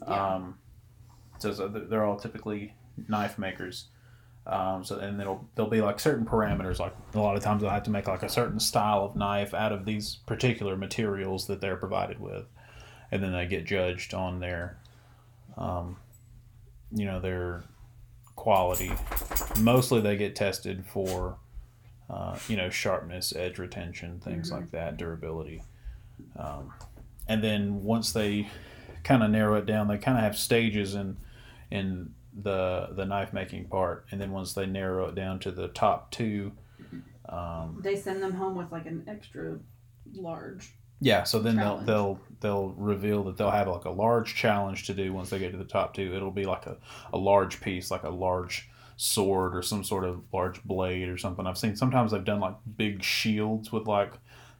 Yeah. 0.00 0.34
Um, 0.34 0.58
so, 1.38 1.52
so 1.52 1.68
they're 1.68 2.04
all 2.04 2.16
typically 2.18 2.74
knife 3.08 3.38
makers. 3.38 3.86
Um, 4.46 4.84
so 4.84 4.98
and 5.00 5.20
it'll 5.20 5.48
there'll 5.56 5.70
be 5.70 5.80
like 5.80 5.98
certain 5.98 6.24
parameters. 6.24 6.78
Like 6.78 6.94
a 7.14 7.18
lot 7.18 7.36
of 7.36 7.42
times 7.42 7.62
they'll 7.62 7.70
have 7.70 7.82
to 7.84 7.90
make 7.90 8.06
like 8.06 8.22
a 8.22 8.28
certain 8.28 8.60
style 8.60 9.04
of 9.04 9.16
knife 9.16 9.52
out 9.54 9.72
of 9.72 9.84
these 9.84 10.16
particular 10.26 10.76
materials 10.76 11.48
that 11.48 11.60
they're 11.60 11.76
provided 11.76 12.20
with, 12.20 12.44
and 13.10 13.22
then 13.22 13.32
they 13.32 13.46
get 13.46 13.64
judged 13.66 14.14
on 14.14 14.38
their, 14.38 14.78
um, 15.56 15.96
you 16.92 17.04
know, 17.06 17.18
their 17.18 17.64
quality. 18.36 18.92
Mostly 19.58 20.00
they 20.00 20.16
get 20.16 20.36
tested 20.36 20.84
for, 20.86 21.38
uh, 22.08 22.38
you 22.46 22.56
know, 22.56 22.70
sharpness, 22.70 23.34
edge 23.34 23.58
retention, 23.58 24.20
things 24.20 24.50
Mhm. 24.50 24.60
like 24.60 24.70
that, 24.70 24.96
durability. 24.96 25.62
Um, 26.36 26.72
and 27.28 27.42
then 27.42 27.82
once 27.82 28.12
they 28.12 28.48
kind 29.04 29.22
of 29.22 29.30
narrow 29.30 29.54
it 29.56 29.66
down, 29.66 29.88
they 29.88 29.98
kind 29.98 30.16
of 30.18 30.24
have 30.24 30.36
stages 30.36 30.94
in 30.94 31.16
in 31.70 32.14
the 32.42 32.88
the 32.92 33.04
knife 33.04 33.32
making 33.32 33.66
part, 33.68 34.06
and 34.10 34.20
then 34.20 34.30
once 34.32 34.52
they 34.52 34.66
narrow 34.66 35.08
it 35.08 35.14
down 35.14 35.38
to 35.40 35.50
the 35.50 35.68
top 35.68 36.10
two, 36.10 36.52
um, 37.28 37.80
They 37.82 37.96
send 37.96 38.22
them 38.22 38.32
home 38.32 38.54
with 38.56 38.70
like 38.70 38.86
an 38.86 39.04
extra 39.08 39.58
large. 40.14 40.74
yeah. 41.00 41.24
So 41.24 41.40
then 41.40 41.56
they'll 41.56 41.78
they'll 41.78 42.20
they'll 42.40 42.68
reveal 42.76 43.24
that 43.24 43.36
they'll 43.36 43.50
have 43.50 43.68
like 43.68 43.84
a 43.84 43.90
large 43.90 44.34
challenge 44.34 44.86
to 44.86 44.94
do 44.94 45.12
once 45.12 45.30
they 45.30 45.38
get 45.38 45.52
to 45.52 45.58
the 45.58 45.64
top 45.64 45.94
two. 45.94 46.14
It'll 46.14 46.30
be 46.30 46.44
like 46.44 46.66
a, 46.66 46.76
a 47.12 47.18
large 47.18 47.60
piece, 47.60 47.90
like 47.90 48.04
a 48.04 48.10
large 48.10 48.68
sword 48.98 49.54
or 49.54 49.60
some 49.62 49.84
sort 49.84 50.04
of 50.04 50.22
large 50.32 50.62
blade 50.64 51.08
or 51.08 51.18
something. 51.18 51.46
I've 51.46 51.58
seen 51.58 51.76
sometimes 51.76 52.12
they've 52.12 52.24
done 52.24 52.40
like 52.40 52.56
big 52.76 53.02
shields 53.02 53.70
with 53.72 53.86
like 53.86 54.12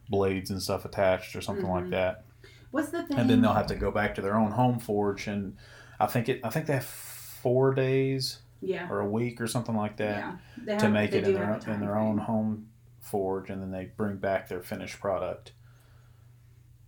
blades 0.09 0.51
and 0.51 0.61
stuff 0.61 0.85
attached 0.85 1.35
or 1.35 1.41
something 1.41 1.67
like 1.67 1.85
Mhm. 1.85 1.89
that. 1.91 2.23
What's 2.71 2.89
the 2.89 3.03
thing? 3.03 3.17
and 3.17 3.29
then 3.29 3.41
they'll 3.41 3.53
have 3.53 3.67
to 3.67 3.75
go 3.75 3.91
back 3.91 4.15
to 4.15 4.21
their 4.21 4.35
own 4.35 4.51
home 4.51 4.79
forge 4.79 5.27
and 5.27 5.55
i 5.99 6.05
think 6.05 6.29
it 6.29 6.41
i 6.43 6.49
think 6.49 6.65
they 6.65 6.73
have 6.73 6.85
four 6.85 7.73
days 7.73 8.39
yeah. 8.61 8.89
or 8.89 8.99
a 8.99 9.07
week 9.07 9.39
or 9.39 9.47
something 9.47 9.75
like 9.75 9.97
that 9.97 10.17
yeah. 10.17 10.35
They 10.65 10.77
to 10.77 10.89
make 10.89 11.13
it 11.13 11.23
in 11.23 11.33
their, 11.33 11.45
have 11.45 11.67
in 11.67 11.79
their 11.79 11.97
own 11.97 12.17
home 12.17 12.67
forge 12.99 13.49
and 13.49 13.61
then 13.61 13.71
they 13.71 13.91
bring 13.95 14.17
back 14.17 14.49
their 14.49 14.61
finished 14.61 14.99
product 14.99 15.53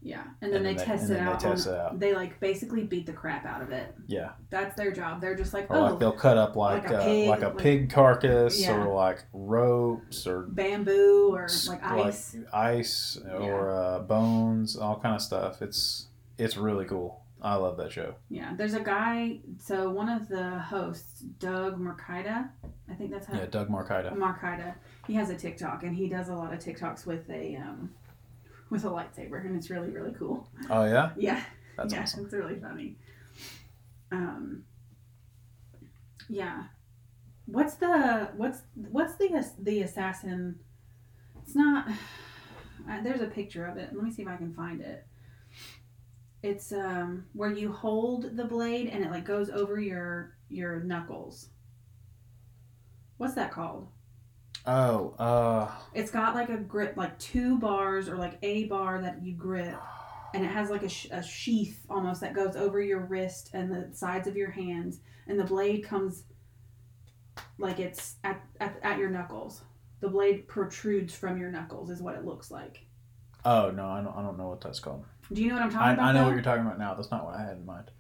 Yeah, 0.02 0.24
and 0.42 0.54
then 0.54 0.58
And 0.58 0.66
they, 0.66 0.70
then 0.76 0.78
they- 0.78 0.86
test 0.86 1.04
and 1.04 1.12
it 1.12 1.14
then 1.16 1.26
they 1.26 1.32
out. 1.34 1.40
test 1.42 1.68
on, 1.68 1.74
it 1.74 1.78
out. 1.80 2.00
They 2.00 2.16
like 2.16 2.40
basically 2.40 2.84
beat 2.84 3.06
the 3.06 3.12
crap 3.12 3.46
out 3.46 3.62
of 3.62 3.72
it. 3.72 3.94
Yeah. 4.08 4.30
That's 4.50 4.76
their 4.76 4.92
job. 4.92 5.20
They're 5.20 5.36
just 5.36 5.54
like, 5.54 5.70
Or 5.70 5.76
oh, 5.76 5.82
like 5.84 6.00
they'll 6.00 6.14
cut 6.14 6.38
up 6.38 6.56
like 6.56 6.84
like 6.84 6.92
a 6.94 6.98
uh, 7.00 7.04
pig, 7.04 7.30
like 7.30 7.42
a 7.42 7.48
like- 7.50 7.58
pig 7.58 7.90
carcass 7.92 8.62
Yeah. 8.62 8.78
or 8.86 8.94
like 8.94 9.26
ropes 9.34 10.26
or 10.26 10.44
bamboo 10.44 11.32
or 11.36 11.50
like 11.68 11.84
ice. 11.84 12.38
ice 12.54 13.18
or 13.40 13.72
uh, 13.72 14.00
bones, 14.00 14.78
all 14.78 15.00
kind 15.00 15.16
of 15.16 15.22
stuff. 15.22 15.62
It's 15.62 16.08
it's 16.38 16.56
really 16.56 16.86
cool. 16.86 17.22
I 17.42 17.56
love 17.56 17.78
that 17.78 17.92
show. 17.92 18.16
Yeah, 18.30 18.54
there's 18.58 18.74
a 18.74 18.82
guy. 18.82 19.40
So 19.60 19.90
one 19.90 20.10
of 20.10 20.28
the 20.28 20.60
hosts, 20.60 21.22
Doug 21.40 21.80
Marcaida, 21.80 22.50
I 22.90 22.94
think 22.96 23.12
that's 23.12 23.28
how. 23.28 23.38
Yeah, 23.38 23.46
Doug 23.46 23.70
Marcaida. 23.70 24.14
Marcaida. 24.14 24.76
He 25.08 25.14
has 25.16 25.30
a 25.30 25.36
TikTok 25.36 25.84
and 25.84 25.96
he 25.96 26.08
does 26.10 26.30
a 26.30 26.34
lot 26.36 26.54
of 26.54 26.60
TikToks 26.60 27.06
with 27.06 27.30
a 27.30 27.56
um, 27.58 27.92
with 28.70 28.86
a 28.86 28.90
lightsaber, 28.90 29.44
and 29.46 29.56
it's 29.56 29.70
really 29.70 29.90
really 29.90 30.14
cool. 30.18 30.48
Oh 30.70 30.86
yeah, 30.86 31.12
Yeah, 31.18 31.42
that's 31.78 31.94
yeah, 31.94 32.02
awesome. 32.04 32.26
it's 32.26 32.34
really 32.34 32.56
funny. 32.60 32.96
Um, 34.12 34.64
yeah. 36.30 36.64
What's 37.46 37.76
the 37.76 38.30
what's 38.36 38.62
what's 38.76 39.16
the 39.16 39.46
the 39.60 39.82
assassin? 39.82 40.60
It's 41.44 41.56
not. 41.56 41.88
Uh, 42.90 43.02
there's 43.04 43.22
a 43.22 43.28
picture 43.28 43.66
of 43.68 43.78
it. 43.78 43.90
Let 43.94 44.04
me 44.04 44.10
see 44.12 44.22
if 44.24 44.28
I 44.28 44.38
can 44.38 44.54
find 44.54 44.80
it. 44.82 45.06
It's 46.42 46.72
um 46.72 47.26
where 47.34 47.52
you 47.52 47.72
hold 47.72 48.36
the 48.38 48.46
blade 48.46 48.88
and 48.88 49.04
it 49.04 49.12
like 49.12 49.26
goes 49.26 49.50
over 49.50 49.80
your 49.80 50.38
your 50.48 50.80
knuckles. 50.80 51.50
What's 53.18 53.36
that 53.36 53.52
called? 53.52 53.90
Oh, 54.66 55.12
uh, 55.18 55.72
It's 55.94 56.12
got 56.12 56.36
like 56.36 56.50
a 56.50 56.58
grip, 56.58 56.96
like 56.98 57.18
two 57.18 57.58
bars 57.60 58.08
or 58.10 58.18
like 58.18 58.38
a 58.42 58.66
bar 58.66 59.02
that 59.02 59.24
you 59.24 59.34
grip, 59.34 59.80
and 60.34 60.44
it 60.44 60.50
has 60.50 60.70
like 60.70 60.84
a, 60.84 60.90
sh- 60.90 61.08
a 61.12 61.24
sheath 61.24 61.86
almost 61.90 62.22
that 62.22 62.34
goes 62.36 62.56
over 62.56 62.82
your 62.82 63.00
wrist 63.00 63.52
and 63.54 63.72
the 63.72 63.90
sides 63.96 64.28
of 64.28 64.36
your 64.36 64.52
hands, 64.52 65.00
and 65.28 65.40
the 65.40 65.44
blade 65.46 65.84
comes 65.84 66.24
like 67.58 67.80
it's 67.80 68.16
at, 68.24 68.42
at, 68.60 68.78
at 68.84 68.98
your 68.98 69.10
knuckles. 69.10 69.62
The 70.02 70.10
blade 70.10 70.48
protrudes 70.48 71.14
from 71.16 71.38
your 71.40 71.52
knuckles, 71.52 71.90
is 71.90 72.02
what 72.02 72.16
it 72.16 72.26
looks 72.26 72.52
like. 72.52 72.86
oh 73.46 73.72
no, 73.72 73.88
I 73.88 74.02
don't 74.02 74.16
I 74.16 74.22
don't 74.22 74.38
know 74.38 74.50
what 74.50 74.62
that's 74.62 74.80
called. 74.80 75.06
Do 75.32 75.42
you 75.42 75.50
know 75.50 75.56
what 75.56 75.64
I'm 75.64 75.72
talking 75.72 75.88
I, 75.88 75.94
about? 75.94 76.06
I 76.06 76.12
know 76.12 76.20
though? 76.20 76.26
what 76.26 76.34
you're 76.34 76.42
talking 76.44 76.66
about 76.66 76.80
now. 76.80 76.94
That's 76.96 77.12
not 77.12 77.26
what 77.26 77.36
I 77.36 77.42
had 77.44 77.58
in 77.58 77.66
mind. 77.66 77.92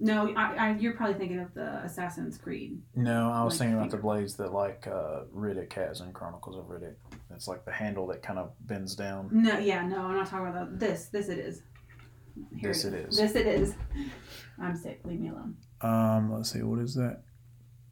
No, 0.00 0.32
I, 0.36 0.54
I, 0.54 0.76
you're 0.76 0.92
probably 0.92 1.14
thinking 1.16 1.40
of 1.40 1.52
the 1.54 1.82
Assassin's 1.84 2.38
Creed. 2.38 2.80
No, 2.94 3.30
I 3.30 3.42
was 3.42 3.54
Like 3.54 3.58
thinking 3.58 3.78
about 3.78 3.90
the 3.90 3.96
blades 3.96 4.36
that 4.36 4.52
like 4.52 4.86
uh, 4.86 5.22
Riddick 5.34 5.72
has 5.72 6.00
in 6.00 6.12
Chronicles 6.12 6.56
of 6.56 6.66
Riddick. 6.66 6.94
It's 7.34 7.48
like 7.48 7.64
the 7.64 7.72
handle 7.72 8.06
that 8.08 8.22
kind 8.22 8.38
of 8.38 8.52
bends 8.60 8.94
down. 8.94 9.28
No, 9.32 9.58
yeah, 9.58 9.84
no, 9.86 9.98
I'm 10.02 10.14
not 10.16 10.28
talking 10.28 10.46
about 10.48 10.70
that. 10.70 10.80
This, 10.80 11.06
this 11.06 11.28
it 11.28 11.38
is. 11.38 11.62
Here 12.56 12.72
This 12.72 12.84
it 12.84 12.94
is. 12.94 13.16
This 13.16 13.34
it 13.34 13.46
is. 13.46 13.74
I'm 14.62 14.76
sick. 14.76 15.00
Leave 15.04 15.18
me 15.18 15.30
alone. 15.30 15.56
Um, 15.80 16.32
let's 16.32 16.52
see, 16.52 16.62
what 16.62 16.78
is 16.78 16.94
that? 16.94 17.22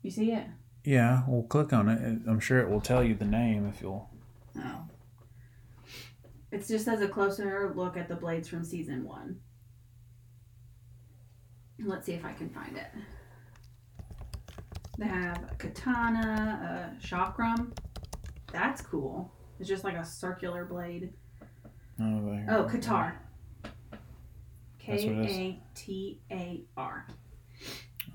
You 0.02 0.10
see 0.12 0.30
it? 0.32 0.46
Yeah, 0.84 1.22
we'll 1.26 1.42
click 1.42 1.72
on 1.72 1.88
it. 1.88 2.00
It- 2.00 2.28
I'm 2.28 2.38
sure 2.38 2.60
it 2.60 2.70
will 2.70 2.80
tell 2.80 3.02
you 3.02 3.16
the 3.16 3.24
name 3.24 3.66
if 3.66 3.80
you'll. 3.80 4.08
Oh. 4.56 4.82
It's 6.52 6.68
just 6.68 6.86
as 6.86 7.00
a 7.00 7.08
closer 7.08 7.72
look 7.74 7.96
at 7.96 8.08
the 8.08 8.14
blades 8.14 8.48
from 8.48 8.62
season 8.64 9.04
one. 9.04 9.40
Let's 11.78 12.06
see 12.06 12.14
if 12.14 12.24
I 12.24 12.32
can 12.32 12.48
find 12.50 12.76
it. 12.76 12.86
They 14.98 15.06
have 15.06 15.44
a 15.50 15.54
katana, 15.56 16.94
a 17.00 17.06
chakram. 17.06 17.76
That's 18.52 18.80
cool. 18.80 19.30
It's 19.60 19.68
just 19.68 19.84
like 19.84 19.94
a 19.96 20.04
circular 20.04 20.64
blade. 20.64 21.12
Oh. 22.00 22.38
Oh, 22.48 22.64
katar. 22.70 23.12
K 24.78 24.92
what 24.92 25.24
it 25.24 25.30
is? 25.30 25.36
A 25.36 25.62
T 25.74 26.20
A 26.30 26.64
R. 26.76 27.06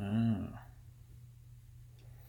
Ah. 0.01 0.59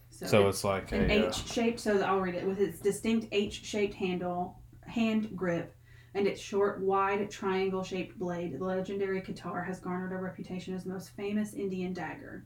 So, 0.09 0.25
So 0.27 0.47
it's 0.47 0.63
like 0.63 0.91
an 0.91 1.09
a. 1.09 1.25
uh, 1.25 1.27
H 1.29 1.47
shaped, 1.47 1.79
so 1.79 1.99
I'll 2.01 2.19
read 2.19 2.35
it 2.35 2.45
with 2.45 2.59
its 2.59 2.79
distinct 2.79 3.27
H 3.31 3.63
shaped 3.65 3.95
handle, 3.95 4.59
hand 4.85 5.35
grip, 5.35 5.75
and 6.15 6.27
its 6.27 6.41
short, 6.41 6.81
wide, 6.81 7.29
triangle 7.29 7.83
shaped 7.83 8.17
blade. 8.19 8.57
The 8.59 8.63
legendary 8.63 9.21
katar 9.21 9.65
has 9.65 9.79
garnered 9.79 10.11
a 10.11 10.17
reputation 10.17 10.73
as 10.73 10.83
the 10.83 10.91
most 10.93 11.15
famous 11.15 11.53
Indian 11.53 11.93
dagger. 11.93 12.45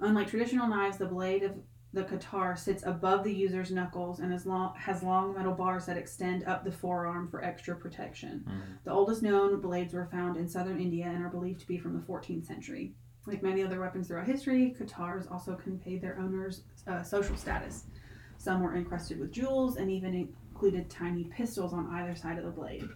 Unlike 0.00 0.28
traditional 0.28 0.68
knives, 0.68 0.96
the 0.96 1.06
blade 1.06 1.42
of 1.42 1.52
the 1.92 2.04
katar 2.04 2.56
sits 2.56 2.84
above 2.86 3.24
the 3.24 3.34
user's 3.34 3.72
knuckles 3.72 4.20
and 4.20 4.46
long, 4.46 4.74
has 4.76 5.02
long 5.02 5.34
metal 5.34 5.52
bars 5.52 5.86
that 5.86 5.96
extend 5.96 6.44
up 6.44 6.64
the 6.64 6.70
forearm 6.70 7.28
for 7.28 7.42
extra 7.42 7.74
protection. 7.74 8.44
Mhm. 8.48 8.84
The 8.84 8.92
oldest 8.92 9.22
known 9.22 9.60
blades 9.60 9.92
were 9.92 10.06
found 10.06 10.36
in 10.36 10.48
southern 10.48 10.80
India 10.80 11.06
and 11.06 11.24
are 11.24 11.28
believed 11.28 11.60
to 11.60 11.66
be 11.66 11.78
from 11.78 11.94
the 11.94 12.00
14th 12.00 12.44
century. 12.46 12.94
Like 13.26 13.42
many 13.42 13.62
other 13.62 13.80
weapons 13.80 14.08
throughout 14.08 14.26
history, 14.26 14.74
katars 14.78 15.30
also 15.30 15.54
conveyed 15.56 16.00
their 16.00 16.18
owners' 16.18 16.62
uh, 16.86 17.02
social 17.02 17.36
status. 17.36 17.86
Some 18.38 18.62
were 18.62 18.74
encrusted 18.74 19.18
with 19.18 19.32
jewels 19.32 19.76
and 19.76 19.90
even 19.90 20.14
included 20.60 20.90
tiny 20.90 21.24
pistols 21.24 21.72
on 21.72 21.88
either 21.94 22.14
side 22.14 22.36
of 22.36 22.44
the 22.44 22.50
blade. 22.50 22.86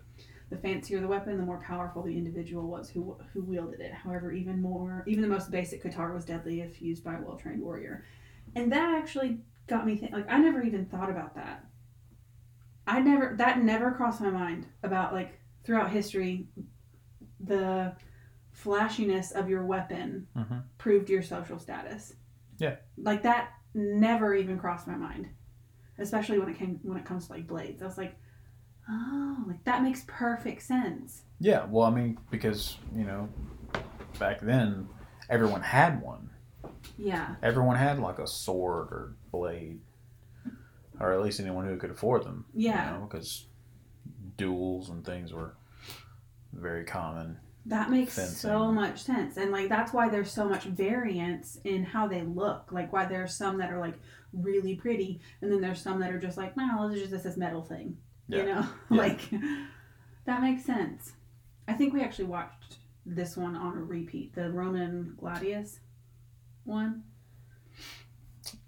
The 0.51 0.57
fancier 0.59 1.01
the 1.01 1.09
weapon, 1.09 1.39
the 1.39 1.43
more 1.43 1.63
powerful 1.67 2.03
the 2.03 2.17
individual 2.17 2.69
was 2.69 2.91
who 2.91 3.17
who 3.33 3.43
wielded 3.43 3.81
it. 3.81 3.93
However, 3.95 4.33
even 4.33 4.61
more, 4.61 5.03
even 5.07 5.23
the 5.23 5.29
most 5.29 5.51
basic 5.51 5.83
katar 5.83 6.13
was 6.13 6.27
deadly 6.27 6.61
if 6.61 6.83
used 6.83 7.03
by 7.03 7.15
a 7.15 7.23
well-trained 7.23 7.63
warrior. 7.63 8.05
And 8.55 8.71
that 8.71 8.95
actually 8.95 9.41
got 9.67 9.87
me 9.87 9.97
thinking. 9.97 10.15
Like 10.19 10.31
I 10.31 10.37
never 10.39 10.63
even 10.63 10.85
thought 10.85 11.09
about 11.09 11.35
that. 11.37 11.65
I 12.87 13.01
never 13.01 13.35
that 13.39 13.63
never 13.63 13.93
crossed 13.93 14.21
my 14.21 14.31
mind 14.31 14.67
about 14.83 15.15
like 15.15 15.41
throughout 15.65 15.91
history, 15.91 16.47
the 17.41 17.97
flashiness 18.53 19.33
of 19.33 19.49
your 19.49 19.65
weapon 19.65 20.29
Mhm. 20.37 20.65
proved 20.77 21.09
your 21.09 21.23
social 21.23 21.59
status. 21.59 22.15
Yeah. 22.59 22.77
Like 22.99 23.23
that 23.23 23.55
never 23.73 24.35
even 24.35 24.59
crossed 24.59 24.87
my 24.87 24.97
mind. 24.97 25.31
Especially 25.99 26.39
when 26.39 26.49
it 26.49 26.59
came 26.59 26.81
when 26.83 26.99
it 26.99 27.05
comes 27.05 27.27
to 27.27 27.33
like 27.33 27.47
blades. 27.47 27.83
I 27.83 27.87
was 27.87 27.99
like, 27.99 28.17
oh, 28.89 29.45
like 29.47 29.63
that 29.65 29.83
makes 29.83 30.05
perfect 30.07 30.63
sense. 30.63 31.23
Yeah, 31.41 31.67
well, 31.67 31.87
I 31.87 31.91
mean, 31.91 32.19
because, 32.31 32.77
you 32.95 33.05
know, 33.05 33.29
back 34.19 34.41
then, 34.41 34.89
everyone 35.29 35.63
had 35.63 36.03
one. 36.03 36.31
Yeah. 36.97 37.35
Everyone 37.43 37.77
had 37.77 37.99
like 37.99 38.19
a 38.19 38.27
sword 38.27 38.89
or 38.89 39.15
blade, 39.31 39.81
or 41.01 41.13
at 41.13 41.23
least 41.23 41.41
anyone 41.41 41.67
who 41.67 41.77
could 41.77 41.91
afford 41.91 42.25
them. 42.25 42.45
Yeah. 42.55 42.95
You 42.95 43.01
know, 43.01 43.07
because 43.07 43.47
duels 44.37 44.91
and 44.91 45.05
things 45.05 45.33
were 45.33 45.55
very 46.53 46.85
common. 46.85 47.39
That 47.67 47.91
makes 47.91 48.13
so 48.13 48.71
much 48.71 49.03
sense. 49.03 49.39
And 49.39 49.51
like 49.51 49.71
that's 49.71 49.93
why 49.93 50.11
there's 50.11 50.31
so 50.31 50.47
much 50.47 50.65
variance 50.65 51.59
in 51.65 51.83
how 51.83 52.07
they 52.07 52.23
look. 52.23 52.71
Like 52.71 52.93
why 52.93 53.07
there's 53.07 53.35
some 53.35 53.59
that 53.59 53.73
are 53.73 53.81
like 53.81 53.95
really 54.35 54.75
pretty 54.75 55.21
and 55.41 55.51
then 55.51 55.61
there's 55.61 55.81
some 55.81 56.01
that 56.01 56.11
are 56.13 56.19
just 56.19 56.37
like, 56.37 56.57
no, 56.57 56.89
this 56.89 57.03
is 57.03 57.11
just 57.11 57.25
this 57.25 57.37
metal 57.37 57.63
thing. 57.63 57.97
Yeah. 58.29 58.39
You 58.39 58.45
know? 58.47 58.67
Yeah. 58.91 58.97
like 58.97 59.21
that 60.27 60.43
makes 60.43 60.65
sense. 60.65 61.13
I 61.69 61.73
think 61.75 61.95
we 61.95 62.03
actually 62.03 62.27
watched 62.27 62.77
this 63.07 63.37
one 63.37 63.57
on 63.57 63.77
a 63.77 63.83
repeat, 63.83 64.35
the 64.35 64.51
Roman 64.51 65.15
Gladius 65.21 65.79
one. 66.65 67.05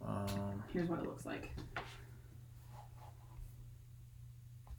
Um, 0.06 0.62
Here's 0.72 0.88
what 0.88 1.00
it 1.00 1.06
looks 1.06 1.26
like. 1.26 1.50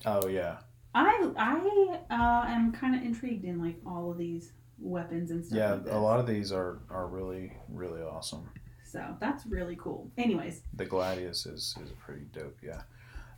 oh, 0.06 0.28
yeah. 0.28 0.58
I 0.96 1.32
I 1.38 2.00
uh, 2.10 2.48
am 2.48 2.72
kind 2.72 2.96
of 2.96 3.04
intrigued 3.04 3.46
in 3.46 3.62
like 3.62 3.78
all 3.86 4.12
of 4.12 4.18
these 4.18 4.54
weapons 4.80 5.32
and 5.32 5.46
stuff. 5.46 5.58
Yeah, 5.58 5.74
like 5.74 5.94
a 5.94 5.98
lot 5.98 6.20
of 6.20 6.26
these 6.28 6.52
are, 6.52 6.80
are 6.90 7.08
really, 7.08 7.54
really 7.70 8.02
awesome. 8.02 8.50
So 8.88 9.16
that's 9.20 9.46
really 9.46 9.76
cool. 9.76 10.10
Anyways, 10.18 10.62
The 10.74 10.86
Gladius 10.86 11.46
is, 11.46 11.76
is 11.84 11.92
pretty 12.00 12.26
dope, 12.34 12.58
yeah. 12.64 12.82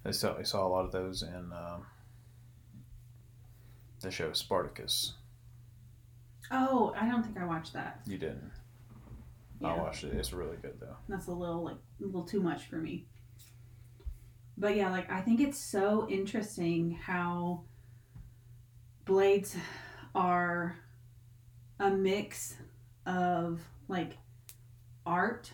I 0.05 0.11
saw, 0.11 0.37
I 0.37 0.43
saw 0.43 0.65
a 0.65 0.69
lot 0.69 0.85
of 0.85 0.91
those 0.91 1.23
in 1.23 1.51
um, 1.51 1.85
the 4.01 4.11
show 4.11 4.31
Spartacus. 4.33 5.13
oh, 6.51 6.93
I 6.95 7.07
don't 7.09 7.23
think 7.23 7.37
I 7.37 7.45
watched 7.45 7.73
that. 7.73 8.01
You 8.05 8.17
didn't. 8.17 8.51
Yeah. 9.59 9.73
I 9.73 9.77
watched 9.77 10.03
it. 10.03 10.13
It's 10.13 10.31
really 10.31 10.57
good, 10.61 10.79
though. 10.79 10.95
That's 11.09 11.27
a 11.27 11.31
little 11.31 11.63
like 11.63 11.77
a 12.01 12.05
little 12.05 12.23
too 12.23 12.41
much 12.41 12.65
for 12.67 12.77
me. 12.77 13.07
But 14.57 14.75
yeah, 14.75 14.89
like 14.89 15.11
I 15.11 15.21
think 15.21 15.41
it's 15.41 15.57
so 15.57 16.07
interesting 16.09 16.91
how 16.91 17.63
blades 19.05 19.55
are 20.15 20.77
a 21.79 21.89
mix 21.89 22.55
of 23.05 23.61
like 23.89 24.17
art 25.05 25.51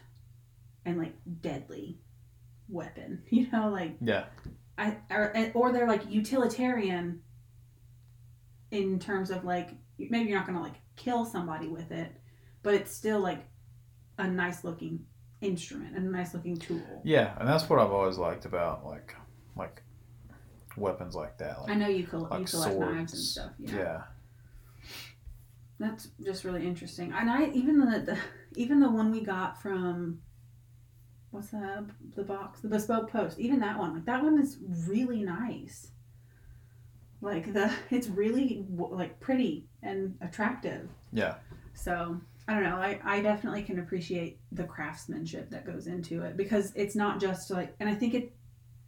and 0.85 0.97
like 0.97 1.13
deadly 1.41 1.99
weapon. 2.69 3.23
You 3.29 3.47
know, 3.51 3.69
like 3.69 3.95
Yeah. 4.01 4.25
I 4.77 4.97
or, 5.09 5.33
or 5.53 5.71
they're 5.71 5.87
like 5.87 6.09
utilitarian 6.11 7.21
in 8.71 8.99
terms 8.99 9.31
of 9.31 9.43
like 9.45 9.69
maybe 9.97 10.29
you're 10.29 10.37
not 10.37 10.45
gonna 10.47 10.61
like 10.61 10.75
kill 10.95 11.25
somebody 11.25 11.67
with 11.67 11.91
it, 11.91 12.11
but 12.63 12.73
it's 12.73 12.91
still 12.91 13.19
like 13.19 13.45
a 14.17 14.27
nice 14.27 14.63
looking 14.63 15.05
instrument 15.41 15.95
and 15.95 16.07
a 16.07 16.11
nice 16.11 16.33
looking 16.33 16.57
tool. 16.57 17.01
Yeah, 17.03 17.35
and 17.39 17.47
that's 17.47 17.69
what 17.69 17.79
I've 17.79 17.91
always 17.91 18.17
liked 18.17 18.45
about 18.45 18.85
like 18.85 19.15
like 19.55 19.81
weapons 20.75 21.15
like 21.15 21.37
that. 21.37 21.61
Like, 21.61 21.71
I 21.71 21.75
know 21.75 21.87
you, 21.87 22.05
you 22.11 22.17
like 22.17 22.29
collect 22.29 22.49
swords. 22.49 22.79
knives 22.79 23.13
and 23.13 23.21
stuff. 23.21 23.51
Yeah. 23.59 23.75
Yeah. 23.77 24.01
That's 25.79 26.07
just 26.23 26.43
really 26.45 26.65
interesting. 26.65 27.11
And 27.13 27.29
I 27.29 27.47
even 27.47 27.79
the, 27.79 27.99
the 27.99 28.17
even 28.57 28.79
the 28.79 28.89
one 28.89 29.11
we 29.11 29.21
got 29.21 29.61
from 29.61 30.19
what's 31.31 31.49
that 31.49 31.83
the 32.15 32.23
box 32.23 32.61
the 32.61 32.67
bespoke 32.69 33.11
post 33.11 33.37
even 33.39 33.59
that 33.59 33.77
one 33.77 33.93
like 33.93 34.05
that 34.05 34.23
one 34.23 34.39
is 34.39 34.57
really 34.87 35.23
nice. 35.23 35.91
Like 37.21 37.53
the 37.53 37.71
it's 37.89 38.07
really 38.07 38.65
like 38.69 39.19
pretty 39.19 39.67
and 39.83 40.15
attractive. 40.21 40.89
Yeah. 41.11 41.35
So 41.73 42.21
I 42.47 42.53
don't 42.53 42.63
know. 42.63 42.75
I, 42.75 42.99
I 43.03 43.21
definitely 43.21 43.63
can 43.63 43.79
appreciate 43.79 44.39
the 44.51 44.65
craftsmanship 44.65 45.49
that 45.49 45.65
goes 45.65 45.87
into 45.87 46.21
it 46.21 46.37
because 46.37 46.71
it's 46.75 46.95
not 46.95 47.19
just 47.19 47.49
like, 47.49 47.75
and 47.79 47.89
I 47.89 47.95
think 47.95 48.13
it, 48.13 48.33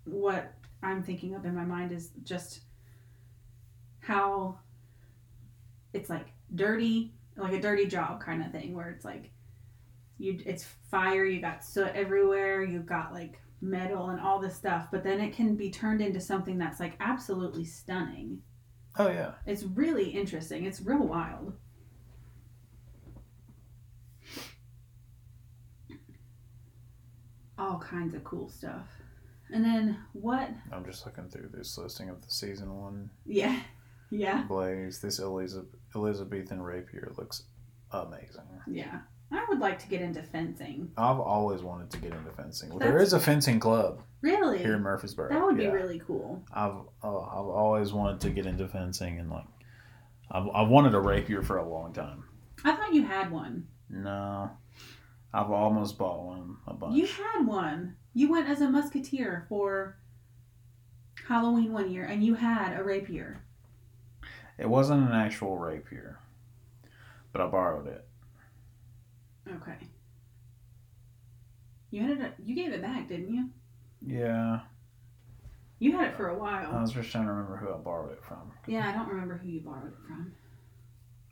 what 0.05 0.53
I'm 0.83 1.01
thinking 1.01 1.33
of 1.33 1.43
in 1.43 1.55
my 1.55 1.65
mind 1.65 1.91
is 1.91 2.11
just 2.23 2.61
how 3.99 4.59
it's 5.93 6.09
like 6.09 6.27
dirty, 6.53 7.13
like 7.35 7.53
a 7.53 7.59
dirty 7.59 7.87
job 7.87 8.21
kind 8.21 8.43
of 8.43 8.51
thing 8.51 8.75
where 8.75 8.89
it's 8.89 9.03
like, 9.03 9.31
you, 10.17 10.39
it's 10.45 10.65
fire, 10.89 11.25
you 11.25 11.41
got 11.41 11.63
soot 11.63 11.91
everywhere, 11.93 12.63
you 12.63 12.79
got 12.79 13.13
like 13.13 13.39
metal 13.61 14.09
and 14.09 14.19
all 14.19 14.39
this 14.39 14.55
stuff, 14.55 14.87
but 14.91 15.03
then 15.03 15.19
it 15.19 15.33
can 15.33 15.55
be 15.55 15.69
turned 15.69 16.01
into 16.01 16.19
something 16.19 16.57
that's 16.57 16.79
like 16.79 16.93
absolutely 16.99 17.65
stunning. 17.65 18.41
Oh 18.97 19.09
yeah. 19.09 19.33
It's 19.45 19.63
really 19.63 20.09
interesting. 20.09 20.65
It's 20.65 20.81
real 20.81 21.05
wild. 21.05 21.53
all 27.57 27.79
kinds 27.79 28.13
of 28.13 28.23
cool 28.23 28.49
stuff. 28.49 28.87
And 29.51 29.63
then 29.63 29.97
what? 30.13 30.49
I'm 30.71 30.85
just 30.85 31.05
looking 31.05 31.29
through 31.29 31.49
this 31.53 31.77
listing 31.77 32.09
of 32.09 32.21
the 32.21 32.29
season 32.29 32.73
one 32.73 33.09
Yeah, 33.25 33.59
yeah, 34.11 34.43
blaze. 34.43 34.99
This 34.99 35.19
Elizabeth 35.19 35.69
Elizabethan 35.95 36.61
rapier 36.61 37.11
looks 37.17 37.43
amazing. 37.91 38.43
yeah. 38.67 38.99
I 39.31 39.45
would 39.49 39.59
like 39.59 39.79
to 39.79 39.87
get 39.87 40.01
into 40.01 40.21
fencing. 40.23 40.91
I've 40.97 41.19
always 41.19 41.61
wanted 41.61 41.89
to 41.91 41.97
get 41.97 42.13
into 42.13 42.31
fencing. 42.31 42.77
There 42.79 42.97
is 42.99 43.13
a 43.13 43.19
fencing 43.19 43.59
club 43.59 44.01
Really? 44.21 44.59
here 44.59 44.75
in 44.75 44.81
Murfreesboro. 44.81 45.29
that 45.29 45.41
would 45.43 45.57
be 45.57 45.67
really 45.67 45.99
cool. 45.99 46.43
I've 46.53 46.75
uh, 47.03 47.19
I've 47.21 47.45
always 47.47 47.91
wanted 47.93 48.21
to 48.21 48.29
get 48.29 48.45
into 48.45 48.67
fencing 48.67 49.19
and 49.19 49.29
like 49.29 49.45
I've, 50.31 50.47
I've 50.53 50.67
wanted 50.69 50.93
a 50.95 50.99
rapier 50.99 51.41
for 51.41 51.57
a 51.57 51.67
long 51.69 51.93
time. 51.93 52.23
I 52.63 52.75
thought 52.75 52.93
you 52.93 53.03
had 53.05 53.31
one. 53.31 53.67
No, 53.89 54.49
I've 55.33 55.51
almost 55.51 55.97
bought 55.97 56.23
one 56.25 56.57
a 56.67 56.73
bunch. 56.73 56.95
You 56.97 57.05
had 57.05 57.45
one. 57.45 57.95
You 58.13 58.31
went 58.31 58.49
as 58.49 58.61
a 58.61 58.69
musketeer 58.69 59.45
for 59.47 59.97
Halloween 61.27 61.71
one 61.73 61.91
year, 61.91 62.05
and 62.05 62.23
you 62.23 62.33
had 62.35 62.77
a 62.79 62.83
rapier. 62.83 63.43
It 64.57 64.67
wasn't 64.67 65.07
an 65.07 65.13
actual 65.15 65.57
rapier, 65.57 66.17
but 67.31 67.41
I 67.41 67.47
borrowed 67.47 67.87
it. 67.87 68.06
Okay. 69.55 69.77
You 71.91 72.01
had 72.03 72.19
it. 72.19 72.33
You 72.43 72.55
gave 72.55 72.73
it 72.73 72.81
back, 72.81 73.07
didn't 73.07 73.33
you? 73.33 73.49
Yeah, 74.05 74.59
You 75.79 75.97
had 75.97 76.09
it 76.09 76.15
for 76.15 76.29
a 76.29 76.37
while. 76.37 76.71
I 76.71 76.81
was 76.81 76.91
just 76.91 77.09
trying 77.11 77.25
to 77.25 77.31
remember 77.31 77.57
who 77.57 77.73
I 77.73 77.77
borrowed 77.77 78.11
it 78.13 78.23
from. 78.23 78.51
Yeah, 78.67 78.87
I 78.87 78.91
don't 78.93 79.07
remember 79.09 79.37
who 79.37 79.47
you 79.49 79.61
borrowed 79.61 79.87
it 79.87 79.97
from. 80.05 80.33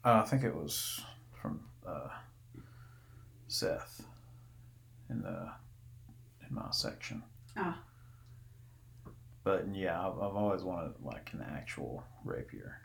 Uh, 0.04 0.22
I 0.26 0.28
think 0.28 0.44
it 0.44 0.56
was 0.56 1.02
from 1.40 1.62
uh, 1.88 2.10
Seth 3.48 4.04
in 5.10 5.22
the 5.22 5.52
in 6.48 6.56
my 6.56 6.68
section. 6.72 7.22
Ah. 7.56 7.80
But 9.44 9.68
yeah, 9.74 10.00
I've, 10.00 10.14
I've 10.18 10.36
always 10.36 10.64
wanted 10.64 10.94
like 11.04 11.30
an 11.34 11.46
actual 11.48 12.04
rapier. 12.24 12.82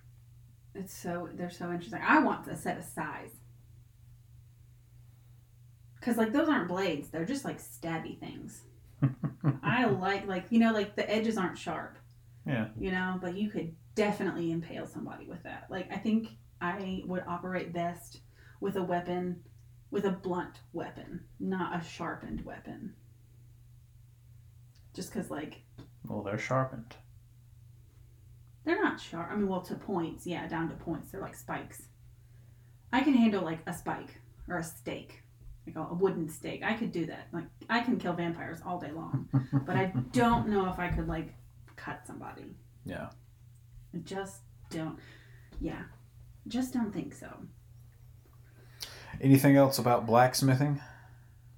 It's 0.75 0.93
so 0.95 1.29
they're 1.35 1.51
so 1.51 1.71
interesting. 1.73 2.03
I 2.07 2.21
want 2.23 2.47
a 2.49 2.57
set 2.57 2.77
of 2.79 2.85
sais. 2.85 3.31
Cause 6.01 6.17
like 6.17 6.33
those 6.33 6.49
aren't 6.49 6.69
blades; 6.69 7.09
they're 7.11 7.27
just 7.27 7.45
like 7.45 7.59
stabby 7.61 8.19
things. 8.19 8.63
I 9.63 9.85
like 9.85 10.27
like 10.27 10.47
you 10.51 10.59
know 10.59 10.73
like 10.73 10.97
the 10.97 11.09
edges 11.11 11.37
aren't 11.37 11.59
sharp. 11.59 11.99
Yeah. 12.47 12.69
You 12.79 12.91
know, 12.91 13.19
but 13.21 13.37
you 13.37 13.51
could 13.51 13.75
definitely 13.95 14.51
impale 14.51 14.87
somebody 14.87 15.27
with 15.27 15.43
that. 15.43 15.67
Like 15.71 15.93
I 15.93 15.97
think 15.97 16.29
I 16.61 17.03
would 17.07 17.25
operate 17.27 17.73
best 17.73 18.21
with 18.61 18.77
a 18.77 18.83
weapon, 18.83 19.43
with 19.91 20.05
a 20.05 20.11
blunt 20.11 20.61
weapon, 20.73 21.21
not 21.39 21.79
a 21.79 21.85
sharpened 21.85 22.45
weapon. 22.45 22.95
Just 24.95 25.13
because 25.13 25.31
like 25.31 25.63
Well, 26.07 26.23
they're 26.23 26.39
sharpened. 26.39 26.97
They're 28.65 28.83
not 28.83 29.01
sharp. 29.01 29.31
I 29.31 29.37
mean, 29.37 29.49
well, 29.49 29.63
to 29.63 29.75
points, 29.75 30.27
yeah, 30.27 30.47
down 30.47 30.69
to 30.69 30.75
points. 30.75 31.11
They're 31.11 31.21
like 31.21 31.35
spikes. 31.35 31.83
I 32.93 33.01
can 33.03 33.15
handle 33.15 33.43
like 33.43 33.61
a 33.67 33.73
spike 33.73 34.21
or 34.49 34.59
a 34.59 34.63
stake, 34.63 35.23
like 35.67 35.77
a, 35.77 35.81
a 35.91 35.95
wooden 35.95 36.29
stake. 36.29 36.63
I 36.63 36.75
could 36.75 36.93
do 36.93 37.07
that. 37.07 37.29
Like 37.33 37.45
I 37.69 37.81
can 37.81 37.99
kill 37.99 38.13
vampires 38.13 38.61
all 38.65 38.79
day 38.79 38.91
long, 38.93 39.29
but 39.67 39.77
I 39.77 39.87
don't 40.13 40.49
know 40.49 40.69
if 40.71 40.79
I 40.79 40.89
could 40.89 41.09
like 41.09 41.35
cut 41.77 42.07
somebody. 42.07 42.57
Yeah. 42.85 43.09
I 43.95 43.99
just 43.99 44.43
don't. 44.71 44.99
Yeah, 45.61 45.83
just 46.49 46.73
don't 46.73 46.93
think 46.93 47.15
so. 47.15 47.29
Anything 49.21 49.57
else 49.57 49.79
about 49.79 50.07
blacksmithing? 50.07 50.81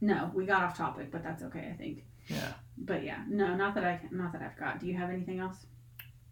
No, 0.00 0.30
we 0.34 0.46
got 0.46 0.62
off 0.62 0.76
topic, 0.76 1.12
but 1.12 1.22
that's 1.22 1.42
okay. 1.44 1.70
I 1.72 1.76
think. 1.76 2.05
Yeah. 2.28 2.53
But 2.78 3.05
yeah, 3.05 3.22
no, 3.28 3.55
not 3.55 3.74
that 3.74 3.84
I 3.84 4.00
not 4.11 4.32
that 4.32 4.42
I've 4.42 4.59
got. 4.59 4.80
Do 4.80 4.86
you 4.86 4.96
have 4.96 5.11
anything 5.11 5.38
else? 5.38 5.59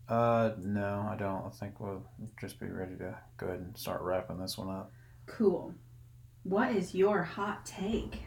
Uh, 0.09 0.55
no, 0.59 1.07
I 1.09 1.15
don't. 1.17 1.47
I 1.47 1.51
think 1.51 1.79
we'll 1.79 2.05
just 2.41 2.59
be 2.59 2.67
ready 2.67 2.97
to 2.97 3.17
go 3.37 3.47
ahead 3.47 3.61
and 3.61 3.79
start 3.79 4.03
wrapping 4.03 4.41
this 4.41 4.59
one 4.59 4.69
up. 4.69 4.91
Cool. 5.27 5.73
What 6.43 6.73
is 6.75 6.95
your 6.95 7.23
hot 7.23 7.67
take? 7.67 8.23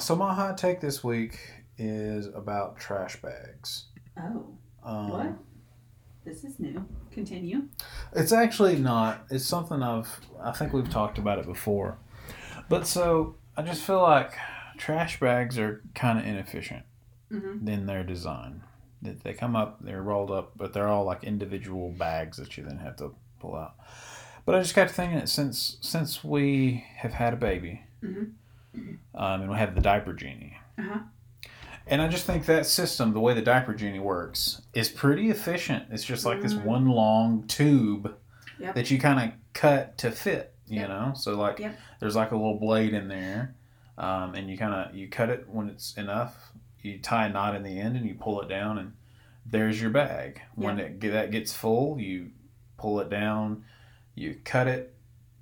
So 0.00 0.14
my 0.14 0.34
hot 0.34 0.58
take 0.58 0.80
this 0.80 1.02
week 1.02 1.38
is 1.76 2.26
about 2.26 2.78
trash 2.78 3.20
bags. 3.20 3.86
Oh, 4.18 4.46
Um, 4.82 5.08
what? 5.10 5.32
This 6.24 6.44
is 6.44 6.58
new. 6.60 6.86
Continue. 7.10 7.68
It's 8.14 8.32
actually 8.32 8.76
not. 8.76 9.24
It's 9.30 9.44
something 9.46 9.82
I've. 9.82 10.20
I 10.40 10.52
think 10.52 10.72
we've 10.72 10.88
talked 10.90 11.18
about 11.18 11.38
it 11.38 11.46
before, 11.46 11.98
but 12.68 12.86
so 12.86 13.36
I 13.56 13.62
just 13.62 13.82
feel 13.82 14.02
like 14.02 14.34
trash 14.76 15.18
bags 15.18 15.58
are 15.58 15.82
kind 15.94 16.18
of 16.18 16.26
inefficient 16.26 16.84
Mm-hmm. 17.32 17.68
in 17.68 17.84
their 17.86 18.04
design. 18.04 18.62
They- 19.02 19.12
They 19.12 19.34
come 19.34 19.54
up, 19.54 19.78
they're 19.82 20.02
rolled 20.02 20.30
up, 20.30 20.52
but 20.56 20.72
they're 20.72 20.88
all 20.88 21.04
like 21.04 21.24
individual 21.24 21.90
bags 21.90 22.38
that 22.38 22.56
you 22.56 22.64
then 22.64 22.78
have 22.78 22.96
to 22.96 23.14
pull 23.38 23.54
out. 23.54 23.74
But 24.48 24.54
I 24.54 24.60
just 24.60 24.74
got 24.74 24.88
to 24.88 24.94
thinking 24.94 25.18
that 25.18 25.28
since 25.28 25.76
since 25.82 26.24
we 26.24 26.82
have 26.96 27.12
had 27.12 27.34
a 27.34 27.36
baby, 27.36 27.82
Mhm. 28.02 28.32
um, 29.14 29.42
and 29.42 29.50
we 29.50 29.58
have 29.58 29.74
the 29.74 29.82
diaper 29.82 30.14
genie, 30.14 30.56
Uh-huh. 30.78 31.00
and 31.86 32.00
I 32.00 32.08
just 32.08 32.24
think 32.24 32.46
that 32.46 32.64
system, 32.64 33.12
the 33.12 33.20
way 33.20 33.34
the 33.34 33.42
diaper 33.42 33.74
genie 33.74 33.98
works, 33.98 34.62
is 34.72 34.88
pretty 34.88 35.28
efficient. 35.28 35.88
It's 35.90 36.02
just 36.02 36.24
like 36.24 36.40
this 36.40 36.54
Mm. 36.54 36.64
one 36.64 36.86
long 36.86 37.46
tube 37.46 38.16
Yep. 38.58 38.74
that 38.74 38.90
you 38.90 38.98
kind 38.98 39.20
of 39.20 39.38
cut 39.52 39.98
to 39.98 40.10
fit. 40.10 40.54
You 40.66 40.80
Yep. 40.80 40.88
know, 40.88 41.12
so 41.14 41.36
like 41.36 41.58
Yep. 41.58 41.76
there's 42.00 42.16
like 42.16 42.30
a 42.32 42.36
little 42.36 42.58
blade 42.58 42.94
in 42.94 43.08
there, 43.08 43.54
um, 43.98 44.34
and 44.34 44.48
you 44.48 44.56
kind 44.56 44.72
of 44.72 44.96
you 44.96 45.08
cut 45.08 45.28
it 45.28 45.46
when 45.50 45.68
it's 45.68 45.92
enough. 45.98 46.52
You 46.80 46.98
tie 47.00 47.26
a 47.26 47.28
knot 47.28 47.54
in 47.54 47.64
the 47.64 47.78
end 47.78 47.98
and 47.98 48.06
you 48.06 48.14
pull 48.14 48.40
it 48.40 48.48
down, 48.48 48.78
and 48.78 48.94
there's 49.44 49.78
your 49.78 49.90
bag. 49.90 50.40
When 50.54 50.78
it 50.80 51.00
that 51.02 51.30
gets 51.32 51.52
full, 51.52 52.00
you 52.00 52.30
pull 52.78 52.98
it 53.00 53.10
down, 53.10 53.64
you 54.18 54.36
cut 54.44 54.66
it 54.68 54.94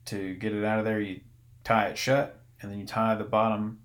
to 0.07 0.35
get 0.35 0.53
it 0.53 0.65
out 0.65 0.79
of 0.79 0.85
there. 0.85 1.01
You 1.01 1.21
tie 1.65 1.87
it 1.89 1.99
shut, 1.99 2.39
and 2.61 2.71
then 2.71 2.79
you 2.79 2.87
tie 2.87 3.15
the 3.15 3.25
bottom 3.25 3.81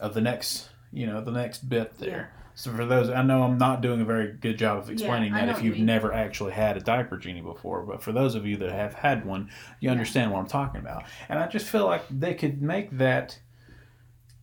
of 0.00 0.14
the 0.14 0.20
next, 0.20 0.68
you 0.92 1.06
know, 1.06 1.20
the 1.20 1.30
next 1.32 1.68
bit 1.68 1.98
there. 1.98 2.32
So 2.54 2.70
for 2.72 2.84
those, 2.84 3.08
I 3.08 3.22
know 3.22 3.44
I'm 3.44 3.56
not 3.56 3.80
doing 3.80 4.02
a 4.02 4.04
very 4.04 4.30
good 4.32 4.58
job 4.58 4.78
of 4.78 4.90
explaining 4.90 5.32
I 5.32 5.46
that 5.46 5.56
if 5.56 5.62
you 5.62 5.68
you've 5.70 5.78
mean. 5.78 5.86
never 5.86 6.12
actually 6.12 6.52
had 6.52 6.76
a 6.76 6.80
diaper 6.80 7.16
genie 7.16 7.40
before, 7.40 7.82
but 7.82 8.02
for 8.02 8.12
those 8.12 8.34
of 8.34 8.44
you 8.46 8.58
that 8.58 8.70
have 8.70 8.92
had 8.92 9.24
one, 9.24 9.48
you 9.80 9.86
Yeah. 9.88 9.92
understand 9.92 10.30
what 10.32 10.38
I'm 10.40 10.46
talking 10.46 10.80
about. 10.80 11.04
And 11.30 11.38
I 11.38 11.46
just 11.46 11.66
feel 11.66 11.86
like 11.86 12.02
they 12.10 12.34
could 12.34 12.60
make 12.60 12.90
that 12.98 13.38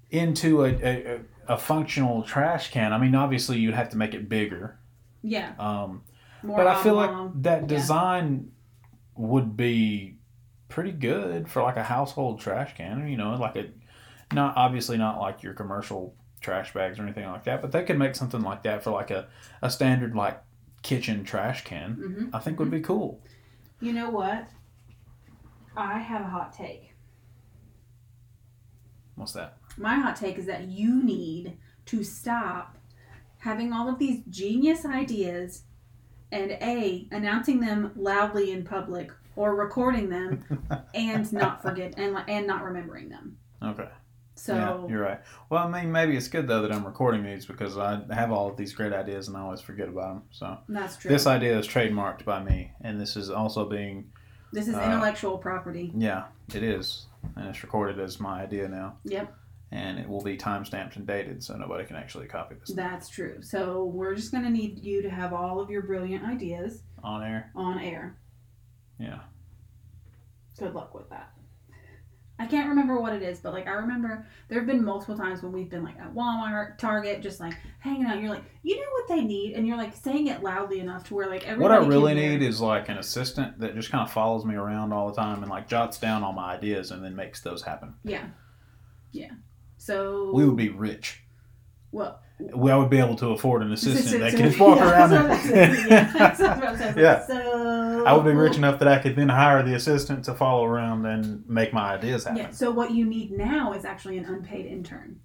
into 0.09 0.65
a, 0.65 0.69
a, 0.69 1.19
a 1.47 1.57
functional 1.57 2.23
trash 2.23 2.71
can. 2.71 2.93
I 2.93 2.97
mean, 2.97 3.13
obviously 3.13 3.59
you'd 3.59 3.75
have 3.75 3.89
to 3.89 3.97
make 3.97 4.15
it 4.15 4.27
bigger, 4.27 4.79
Yeah. 5.21 5.51
um, 5.59 6.01
More 6.41 6.57
but 6.57 6.65
I 6.67 6.81
feel 6.81 6.95
like 6.95 7.11
that 7.43 7.61
yeah. 7.61 7.67
design 7.67 8.51
would 9.19 9.57
be 9.57 10.15
pretty 10.69 10.93
good 10.93 11.49
for 11.49 11.61
like 11.61 11.75
a 11.75 11.83
household 11.83 12.39
trash 12.39 12.73
can. 12.75 13.07
You 13.07 13.17
know, 13.17 13.35
like 13.35 13.55
a 13.57 13.69
not 14.33 14.55
obviously 14.55 14.97
not 14.97 15.19
like 15.19 15.43
your 15.43 15.53
commercial 15.53 16.15
trash 16.39 16.73
bags 16.73 16.97
or 16.97 17.03
anything 17.03 17.25
like 17.25 17.43
that, 17.43 17.61
but 17.61 17.73
they 17.73 17.83
could 17.83 17.99
make 17.99 18.15
something 18.15 18.41
like 18.41 18.63
that 18.63 18.81
for 18.81 18.91
like 18.91 19.11
a, 19.11 19.27
a 19.61 19.69
standard 19.69 20.15
like 20.15 20.41
kitchen 20.83 21.25
trash 21.25 21.65
can. 21.65 21.97
Mhm. 21.97 22.29
I 22.33 22.39
think 22.39 22.59
would 22.59 22.71
be 22.71 22.79
cool. 22.79 23.21
You 23.81 23.91
know 23.91 24.09
what? 24.09 24.47
I 25.75 25.99
have 25.99 26.21
a 26.21 26.29
hot 26.29 26.53
take. 26.53 26.93
What's 29.15 29.33
that? 29.33 29.57
My 29.77 29.95
hot 29.95 30.15
take 30.15 30.37
is 30.37 30.45
that 30.45 30.69
you 30.69 31.03
need 31.03 31.57
to 31.87 32.03
stop 32.05 32.77
having 33.39 33.73
all 33.73 33.89
of 33.89 33.99
these 33.99 34.23
genius 34.29 34.85
ideas 34.85 35.63
and 36.31 36.51
A, 36.51 37.07
announcing 37.11 37.59
them 37.59 37.91
loudly 37.95 38.51
in 38.51 38.63
public 38.63 39.11
or 39.35 39.55
recording 39.55 40.09
them 40.09 40.43
and 40.93 41.31
not 41.33 41.61
forget 41.61 41.93
and 41.97 42.17
and 42.27 42.45
not 42.47 42.63
remembering 42.63 43.09
them. 43.09 43.37
Okay. 43.63 43.89
So 44.35 44.55
yeah, 44.55 44.87
you're 44.87 45.01
right. 45.01 45.19
Well, 45.49 45.67
I 45.67 45.81
mean, 45.81 45.91
maybe 45.91 46.15
it's 46.15 46.29
good 46.29 46.47
though 46.47 46.61
that 46.61 46.71
I'm 46.71 46.85
recording 46.85 47.23
these 47.23 47.45
because 47.45 47.77
I 47.77 48.01
have 48.11 48.31
all 48.31 48.49
of 48.49 48.55
these 48.55 48.73
great 48.73 48.93
ideas 48.93 49.27
and 49.27 49.35
I 49.35 49.41
always 49.41 49.59
forget 49.59 49.89
about 49.89 50.13
them. 50.13 50.23
So 50.31 50.57
that's 50.69 50.95
true. 50.95 51.09
this 51.09 51.27
idea 51.27 51.57
is 51.59 51.67
trademarked 51.67 52.23
by 52.23 52.41
me, 52.41 52.71
and 52.81 52.99
this 53.01 53.17
is 53.17 53.29
also 53.29 53.65
being 53.67 54.11
this 54.53 54.67
is 54.67 54.75
uh, 54.75 54.81
intellectual 54.81 55.37
property. 55.37 55.91
yeah, 55.95 56.23
it 56.55 56.63
is, 56.63 57.07
and 57.35 57.49
it's 57.49 57.61
recorded 57.63 57.99
as 57.99 58.19
my 58.19 58.41
idea 58.41 58.67
now, 58.69 58.95
Yep, 59.03 59.33
and 59.71 59.99
it 59.99 60.07
will 60.07 60.21
be 60.23 60.35
time 60.35 60.65
stamped 60.65 60.95
and 60.95 61.05
dated, 61.05 61.43
so 61.43 61.55
nobody 61.55 61.85
can 61.85 61.95
actually 61.95 62.27
copy 62.27 62.55
this 62.55 62.75
that's 62.75 63.09
true. 63.09 63.41
So 63.41 63.85
we're 63.85 64.15
just 64.15 64.31
gonna 64.31 64.49
need 64.49 64.83
you 64.83 65.01
to 65.01 65.09
have 65.09 65.33
all 65.33 65.59
of 65.59 65.69
your 65.69 65.83
brilliant 65.83 66.25
ideas 66.25 66.83
on 67.03 67.23
air. 67.23 67.51
on 67.55 67.79
air. 67.79 68.17
Yeah. 68.99 69.19
Good 70.57 70.73
luck 70.73 70.93
with 70.93 71.09
that. 71.09 71.31
I 72.41 72.45
can't 72.45 72.69
remember 72.69 73.01
what 73.01 73.13
it 73.13 73.21
is, 73.21 73.39
but 73.39 73.51
like 73.51 73.67
I 73.67 73.71
remember 73.71 74.25
there 74.47 74.59
have 74.59 74.67
been 74.67 74.83
multiple 74.83 75.17
times 75.17 75.43
when 75.43 75.51
we've 75.51 75.69
been 75.69 75.83
like 75.83 75.99
at 75.99 76.13
Walmart, 76.15 76.77
Target, 76.77 77.21
just 77.21 77.41
like 77.41 77.53
hanging 77.79 78.05
out. 78.05 78.21
You're 78.21 78.29
like, 78.29 78.45
you 78.63 78.77
know 78.77 78.91
what 78.91 79.09
they 79.09 79.21
need, 79.25 79.55
and 79.55 79.67
you're 79.67 79.75
like 79.75 79.93
saying 79.93 80.27
it 80.27 80.41
loudly 80.41 80.79
enough 80.79 81.05
to 81.09 81.15
where 81.15 81.27
like 81.27 81.45
What. 81.57 81.71
I 81.71 81.77
really 81.85 82.13
need 82.13 82.41
is 82.41 82.61
like 82.61 82.87
an 82.87 82.97
assistant 82.97 83.59
that 83.59 83.75
just 83.75 83.91
kind 83.91 84.07
of 84.07 84.13
follows 84.13 84.45
me 84.45 84.55
around 84.55 84.93
all 84.93 85.09
the 85.09 85.15
time 85.15 85.43
and 85.43 85.51
like 85.51 85.67
jots 85.67 85.99
down 85.99 86.23
all 86.23 86.31
my 86.31 86.53
ideas 86.53 86.91
and 86.91 87.03
then 87.03 87.13
makes 87.13 87.41
those 87.41 87.61
happen. 87.61 87.95
Yeah, 88.05 88.27
yeah. 89.11 89.31
So 89.79 90.31
We 90.33 90.45
would 90.45 90.57
be 90.57 90.69
rich. 90.69 91.21
well. 91.91 92.21
We 92.53 92.71
I 92.71 92.77
would 92.77 92.89
be 92.89 92.99
able 92.99 93.17
to 93.17 93.31
afford 93.31 93.63
an 93.63 93.73
assistant 93.73 94.21
that 94.21 94.33
can 94.33 94.57
walk 94.57 94.77
yeah, 94.79 94.89
around. 94.91 95.09
that's 95.09 95.45
what 95.45 95.55
yeah, 95.89 96.13
that's 96.17 96.39
what 96.39 96.63
I'm 96.63 96.77
saying. 96.77 96.93
Yeah. 96.97 97.27
So 97.27 98.03
I 98.05 98.13
would 98.13 98.23
be 98.23 98.31
rich 98.31 98.55
enough 98.55 98.79
that 98.79 98.87
I 98.87 98.97
could 98.99 99.17
then 99.17 99.27
hire 99.27 99.61
the 99.61 99.73
assistant 99.73 100.23
to 100.25 100.33
follow 100.33 100.63
around 100.63 101.05
and 101.05 101.43
make 101.49 101.73
my 101.73 101.95
ideas 101.95 102.23
happen. 102.23 102.37
Yeah. 102.43 102.49
So 102.51 102.71
what 102.71 102.91
you 102.91 103.05
need 103.05 103.31
now 103.31 103.73
is 103.73 103.83
actually 103.83 104.17
an 104.19 104.23
unpaid 104.25 104.65
intern. 104.67 105.19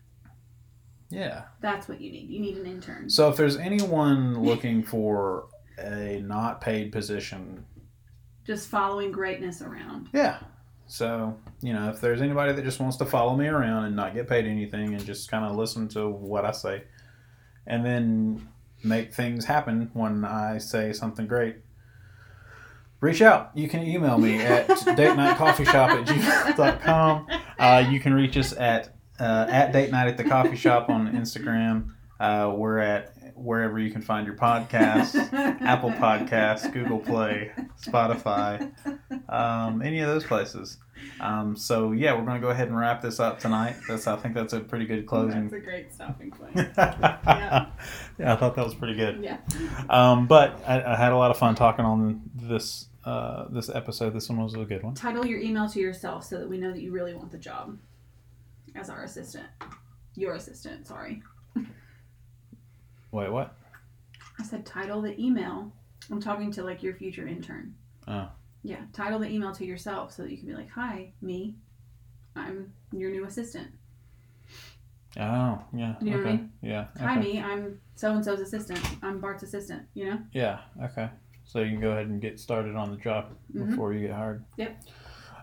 Yeah. 1.09 1.43
That's 1.61 1.87
what 1.87 2.01
you 2.01 2.11
need. 2.11 2.29
You 2.31 2.41
need 2.41 2.57
an 2.57 2.67
intern. 2.67 3.09
So 3.09 3.29
if 3.29 3.37
there's 3.37 3.57
anyone 3.59 4.43
looking 4.43 4.83
for 4.83 5.47
a 5.79 6.21
not 6.25 6.61
paid 6.61 6.91
position, 6.91 7.65
Just 8.45 8.69
following 8.69 9.13
greatness 9.13 9.63
around. 9.63 10.09
yeah. 10.13 10.39
So, 10.87 11.37
you 11.63 11.73
know, 11.73 11.89
if 11.89 12.01
there's 12.01 12.21
anybody 12.21 12.53
that 12.53 12.65
just 12.65 12.79
wants 12.79 12.97
to 12.99 13.05
follow 13.05 13.37
me 13.37 13.47
around 13.47 13.85
and 13.85 13.97
not 13.97 14.15
get 14.15 14.29
paid 14.29 14.47
anything 14.47 14.95
and 14.95 15.05
just 15.05 15.31
kind 15.31 15.45
of 15.45 15.57
listen 15.57 15.89
to 15.89 16.09
what 16.09 16.45
I 16.45 16.53
say 16.53 16.85
and 17.67 17.85
then 17.85 18.49
make 18.83 19.15
things 19.15 19.45
happen 19.47 19.91
when 19.95 20.25
I 20.25 20.59
say 20.59 20.93
something 20.93 21.27
great, 21.27 21.57
reach 23.01 23.23
out. 23.23 23.51
You 23.55 23.69
can 23.69 23.83
email 23.83 24.19
me 24.19 24.41
at 24.43 24.69
date 24.97 25.17
night 25.17 25.37
coffee 25.37 25.65
shop 25.65 25.91
at 25.91 26.07
gmail.com. 26.07 27.27
Uh, 27.59 27.87
you 27.91 28.01
can 28.01 28.13
reach 28.13 28.37
us 28.37 28.53
at 28.53 28.95
uh, 29.19 29.47
at 29.49 29.73
date 29.73 29.91
night 29.91 30.09
at 30.09 30.17
the 30.17 30.25
coffee 30.25 30.57
shop 30.57 30.91
on 30.91 31.13
Instagram. 31.13 31.91
Uh, 32.21 32.53
we're 32.55 32.79
at 32.79 33.15
wherever 33.37 33.79
you 33.79 33.91
can 33.91 34.01
find 34.01 34.27
your 34.27 34.37
podcasts 34.37 35.17
Apple 35.61 35.91
Podcasts, 35.91 36.73
Google 36.73 36.99
Play, 36.99 37.51
Spotify, 37.85 38.73
um, 39.35 39.83
any 39.83 40.01
of 40.01 40.09
those 40.09 40.25
places. 40.25 40.79
Um, 41.21 41.57
so 41.57 41.93
yeah, 41.93 42.15
we're 42.15 42.25
going 42.25 42.41
to 42.41 42.47
go 42.47 42.51
ahead 42.51 42.69
and 42.69 42.77
wrap 42.77 43.03
this 43.03 43.21
up 43.21 43.39
tonight. 43.39 43.77
That's 43.89 44.07
I 44.07 44.17
think 44.17 44.35
that's 44.35 44.53
a 44.53 44.61
pretty 44.61 44.87
good 44.87 45.07
closing. 45.07 45.49
That's 45.49 45.55
a 45.55 45.65
great 45.65 45.93
stopping 45.93 46.31
point. 46.31 46.55
yeah. 46.79 47.67
I 48.25 48.37
thought 48.37 48.55
that 48.55 48.65
was 48.65 48.75
pretty 48.75 48.95
good. 48.95 49.23
Yeah. 49.23 49.39
Um, 49.89 50.27
but 50.27 50.63
I, 50.67 50.93
I 50.93 50.97
had 50.97 51.13
a 51.13 51.17
lot 51.17 51.31
of 51.31 51.39
fun 51.39 51.55
talking 51.55 51.85
on 51.85 52.23
this 52.35 52.87
uh, 53.05 53.47
this 53.51 53.69
episode. 53.69 54.15
This 54.15 54.29
one 54.29 54.43
was 54.43 54.55
a 54.55 54.65
good 54.65 54.83
one. 54.83 54.95
Title 54.95 55.27
your 55.27 55.41
email 55.41 55.69
to 55.69 55.81
yourself 55.81 56.25
so 56.25 56.39
that 56.39 56.49
we 56.49 56.59
know 56.59 56.73
that 56.73 56.81
you 56.81 56.93
really 56.93 57.15
want 57.15 57.31
the 57.31 57.39
job 57.39 57.79
as 58.75 58.89
our 58.89 59.05
assistant. 59.05 59.47
Your 60.17 60.35
assistant, 60.35 60.87
sorry. 60.87 61.23
Wait, 63.11 63.31
what? 63.31 63.57
I 64.39 64.43
said 64.43 64.67
title 64.67 65.03
the 65.03 65.21
email. 65.21 65.73
I'm 66.11 66.21
talking 66.21 66.51
to 66.53 66.63
like 66.63 66.83
your 66.83 66.95
future 66.95 67.27
intern. 67.27 67.75
Oh. 68.07 68.29
Yeah, 68.65 68.81
title 68.93 69.19
the 69.21 69.29
email 69.29 69.53
to 69.53 69.65
yourself 69.65 70.13
so 70.13 70.23
that 70.23 70.31
you 70.33 70.39
can 70.39 70.49
be 70.49 70.55
like, 70.55 70.71
"Hi, 70.71 71.13
me. 71.21 71.57
I'm 72.35 72.73
your 72.93 73.11
new 73.11 73.25
assistant. 73.27 73.69
Oh, 75.17 75.63
yeah. 75.73 75.95
You 76.01 76.11
know 76.11 76.17
what 76.17 76.27
I 76.27 76.31
mean? 76.33 76.53
Yeah. 76.63 76.87
Hi, 76.99 77.17
me. 77.21 77.41
I'm 77.41 77.81
so 77.95 78.13
and 78.13 78.25
so's 78.25 78.41
assistant. 78.41 78.81
I'm 79.03 79.21
Bart's 79.21 79.45
assistant. 79.45 79.83
You 79.95 80.07
know? 80.11 80.19
Yeah. 80.33 80.59
Okay. 80.83 81.09
So 81.45 81.61
you 81.61 81.71
can 81.71 81.81
go 81.81 81.91
ahead 81.93 82.07
and 82.07 82.21
get 82.21 82.41
started 82.41 82.75
on 82.75 82.91
the 82.91 82.97
job 82.97 83.27
Mhm. 83.55 83.71
before 83.71 83.93
you 83.93 84.09
get 84.09 84.17
hired. 84.17 84.45
Yep. 84.57 84.83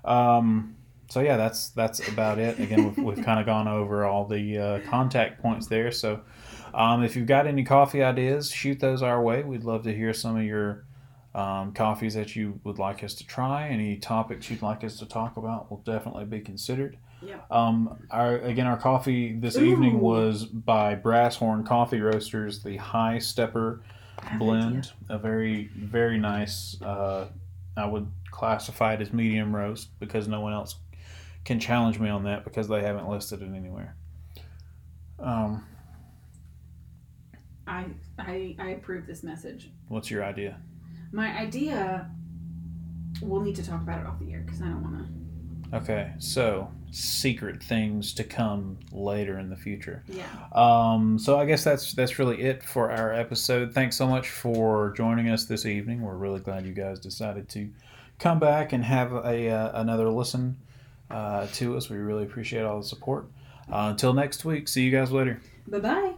Um. 0.03 0.75
So 1.09 1.19
yeah, 1.19 1.37
that's 1.37 1.69
that's 1.69 2.05
about 2.09 2.39
it. 2.39 2.59
Again, 2.59 2.85
we've, 2.85 2.97
we've 2.97 3.25
kind 3.25 3.39
of 3.39 3.45
gone 3.45 3.67
over 3.67 4.03
all 4.05 4.25
the 4.25 4.57
uh, 4.57 4.79
contact 4.89 5.41
points 5.41 5.67
there. 5.67 5.91
So, 5.91 6.21
um, 6.73 7.03
if 7.03 7.15
you've 7.15 7.27
got 7.27 7.47
any 7.47 7.63
coffee 7.63 8.01
ideas, 8.01 8.49
shoot 8.49 8.79
those 8.79 9.01
our 9.03 9.21
way. 9.21 9.43
We'd 9.43 9.63
love 9.63 9.83
to 9.83 9.93
hear 9.93 10.13
some 10.13 10.37
of 10.37 10.43
your 10.43 10.85
um, 11.33 11.73
coffees 11.73 12.13
that 12.15 12.35
you 12.35 12.59
would 12.63 12.77
like 12.79 13.03
us 13.03 13.13
to 13.15 13.25
try. 13.25 13.69
Any 13.69 13.97
topics 13.97 14.49
you'd 14.49 14.61
like 14.61 14.83
us 14.83 14.97
to 14.99 15.05
talk 15.05 15.37
about 15.37 15.69
will 15.69 15.81
definitely 15.85 16.25
be 16.25 16.41
considered. 16.41 16.97
Yeah. 17.21 17.41
Um, 17.49 17.99
our 18.09 18.37
again, 18.37 18.67
our 18.67 18.77
coffee 18.77 19.33
this 19.33 19.55
Ooh. 19.55 19.63
evening 19.63 19.99
was 19.99 20.45
by 20.45 20.95
Brass 20.95 21.35
Horn 21.35 21.63
Coffee 21.63 22.01
Roasters, 22.01 22.63
the 22.63 22.77
High 22.77 23.19
Stepper 23.19 23.83
I 24.19 24.23
have 24.23 24.33
an 24.33 24.39
blend. 24.39 24.91
A 25.09 25.17
very 25.17 25.69
very 25.75 26.17
nice. 26.17 26.81
Uh, 26.81 27.27
I 27.77 27.85
would 27.85 28.11
classify 28.31 28.93
it 28.95 29.01
as 29.01 29.13
medium 29.13 29.55
roast 29.55 29.97
because 29.99 30.27
no 30.27 30.41
one 30.41 30.53
else 30.53 30.75
can 31.45 31.59
challenge 31.59 31.99
me 31.99 32.09
on 32.09 32.23
that 32.25 32.43
because 32.43 32.67
they 32.67 32.81
haven't 32.81 33.07
listed 33.07 33.41
it 33.41 33.53
anywhere. 33.55 33.95
Um, 35.19 35.65
I, 37.67 37.85
I 38.17 38.55
I 38.59 38.69
approve 38.71 39.05
this 39.05 39.23
message. 39.23 39.69
what's 39.87 40.09
your 40.09 40.23
idea? 40.23 40.59
My 41.11 41.37
idea. 41.37 42.09
We'll 43.21 43.41
need 43.41 43.55
to 43.57 43.65
talk 43.65 43.81
about 43.81 43.99
it 43.99 44.07
off 44.07 44.19
the 44.19 44.31
air 44.33 44.41
because 44.45 44.61
I 44.61 44.65
don't 44.65 44.81
want 44.81 44.97
to. 44.97 45.77
Okay, 45.77 46.11
so 46.17 46.69
secret 46.91 47.63
things 47.63 48.13
to 48.13 48.23
come 48.23 48.77
later 48.91 49.39
in 49.39 49.49
the 49.49 49.55
future. 49.55 50.03
Yeah. 50.07 50.25
Um, 50.51 51.17
so 51.17 51.39
I 51.39 51.45
guess 51.45 51.63
that's 51.63 51.93
that's 51.93 52.19
really 52.19 52.41
it 52.41 52.63
for 52.63 52.91
our 52.91 53.13
episode. 53.13 53.73
Thanks 53.73 53.95
so 53.95 54.07
much 54.07 54.29
for 54.29 54.93
joining 54.97 55.29
us 55.29 55.45
this 55.45 55.65
evening. 55.65 56.01
We're 56.01 56.15
really 56.15 56.39
glad 56.39 56.65
you 56.65 56.73
guys 56.73 56.99
decided 56.99 57.47
to 57.49 57.69
come 58.19 58.39
back 58.39 58.73
and 58.73 58.83
have 58.83 59.13
a 59.13 59.49
uh, 59.49 59.81
another 59.81 60.09
listen 60.09 60.57
uh, 61.09 61.47
to 61.53 61.77
us. 61.77 61.89
We 61.89 61.97
really 61.97 62.23
appreciate 62.23 62.63
all 62.63 62.81
the 62.81 62.87
support. 62.87 63.27
Uh, 63.71 63.87
until 63.91 64.13
next 64.13 64.43
week, 64.43 64.67
see 64.67 64.83
you 64.83 64.91
guys 64.91 65.11
later. 65.11 65.39
Bye 65.67 65.79
bye. 65.79 66.13